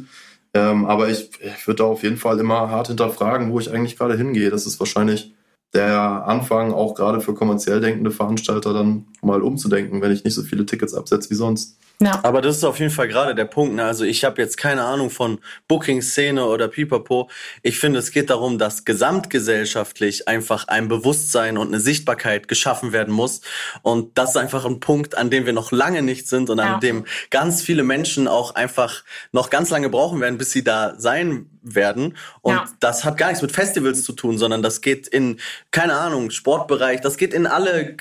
Ähm, 0.55 0.87
aber 0.87 1.09
ich, 1.09 1.31
ich 1.41 1.67
würde 1.67 1.83
da 1.83 1.85
auf 1.85 2.03
jeden 2.03 2.17
Fall 2.17 2.39
immer 2.41 2.71
hart 2.71 2.89
hinterfragen, 2.89 3.53
wo 3.53 3.61
ich 3.61 3.71
eigentlich 3.71 3.97
gerade 3.97 4.17
hingehe. 4.17 4.51
Das 4.51 4.67
ist 4.67 4.81
wahrscheinlich 4.81 5.33
der 5.75 6.27
Anfang, 6.27 6.73
auch 6.73 6.95
gerade 6.95 7.21
für 7.21 7.35
kommerziell 7.35 7.81
denkende 7.81 8.11
Veranstalter, 8.11 8.73
dann 8.73 9.07
mal 9.21 9.43
umzudenken, 9.43 10.01
wenn 10.01 10.13
ich 10.13 10.25
nicht 10.25 10.35
so 10.35 10.43
viele 10.43 10.65
Tickets 10.65 10.95
absetze 10.95 11.31
wie 11.31 11.35
sonst. 11.35 11.77
Ja. 12.01 12.21
Aber 12.23 12.41
das 12.41 12.59
ist 12.59 12.65
auf 12.65 12.79
jeden 12.79 12.93
Fall 12.93 13.09
gerade 13.09 13.35
der 13.35 13.45
Punkt. 13.45 13.75
Ne? 13.75 13.85
Also 13.85 14.05
ich 14.05 14.25
habe 14.25 14.41
jetzt 14.41 14.57
keine 14.57 14.85
Ahnung 14.85 15.11
von 15.11 15.41
Booking-Szene 15.67 16.45
oder 16.47 16.69
Pipapo. 16.69 17.29
Ich 17.63 17.81
finde, 17.81 17.99
es 17.99 18.13
geht 18.13 18.31
darum, 18.31 18.57
dass 18.57 18.85
gesamtgesellschaftlich 18.85 20.29
einfach 20.29 20.69
ein 20.69 20.87
Bewusstsein 20.87 21.59
und 21.59 21.69
eine 21.69 21.81
Sichtbarkeit 21.81 22.47
geschaffen 22.47 22.93
werden 22.93 23.13
muss. 23.13 23.41
Und 23.83 24.17
das 24.17 24.31
ist 24.31 24.37
einfach 24.37 24.65
ein 24.65 24.79
Punkt, 24.79 25.19
an 25.19 25.29
dem 25.29 25.45
wir 25.45 25.53
noch 25.53 25.73
lange 25.73 26.03
nicht 26.03 26.29
sind 26.29 26.51
und 26.51 26.59
ja. 26.59 26.75
an 26.75 26.81
dem 26.81 27.05
ganz 27.31 27.63
viele 27.63 27.83
Menschen 27.83 28.29
auch 28.29 28.55
einfach 28.55 29.03
noch 29.33 29.51
ganz 29.51 29.71
lange 29.71 29.89
brauchen 29.89 30.21
werden, 30.21 30.39
bis 30.39 30.53
sie 30.53 30.63
da 30.63 30.95
sein 30.99 31.51
werden. 31.63 32.17
Und 32.41 32.55
ja. 32.55 32.65
das 32.81 33.05
hat 33.05 33.17
gar 33.17 33.29
nichts 33.29 33.43
mit 33.43 33.53
Festivals 33.53 34.03
zu 34.03 34.13
tun, 34.13 34.39
sondern 34.39 34.63
das 34.63 34.81
geht 34.81 35.09
in, 35.09 35.39
keine 35.71 35.95
Ahnung, 35.95 36.31
Sportbereich, 36.31 37.01
das 37.01 37.17
geht 37.17 37.35
in 37.35 37.47
alle, 37.47 37.97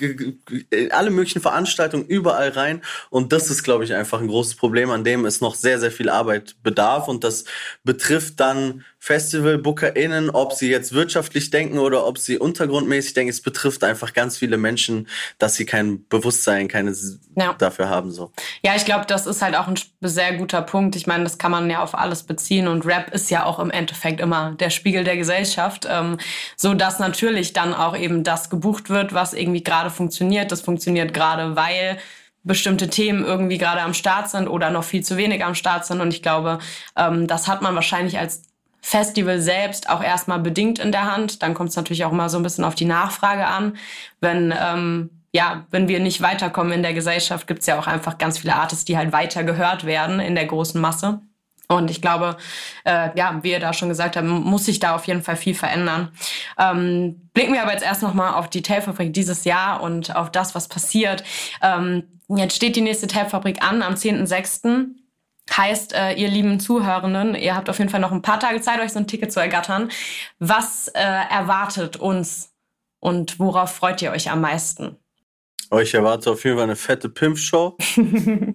alle 0.91 1.09
möglichen 1.09 1.41
Veranstaltungen 1.41 2.05
überall 2.05 2.49
rein. 2.49 2.81
Und 3.09 3.33
das 3.33 3.49
ist, 3.49 3.63
glaube 3.63 3.83
ich, 3.83 3.93
einfach 3.93 4.19
ein 4.19 4.27
großes 4.27 4.55
Problem, 4.55 4.89
an 4.89 5.03
dem 5.03 5.25
es 5.25 5.41
noch 5.41 5.55
sehr, 5.55 5.79
sehr 5.79 5.91
viel 5.91 6.09
Arbeit 6.09 6.55
bedarf. 6.63 7.07
Und 7.07 7.23
das 7.23 7.45
betrifft 7.83 8.39
dann 8.39 8.83
Festival-BookerInnen, 8.99 10.29
ob 10.31 10.53
sie 10.53 10.69
jetzt 10.69 10.93
wirtschaftlich 10.93 11.49
denken 11.49 11.77
oder 11.79 12.05
ob 12.05 12.17
sie 12.17 12.37
untergrundmäßig 12.37 13.13
denken. 13.13 13.29
Es 13.29 13.41
betrifft 13.41 13.83
einfach 13.83 14.13
ganz 14.13 14.37
viele 14.37 14.57
Menschen, 14.57 15.07
dass 15.37 15.55
sie 15.55 15.65
kein 15.65 16.07
Bewusstsein, 16.07 16.67
keine 16.67 16.93
ja. 17.35 17.53
dafür 17.53 17.89
haben. 17.89 18.11
So. 18.11 18.31
Ja, 18.63 18.75
ich 18.75 18.85
glaube, 18.85 19.05
das 19.07 19.27
ist 19.27 19.41
halt 19.41 19.55
auch 19.55 19.67
ein 19.67 19.75
sehr 20.01 20.33
guter 20.37 20.61
Punkt. 20.61 20.95
Ich 20.95 21.07
meine, 21.07 21.23
das 21.23 21.37
kann 21.37 21.51
man 21.51 21.69
ja 21.69 21.83
auf 21.83 21.97
alles 21.97 22.23
beziehen 22.23 22.67
und 22.67 22.85
Rap 22.85 23.13
ist 23.13 23.29
ja 23.29 23.45
auch 23.45 23.59
im 23.59 23.71
Endeffekt 23.71 24.19
immer 24.19 24.53
der 24.59 24.69
Spiegel 24.69 25.03
der 25.03 25.17
Gesellschaft, 25.17 25.87
ähm, 25.89 26.17
so 26.55 26.73
dass 26.73 26.99
natürlich 26.99 27.53
dann 27.53 27.73
auch 27.73 27.95
eben 27.95 28.23
das 28.23 28.49
gebucht 28.49 28.89
wird, 28.89 29.13
was 29.13 29.33
irgendwie 29.33 29.63
gerade 29.63 29.89
funktioniert. 29.89 30.51
Das 30.51 30.61
funktioniert 30.61 31.13
gerade, 31.13 31.55
weil 31.55 31.97
bestimmte 32.47 32.87
Themen 32.89 33.25
irgendwie 33.25 33.57
gerade 33.57 33.81
am 33.81 33.93
Start 33.93 34.29
sind 34.29 34.47
oder 34.47 34.69
noch 34.71 34.83
viel 34.83 35.03
zu 35.03 35.17
wenig 35.17 35.43
am 35.43 35.53
Start 35.53 35.85
sind. 35.85 36.01
Und 36.01 36.13
ich 36.13 36.23
glaube, 36.23 36.59
ähm, 36.95 37.27
das 37.27 37.47
hat 37.47 37.61
man 37.61 37.75
wahrscheinlich 37.75 38.17
als 38.17 38.43
Festival 38.87 39.41
selbst 39.41 39.89
auch 39.89 40.01
erstmal 40.01 40.39
bedingt 40.39 40.79
in 40.79 40.93
der 40.93 41.13
Hand. 41.13 41.43
Dann 41.43 41.53
kommt 41.53 41.71
es 41.71 41.75
natürlich 41.75 42.05
auch 42.05 42.13
immer 42.13 42.29
so 42.29 42.37
ein 42.37 42.43
bisschen 42.43 42.63
auf 42.63 42.73
die 42.73 42.85
Nachfrage 42.85 43.45
an. 43.45 43.75
Wenn, 44.21 44.53
ähm, 44.57 45.09
ja, 45.33 45.65
wenn 45.71 45.89
wir 45.89 45.99
nicht 45.99 46.21
weiterkommen 46.21 46.71
in 46.71 46.83
der 46.83 46.93
Gesellschaft, 46.93 47.47
gibt 47.47 47.59
es 47.59 47.65
ja 47.65 47.77
auch 47.77 47.87
einfach 47.87 48.17
ganz 48.17 48.37
viele 48.37 48.55
Artists, 48.55 48.85
die 48.85 48.97
halt 48.97 49.11
weiter 49.11 49.43
gehört 49.43 49.85
werden 49.85 50.21
in 50.21 50.35
der 50.35 50.45
großen 50.45 50.79
Masse. 50.79 51.19
Und 51.67 51.91
ich 51.91 52.01
glaube, 52.01 52.37
äh, 52.85 53.09
ja, 53.17 53.37
wie 53.41 53.51
ihr 53.51 53.59
da 53.59 53.73
schon 53.73 53.89
gesagt 53.89 54.15
habt, 54.15 54.25
muss 54.25 54.63
sich 54.63 54.79
da 54.79 54.95
auf 54.95 55.03
jeden 55.03 55.21
Fall 55.21 55.35
viel 55.35 55.53
verändern. 55.53 56.13
Ähm, 56.57 57.29
blicken 57.33 57.51
wir 57.51 57.63
aber 57.63 57.73
jetzt 57.73 57.83
erst 57.83 58.03
nochmal 58.03 58.35
auf 58.35 58.49
die 58.49 58.61
Tailfabrik 58.61 59.11
dieses 59.11 59.43
Jahr 59.43 59.81
und 59.81 60.15
auf 60.15 60.31
das, 60.31 60.55
was 60.55 60.69
passiert. 60.69 61.25
Ähm, 61.61 62.03
jetzt 62.29 62.55
steht 62.55 62.77
die 62.77 62.81
nächste 62.81 63.07
Tailfabrik 63.07 63.61
an 63.61 63.81
am 63.81 63.95
10.06. 63.95 64.95
Heißt, 65.55 65.93
äh, 65.93 66.13
ihr 66.13 66.27
lieben 66.27 66.59
Zuhörenden, 66.59 67.35
ihr 67.35 67.55
habt 67.55 67.69
auf 67.69 67.79
jeden 67.79 67.89
Fall 67.89 67.99
noch 67.99 68.11
ein 68.11 68.21
paar 68.21 68.39
Tage 68.39 68.61
Zeit, 68.61 68.79
euch 68.79 68.91
so 68.91 68.99
ein 68.99 69.07
Ticket 69.07 69.31
zu 69.31 69.39
ergattern. 69.39 69.89
Was 70.39 70.87
äh, 70.89 71.01
erwartet 71.01 71.97
uns 71.97 72.53
und 72.99 73.39
worauf 73.39 73.73
freut 73.73 74.01
ihr 74.01 74.11
euch 74.11 74.29
am 74.29 74.41
meisten? 74.41 74.97
Euch 75.69 75.93
erwartet 75.93 76.27
auf 76.29 76.43
jeden 76.45 76.55
Fall 76.55 76.63
eine 76.63 76.75
fette 76.75 77.09
Pimp-Show. 77.09 77.77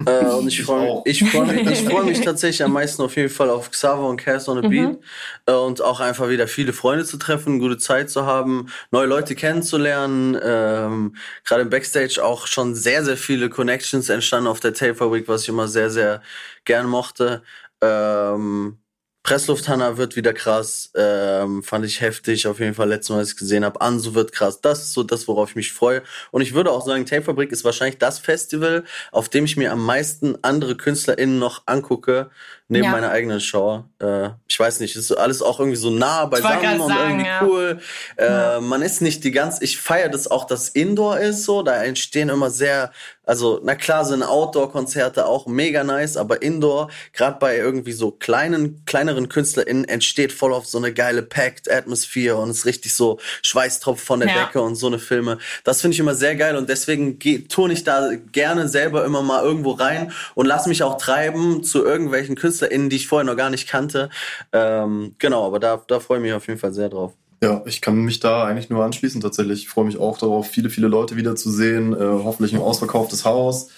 äh, 0.07 0.25
und 0.27 0.49
ich 0.49 0.63
freue 0.63 1.03
ich 1.05 1.23
freu 1.23 1.45
mich, 1.45 1.71
ich 1.71 1.85
freu 1.85 2.05
mich 2.05 2.21
tatsächlich 2.25 2.65
am 2.65 2.73
meisten 2.73 3.03
auf 3.03 3.17
jeden 3.17 3.29
Fall 3.29 3.51
auf 3.51 3.71
Xaver 3.71 4.09
und 4.09 4.17
Cass 4.17 4.49
on 4.49 4.63
the 4.63 4.69
Beat. 4.69 4.91
Mhm. 4.93 4.99
Äh, 5.47 5.53
und 5.53 5.83
auch 5.83 6.01
einfach 6.01 6.29
wieder 6.31 6.49
viele 6.49 6.73
Freunde 6.73 7.05
zu 7.05 7.19
treffen, 7.19 7.59
gute 7.59 7.77
Zeit 7.77 8.11
zu 8.11 8.25
haben, 8.25 8.69
neue 8.91 9.07
Leute 9.07 9.35
kennenzulernen. 9.35 10.39
Ähm, 10.43 11.17
Gerade 11.45 11.63
im 11.63 11.71
Backstage 11.71 12.25
auch 12.25 12.47
schon 12.47 12.75
sehr, 12.75 13.05
sehr 13.05 13.17
viele 13.17 13.51
Connections 13.51 14.09
entstanden 14.09 14.49
auf 14.49 14.61
der 14.61 14.73
Taper 14.73 15.13
Week, 15.13 15.29
was 15.29 15.43
ich 15.43 15.49
immer 15.51 15.69
sehr, 15.69 15.91
sehr 15.91 16.23
gern 16.65 16.87
mochte. 16.87 17.43
Ähm, 17.83 18.79
Presslufthanna 19.23 19.99
wird 19.99 20.17
wieder 20.17 20.33
krass, 20.33 20.91
ähm, 20.97 21.63
fand 21.63 21.85
ich 21.85 22.01
heftig, 22.01 22.49
auf 22.49 22.59
jeden 22.59 22.75
Fall 22.75 22.89
letztes 22.89 23.11
Mal, 23.11 23.19
als 23.19 23.31
ich 23.31 23.37
gesehen 23.37 23.65
habe. 23.65 23.81
Ansu 23.81 24.15
wird 24.15 24.33
krass, 24.33 24.61
das 24.61 24.83
ist 24.83 24.95
so 24.95 25.05
das, 25.05 25.29
worauf 25.29 25.51
ich 25.51 25.57
mich 25.57 25.73
freue. 25.73 26.03
Und 26.33 26.43
ich 26.43 26.55
würde 26.55 26.73
auch 26.73 26.85
sagen, 26.85 27.07
Tape 27.07 27.23
Fabrik 27.23 27.53
ist 27.53 27.65
wahrscheinlich 27.65 27.99
das 27.99 28.19
Festival, 28.19 28.85
auf 29.13 29.29
dem 29.29 29.45
ich 29.45 29.57
mir 29.57 29.71
am 29.71 29.85
meisten 29.85 30.37
andere 30.43 30.77
KünstlerInnen 30.77 31.39
noch 31.39 31.63
angucke, 31.67 32.31
neben 32.73 32.85
ja. 32.85 32.91
meiner 32.91 33.11
eigenen 33.11 33.41
Show. 33.41 33.85
Äh, 34.01 34.31
ich 34.49 34.59
weiß 34.59 34.81
nicht, 34.81 34.97
ist 34.97 35.13
alles 35.13 35.43
auch 35.43 35.61
irgendwie 35.61 35.77
so 35.77 35.91
nah 35.91 36.25
beisammen 36.25 36.81
und 36.81 36.89
sagen, 36.89 37.11
irgendwie 37.11 37.27
ja. 37.27 37.43
cool. 37.43 37.81
Äh, 38.17 38.27
ja. 38.27 38.61
Man 38.61 38.83
ist 38.83 39.03
nicht 39.03 39.23
die 39.25 39.31
ganz, 39.31 39.61
ich 39.61 39.79
feiere 39.79 40.09
das 40.09 40.29
auch, 40.29 40.47
dass 40.47 40.71
Indoor 40.71 41.19
ist 41.19 41.45
so, 41.45 41.63
da 41.63 41.83
entstehen 41.85 42.31
immer 42.31 42.51
sehr 42.51 42.91
also, 43.25 43.61
na 43.63 43.77
klar 43.77 44.05
sind 44.05 44.25
Outdoor-Konzerte 44.25 45.27
auch 45.27 45.47
mega 45.47 45.85
nice, 45.85 46.17
aber 46.17 46.43
Indoor, 46.43 46.91
gerade 47.13 47.39
bei 47.39 47.57
irgendwie 47.57 47.93
so 47.93 48.11
kleinen, 48.11 48.85
kleineren 48.85 49.29
KünstlerInnen, 49.29 49.85
entsteht 49.85 50.33
voll 50.33 50.53
auf 50.53 50.67
so 50.67 50.79
eine 50.79 50.93
geile 50.93 51.23
Packed 51.23 51.71
Atmosphere 51.71 52.37
und 52.37 52.51
ist 52.51 52.67
richtig 52.67 52.95
so 52.95 53.21
Schweißtropf 53.43 54.03
von 54.03 54.19
der. 54.19 54.33
Decke 54.33 54.61
und 54.63 54.77
so 54.77 54.87
eine 54.87 54.99
Filme. 54.99 55.39
Das 55.63 55.81
finde 55.81 55.95
ich 55.95 56.01
immer 56.01 56.15
sehr 56.15 56.37
geil 56.37 56.57
und 56.57 56.69
deswegen 56.69 57.19
tue 57.49 57.73
ich 57.73 57.85
da 57.85 58.11
gerne 58.33 58.67
selber 58.67 59.05
immer 59.05 59.23
mal 59.23 59.45
irgendwo 59.45 59.73
rein 59.73 60.13
und 60.35 60.47
lass 60.47 60.67
mich 60.67 60.83
auch 60.83 60.97
treiben 60.97 61.63
zu 61.63 61.85
irgendwelchen 61.85 62.35
KünstlerInnen, 62.63 62.91
die 62.91 62.97
ich 62.97 63.07
vorher 63.07 63.25
noch 63.25 63.37
gar 63.37 63.51
nicht 63.51 63.69
kannte. 63.69 64.11
Ähm, 64.53 65.15
genau, 65.19 65.47
aber 65.47 65.59
da, 65.59 65.83
da 65.87 66.01
freue 66.01 66.19
ich 66.19 66.23
mich 66.23 66.33
auf 66.33 66.47
jeden 66.47 66.59
Fall 66.59 66.73
sehr 66.73 66.89
drauf. 66.89 67.13
Ja, 67.43 67.63
ich 67.67 67.81
kann 67.81 67.97
mich 67.97 68.21
da 68.21 68.45
eigentlich 68.45 68.71
nur 68.71 68.85
anschließen 68.85 69.21
tatsächlich. 69.21 69.63
Ich 69.63 69.69
freue 69.69 69.85
mich 69.85 69.99
auch 69.99 70.17
darauf, 70.17 70.49
viele, 70.49 70.71
viele 70.71 70.87
Leute 70.87 71.17
wiederzusehen. 71.17 71.93
Äh, 71.93 71.99
hoffentlich 71.99 72.55
ein 72.55 72.61
ausverkauftes 72.61 73.25
Haus. 73.25 73.69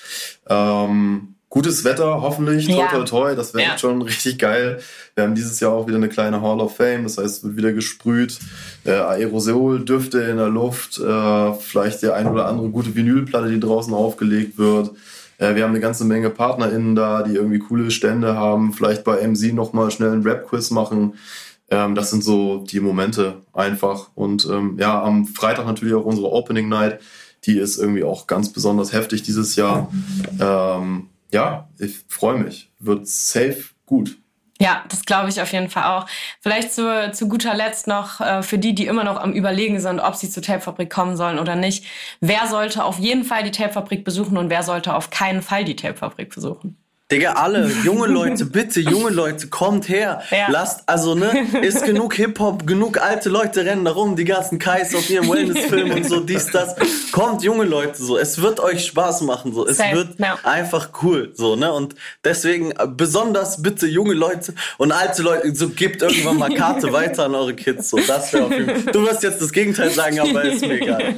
Ähm, 0.50 1.36
gutes 1.48 1.82
Wetter, 1.82 2.20
hoffentlich. 2.20 2.68
Ja. 2.68 2.88
Toi, 2.88 2.98
toi, 2.98 3.04
toi. 3.04 3.34
Das 3.34 3.54
wäre 3.54 3.70
ja. 3.70 3.78
schon 3.78 4.02
richtig 4.02 4.38
geil. 4.38 4.80
Wir 5.14 5.24
haben 5.24 5.34
dieses 5.34 5.60
Jahr 5.60 5.72
auch 5.72 5.86
wieder 5.86 5.96
eine 5.96 6.10
kleine 6.10 6.42
Hall 6.42 6.60
of 6.60 6.76
Fame. 6.76 7.04
Das 7.04 7.16
heißt, 7.16 7.38
es 7.38 7.44
wird 7.44 7.56
wieder 7.56 7.72
gesprüht. 7.72 8.38
Äh, 8.84 8.90
Aerosol-Düfte 8.90 10.20
in 10.20 10.36
der 10.36 10.50
Luft. 10.50 10.98
Äh, 10.98 11.54
vielleicht 11.54 12.02
die 12.02 12.10
ein 12.10 12.26
oder 12.26 12.46
andere 12.46 12.68
gute 12.68 12.94
Vinylplatte, 12.94 13.48
die 13.48 13.60
draußen 13.60 13.94
aufgelegt 13.94 14.58
wird. 14.58 14.90
Äh, 15.38 15.54
wir 15.54 15.64
haben 15.64 15.70
eine 15.70 15.80
ganze 15.80 16.04
Menge 16.04 16.30
PartnerInnen 16.30 16.94
da, 16.94 17.22
die 17.22 17.34
irgendwie 17.34 17.58
coole 17.58 17.90
Stände 17.90 18.36
haben. 18.36 18.72
Vielleicht 18.72 19.04
bei 19.04 19.26
MC 19.26 19.52
nochmal 19.52 19.90
schnell 19.90 20.12
einen 20.12 20.22
Rap-Quiz 20.22 20.70
machen. 20.70 21.14
Ähm, 21.70 21.94
das 21.94 22.10
sind 22.10 22.22
so 22.22 22.64
die 22.64 22.80
Momente 22.80 23.42
einfach. 23.52 24.10
Und 24.14 24.48
ähm, 24.50 24.76
ja, 24.78 25.02
am 25.02 25.26
Freitag 25.26 25.66
natürlich 25.66 25.94
auch 25.94 26.04
unsere 26.04 26.30
Opening 26.30 26.68
Night. 26.68 27.00
Die 27.44 27.58
ist 27.58 27.78
irgendwie 27.78 28.04
auch 28.04 28.26
ganz 28.26 28.52
besonders 28.52 28.92
heftig 28.92 29.22
dieses 29.22 29.56
Jahr. 29.56 29.90
Ähm, 30.40 31.08
ja, 31.30 31.68
ich 31.78 32.04
freue 32.08 32.38
mich. 32.38 32.70
Wird 32.78 33.06
safe 33.06 33.64
gut. 33.86 34.16
Ja, 34.60 34.84
das 34.88 35.04
glaube 35.04 35.28
ich 35.28 35.40
auf 35.42 35.52
jeden 35.52 35.68
Fall 35.68 35.84
auch. 35.84 36.06
Vielleicht 36.40 36.72
zu, 36.72 37.10
zu 37.12 37.28
guter 37.28 37.54
Letzt 37.54 37.88
noch 37.88 38.20
äh, 38.20 38.42
für 38.42 38.56
die, 38.58 38.74
die 38.74 38.86
immer 38.86 39.02
noch 39.02 39.16
am 39.20 39.32
Überlegen 39.32 39.80
sind, 39.80 39.98
ob 39.98 40.14
sie 40.14 40.30
zur 40.30 40.44
Tapefabrik 40.44 40.90
kommen 40.90 41.16
sollen 41.16 41.40
oder 41.40 41.56
nicht. 41.56 41.84
Wer 42.20 42.46
sollte 42.46 42.84
auf 42.84 42.98
jeden 42.98 43.24
Fall 43.24 43.42
die 43.42 43.50
Tapefabrik 43.50 44.04
besuchen 44.04 44.36
und 44.38 44.50
wer 44.50 44.62
sollte 44.62 44.94
auf 44.94 45.10
keinen 45.10 45.42
Fall 45.42 45.64
die 45.64 45.76
Tapefabrik 45.76 46.32
besuchen? 46.32 46.83
Digga, 47.12 47.32
alle, 47.32 47.70
junge 47.84 48.06
Leute, 48.06 48.46
bitte, 48.46 48.80
junge 48.80 49.10
Leute, 49.10 49.48
kommt 49.48 49.90
her. 49.90 50.22
Ja. 50.30 50.46
Lasst, 50.48 50.84
also, 50.86 51.14
ne, 51.14 51.46
ist 51.60 51.84
genug 51.84 52.14
Hip-Hop, 52.14 52.66
genug 52.66 52.98
alte 52.98 53.28
Leute 53.28 53.66
rennen 53.66 53.84
da 53.84 53.90
rum, 53.90 54.16
die 54.16 54.24
ganzen 54.24 54.58
Kais 54.58 54.94
auf 54.94 55.10
ihrem 55.10 55.28
Wellness-Film 55.28 55.90
und 55.90 56.08
so, 56.08 56.20
dies, 56.20 56.46
das. 56.46 56.74
Kommt, 57.12 57.42
junge 57.42 57.64
Leute, 57.64 58.02
so. 58.02 58.16
Es 58.16 58.40
wird 58.40 58.58
euch 58.58 58.86
Spaß 58.86 59.20
machen, 59.20 59.52
so. 59.52 59.66
Es 59.66 59.76
Same. 59.76 59.96
wird 59.96 60.18
no. 60.18 60.28
einfach 60.44 60.88
cool, 61.02 61.30
so, 61.34 61.56
ne. 61.56 61.70
Und 61.74 61.94
deswegen, 62.24 62.70
äh, 62.70 62.86
besonders 62.88 63.60
bitte 63.60 63.86
junge 63.86 64.14
Leute 64.14 64.54
und 64.78 64.90
alte 64.90 65.20
Leute, 65.20 65.54
so, 65.54 65.68
gebt 65.68 66.00
irgendwann 66.00 66.38
mal 66.38 66.54
Karte 66.54 66.90
weiter 66.94 67.26
an 67.26 67.34
eure 67.34 67.52
Kids, 67.52 67.90
so. 67.90 67.98
Das 67.98 68.32
wäre 68.32 68.46
auf 68.46 68.52
jeden 68.52 68.80
Fall. 68.82 68.92
Du 68.92 69.02
wirst 69.02 69.22
jetzt 69.22 69.42
das 69.42 69.52
Gegenteil 69.52 69.90
sagen, 69.90 70.20
aber 70.20 70.42
ist 70.44 70.62
mir 70.62 70.80
egal. 70.80 71.16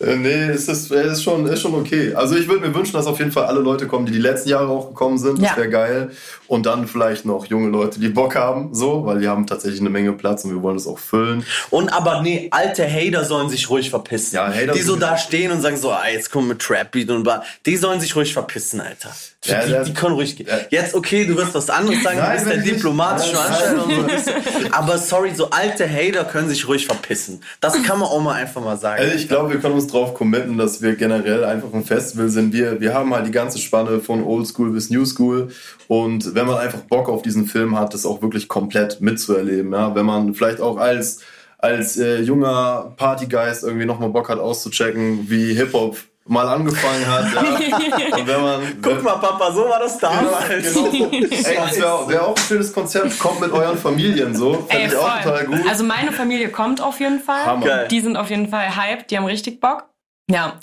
Äh, 0.00 0.16
nee, 0.16 0.44
es 0.44 0.66
ist, 0.66 0.90
es 0.90 1.12
ist, 1.12 1.22
schon, 1.22 1.46
ist 1.46 1.60
schon 1.60 1.74
okay. 1.74 2.14
Also 2.14 2.34
ich 2.34 2.48
würde 2.48 2.66
mir 2.66 2.74
wünschen, 2.74 2.94
dass 2.94 3.06
auf 3.06 3.18
jeden 3.18 3.32
Fall 3.32 3.44
alle 3.44 3.60
Leute 3.60 3.86
kommen, 3.86 4.06
die 4.06 4.12
die 4.12 4.18
letzten 4.18 4.48
Jahre 4.48 4.68
auch 4.68 4.88
gekommen 4.88 5.18
sind. 5.18 5.42
Das 5.42 5.50
ja. 5.50 5.56
wäre 5.56 5.68
geil. 5.68 6.10
Und 6.46 6.64
dann 6.64 6.88
vielleicht 6.88 7.26
noch 7.26 7.44
junge 7.46 7.68
Leute, 7.68 8.00
die 8.00 8.08
Bock 8.08 8.34
haben, 8.34 8.74
so, 8.74 9.04
weil 9.04 9.20
die 9.20 9.28
haben 9.28 9.46
tatsächlich 9.46 9.80
eine 9.80 9.90
Menge 9.90 10.12
Platz 10.12 10.44
und 10.44 10.52
wir 10.52 10.62
wollen 10.62 10.76
das 10.76 10.86
auch 10.86 10.98
füllen. 10.98 11.44
Und 11.68 11.90
aber 11.90 12.22
nee, 12.22 12.48
alte 12.50 12.90
Hater 12.90 13.24
sollen 13.24 13.50
sich 13.50 13.68
ruhig 13.68 13.90
verpissen. 13.90 14.36
Ja, 14.36 14.48
Hater 14.48 14.72
die 14.72 14.80
so 14.80 14.96
da 14.96 15.18
stehen 15.18 15.52
und 15.52 15.60
sagen 15.60 15.76
so, 15.76 15.90
ah, 15.90 16.08
jetzt 16.10 16.30
kommen 16.30 16.48
mit 16.48 16.60
Trap 16.60 16.90
Beat 16.92 17.10
und 17.10 17.22
bla. 17.22 17.42
Die 17.66 17.76
sollen 17.76 18.00
sich 18.00 18.16
ruhig 18.16 18.32
verpissen, 18.32 18.80
Alter. 18.80 19.10
Ja, 19.46 19.64
die, 19.64 19.90
die, 19.90 19.94
können 19.94 20.16
ruhig 20.16 20.36
gehen. 20.36 20.46
Ja. 20.46 20.58
Jetzt, 20.68 20.94
okay, 20.94 21.24
du 21.24 21.34
wirst 21.34 21.54
was 21.54 21.70
anderes 21.70 22.02
sagen, 22.02 22.18
Nein, 22.18 22.38
du 22.38 22.44
bist 22.44 22.56
der 22.56 22.74
diplomatische 22.74 23.40
Anstellung 23.40 23.90
so. 24.22 24.30
Aber 24.72 24.98
sorry, 24.98 25.34
so 25.34 25.48
alte 25.48 25.88
Hater 25.88 26.24
können 26.24 26.50
sich 26.50 26.68
ruhig 26.68 26.84
verpissen. 26.84 27.42
Das 27.58 27.82
kann 27.82 28.00
man 28.00 28.08
auch 28.08 28.20
mal 28.20 28.34
einfach 28.34 28.62
mal 28.62 28.76
sagen. 28.76 29.02
Also 29.02 29.16
ich 29.16 29.28
glaube, 29.28 29.50
wir 29.50 29.60
können 29.60 29.76
uns 29.76 29.86
drauf 29.86 30.12
committen, 30.12 30.58
dass 30.58 30.82
wir 30.82 30.94
generell 30.94 31.44
einfach 31.44 31.72
ein 31.72 31.84
Festival 31.84 32.28
sind. 32.28 32.52
Wir, 32.52 32.82
wir 32.82 32.92
haben 32.92 33.14
halt 33.14 33.26
die 33.26 33.30
ganze 33.30 33.58
Spanne 33.58 34.00
von 34.00 34.22
Old 34.22 34.46
School 34.46 34.72
bis 34.72 34.90
New 34.90 35.06
School. 35.06 35.48
Und 35.88 36.34
wenn 36.34 36.46
man 36.46 36.58
einfach 36.58 36.80
Bock 36.80 37.08
auf 37.08 37.22
diesen 37.22 37.46
Film 37.46 37.78
hat, 37.78 37.94
das 37.94 38.04
auch 38.04 38.20
wirklich 38.20 38.46
komplett 38.46 39.00
mitzuerleben. 39.00 39.72
Ja? 39.72 39.94
Wenn 39.94 40.04
man 40.04 40.34
vielleicht 40.34 40.60
auch 40.60 40.76
als, 40.76 41.20
als 41.56 41.96
äh, 41.96 42.20
junger 42.20 42.92
Partygeist 42.94 43.64
irgendwie 43.64 43.86
nochmal 43.86 44.10
Bock 44.10 44.28
hat 44.28 44.38
auszuchecken, 44.38 45.30
wie 45.30 45.54
Hip-Hop 45.54 45.96
mal 46.30 46.48
angefangen 46.48 47.06
hat. 47.06 47.34
Ja. 47.34 47.40
Und 48.16 48.26
wenn 48.26 48.40
man, 48.40 48.76
Guck 48.80 49.02
mal, 49.02 49.16
Papa, 49.16 49.50
so 49.52 49.68
war 49.68 49.80
das 49.80 49.98
damals. 49.98 50.48
Genau 50.48 50.90
so. 50.90 51.10
Ey, 51.12 51.56
das 51.56 51.76
wäre 51.76 52.08
wär 52.08 52.26
auch 52.26 52.36
ein 52.36 52.42
schönes 52.42 52.72
Konzept. 52.72 53.18
Kommt 53.18 53.40
mit 53.40 53.50
euren 53.50 53.76
Familien 53.76 54.34
so. 54.34 54.66
Fände 54.68 54.86
ich 54.86 54.96
auch 54.96 55.20
total 55.22 55.46
gut. 55.46 55.68
Also 55.68 55.82
meine 55.82 56.12
Familie 56.12 56.50
kommt 56.50 56.80
auf 56.80 57.00
jeden 57.00 57.20
Fall. 57.20 57.44
Hammer. 57.44 57.84
Die 57.88 58.00
sind 58.00 58.16
auf 58.16 58.30
jeden 58.30 58.48
Fall 58.48 58.76
hyped, 58.76 59.10
die 59.10 59.16
haben 59.16 59.24
richtig 59.24 59.60
Bock. 59.60 59.88
Ja, 60.30 60.58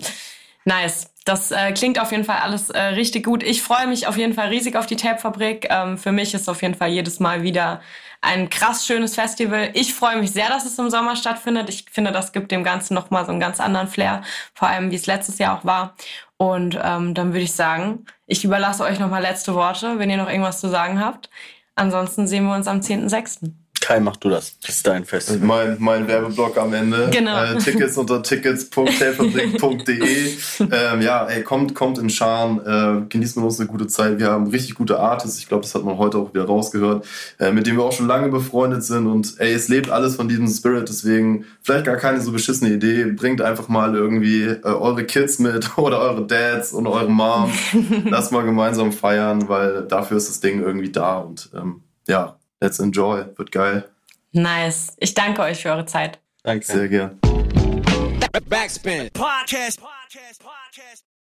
nice. 0.63 1.07
Das 1.27 1.51
äh, 1.51 1.73
klingt 1.73 1.99
auf 1.99 2.11
jeden 2.11 2.23
Fall 2.23 2.37
alles 2.37 2.69
äh, 2.69 2.79
richtig 2.79 3.25
gut. 3.25 3.43
Ich 3.43 3.61
freue 3.61 3.85
mich 3.85 4.07
auf 4.07 4.15
jeden 4.15 4.33
Fall 4.33 4.47
riesig 4.47 4.77
auf 4.77 4.85
die 4.85 4.95
Tape-Fabrik. 4.95 5.67
Ähm, 5.69 5.97
für 5.97 6.13
mich 6.13 6.33
ist 6.33 6.47
auf 6.47 6.61
jeden 6.61 6.73
Fall 6.73 6.87
jedes 6.87 7.19
Mal 7.19 7.43
wieder 7.43 7.81
ein 8.21 8.49
krass 8.49 8.87
schönes 8.87 9.15
Festival. 9.15 9.71
Ich 9.73 9.93
freue 9.93 10.17
mich 10.21 10.31
sehr, 10.31 10.47
dass 10.47 10.65
es 10.65 10.79
im 10.79 10.89
Sommer 10.89 11.17
stattfindet. 11.17 11.67
Ich 11.67 11.85
finde, 11.91 12.13
das 12.13 12.31
gibt 12.31 12.49
dem 12.53 12.63
Ganzen 12.63 12.93
nochmal 12.93 13.25
so 13.25 13.31
einen 13.31 13.41
ganz 13.41 13.59
anderen 13.59 13.89
Flair, 13.89 14.21
vor 14.53 14.69
allem 14.69 14.89
wie 14.89 14.95
es 14.95 15.05
letztes 15.05 15.37
Jahr 15.37 15.59
auch 15.59 15.65
war. 15.65 15.95
Und 16.37 16.79
ähm, 16.81 17.13
dann 17.13 17.33
würde 17.33 17.41
ich 17.43 17.51
sagen, 17.51 18.05
ich 18.25 18.45
überlasse 18.45 18.85
euch 18.85 18.97
nochmal 18.97 19.21
letzte 19.21 19.53
Worte, 19.53 19.99
wenn 19.99 20.09
ihr 20.09 20.17
noch 20.17 20.29
irgendwas 20.29 20.61
zu 20.61 20.69
sagen 20.69 21.03
habt. 21.03 21.29
Ansonsten 21.75 22.25
sehen 22.25 22.45
wir 22.45 22.55
uns 22.55 22.67
am 22.67 22.79
10.06. 22.79 23.51
Kai, 23.81 23.99
mach 23.99 24.15
du 24.17 24.29
das. 24.29 24.59
Das 24.59 24.77
ist 24.77 24.87
dein 24.87 25.05
Fest. 25.05 25.39
Mein, 25.41 25.77
mein 25.79 26.07
Werbeblock 26.07 26.57
am 26.57 26.73
Ende. 26.73 27.09
Genau. 27.11 27.43
Äh, 27.43 27.57
Tickets 27.57 27.97
unter 27.97 28.23
tickets.tapefabrik.de. 28.23 30.37
ähm, 30.59 31.01
ja, 31.01 31.25
ey, 31.25 31.43
kommt, 31.43 31.75
kommt 31.75 31.97
in 31.97 32.09
Scharen, 32.09 32.59
äh, 32.65 33.05
genießt 33.07 33.37
mit 33.37 33.45
uns 33.45 33.59
eine 33.59 33.67
gute 33.67 33.87
Zeit. 33.87 34.19
Wir 34.19 34.31
haben 34.31 34.47
richtig 34.47 34.75
gute 34.75 34.99
Artists. 34.99 35.39
Ich 35.39 35.47
glaube, 35.47 35.63
das 35.63 35.75
hat 35.75 35.83
man 35.83 35.97
heute 35.97 36.17
auch 36.17 36.33
wieder 36.33 36.45
rausgehört, 36.45 37.05
äh, 37.39 37.51
mit 37.51 37.67
denen 37.67 37.77
wir 37.77 37.85
auch 37.85 37.91
schon 37.91 38.07
lange 38.07 38.29
befreundet 38.29 38.83
sind. 38.83 39.07
Und 39.07 39.35
ey, 39.39 39.53
es 39.53 39.67
lebt 39.67 39.89
alles 39.89 40.15
von 40.15 40.27
diesem 40.27 40.47
Spirit. 40.47 40.89
Deswegen 40.89 41.45
vielleicht 41.61 41.85
gar 41.85 41.97
keine 41.97 42.21
so 42.21 42.31
beschissene 42.31 42.73
Idee. 42.73 43.05
Bringt 43.05 43.41
einfach 43.41 43.67
mal 43.67 43.95
irgendwie 43.95 44.43
äh, 44.43 44.63
eure 44.63 45.05
Kids 45.05 45.39
mit 45.39 45.77
oder 45.87 45.99
eure 45.99 46.25
Dads 46.25 46.73
und 46.73 46.87
eure 46.87 47.09
Moms. 47.09 47.53
Lasst 48.05 48.31
mal 48.31 48.43
gemeinsam 48.43 48.91
feiern, 48.91 49.49
weil 49.49 49.85
dafür 49.87 50.17
ist 50.17 50.29
das 50.29 50.39
Ding 50.39 50.61
irgendwie 50.61 50.91
da. 50.91 51.19
Und 51.19 51.49
ähm, 51.53 51.81
ja, 52.07 52.37
let's 52.61 52.79
enjoy. 52.79 53.25
Wird 53.35 53.51
geil. 53.51 53.89
Nice. 54.31 54.93
Ich 54.97 55.13
danke 55.13 55.41
euch 55.41 55.61
für 55.61 55.69
eure 55.69 55.85
Zeit. 55.85 56.19
Danke. 56.43 56.65
Sehr 56.65 56.87
gern. 56.87 57.19
Backspin. 58.49 59.09
Podcast. 59.13 59.79
Podcast. 59.79 60.41
Podcast. 60.41 61.06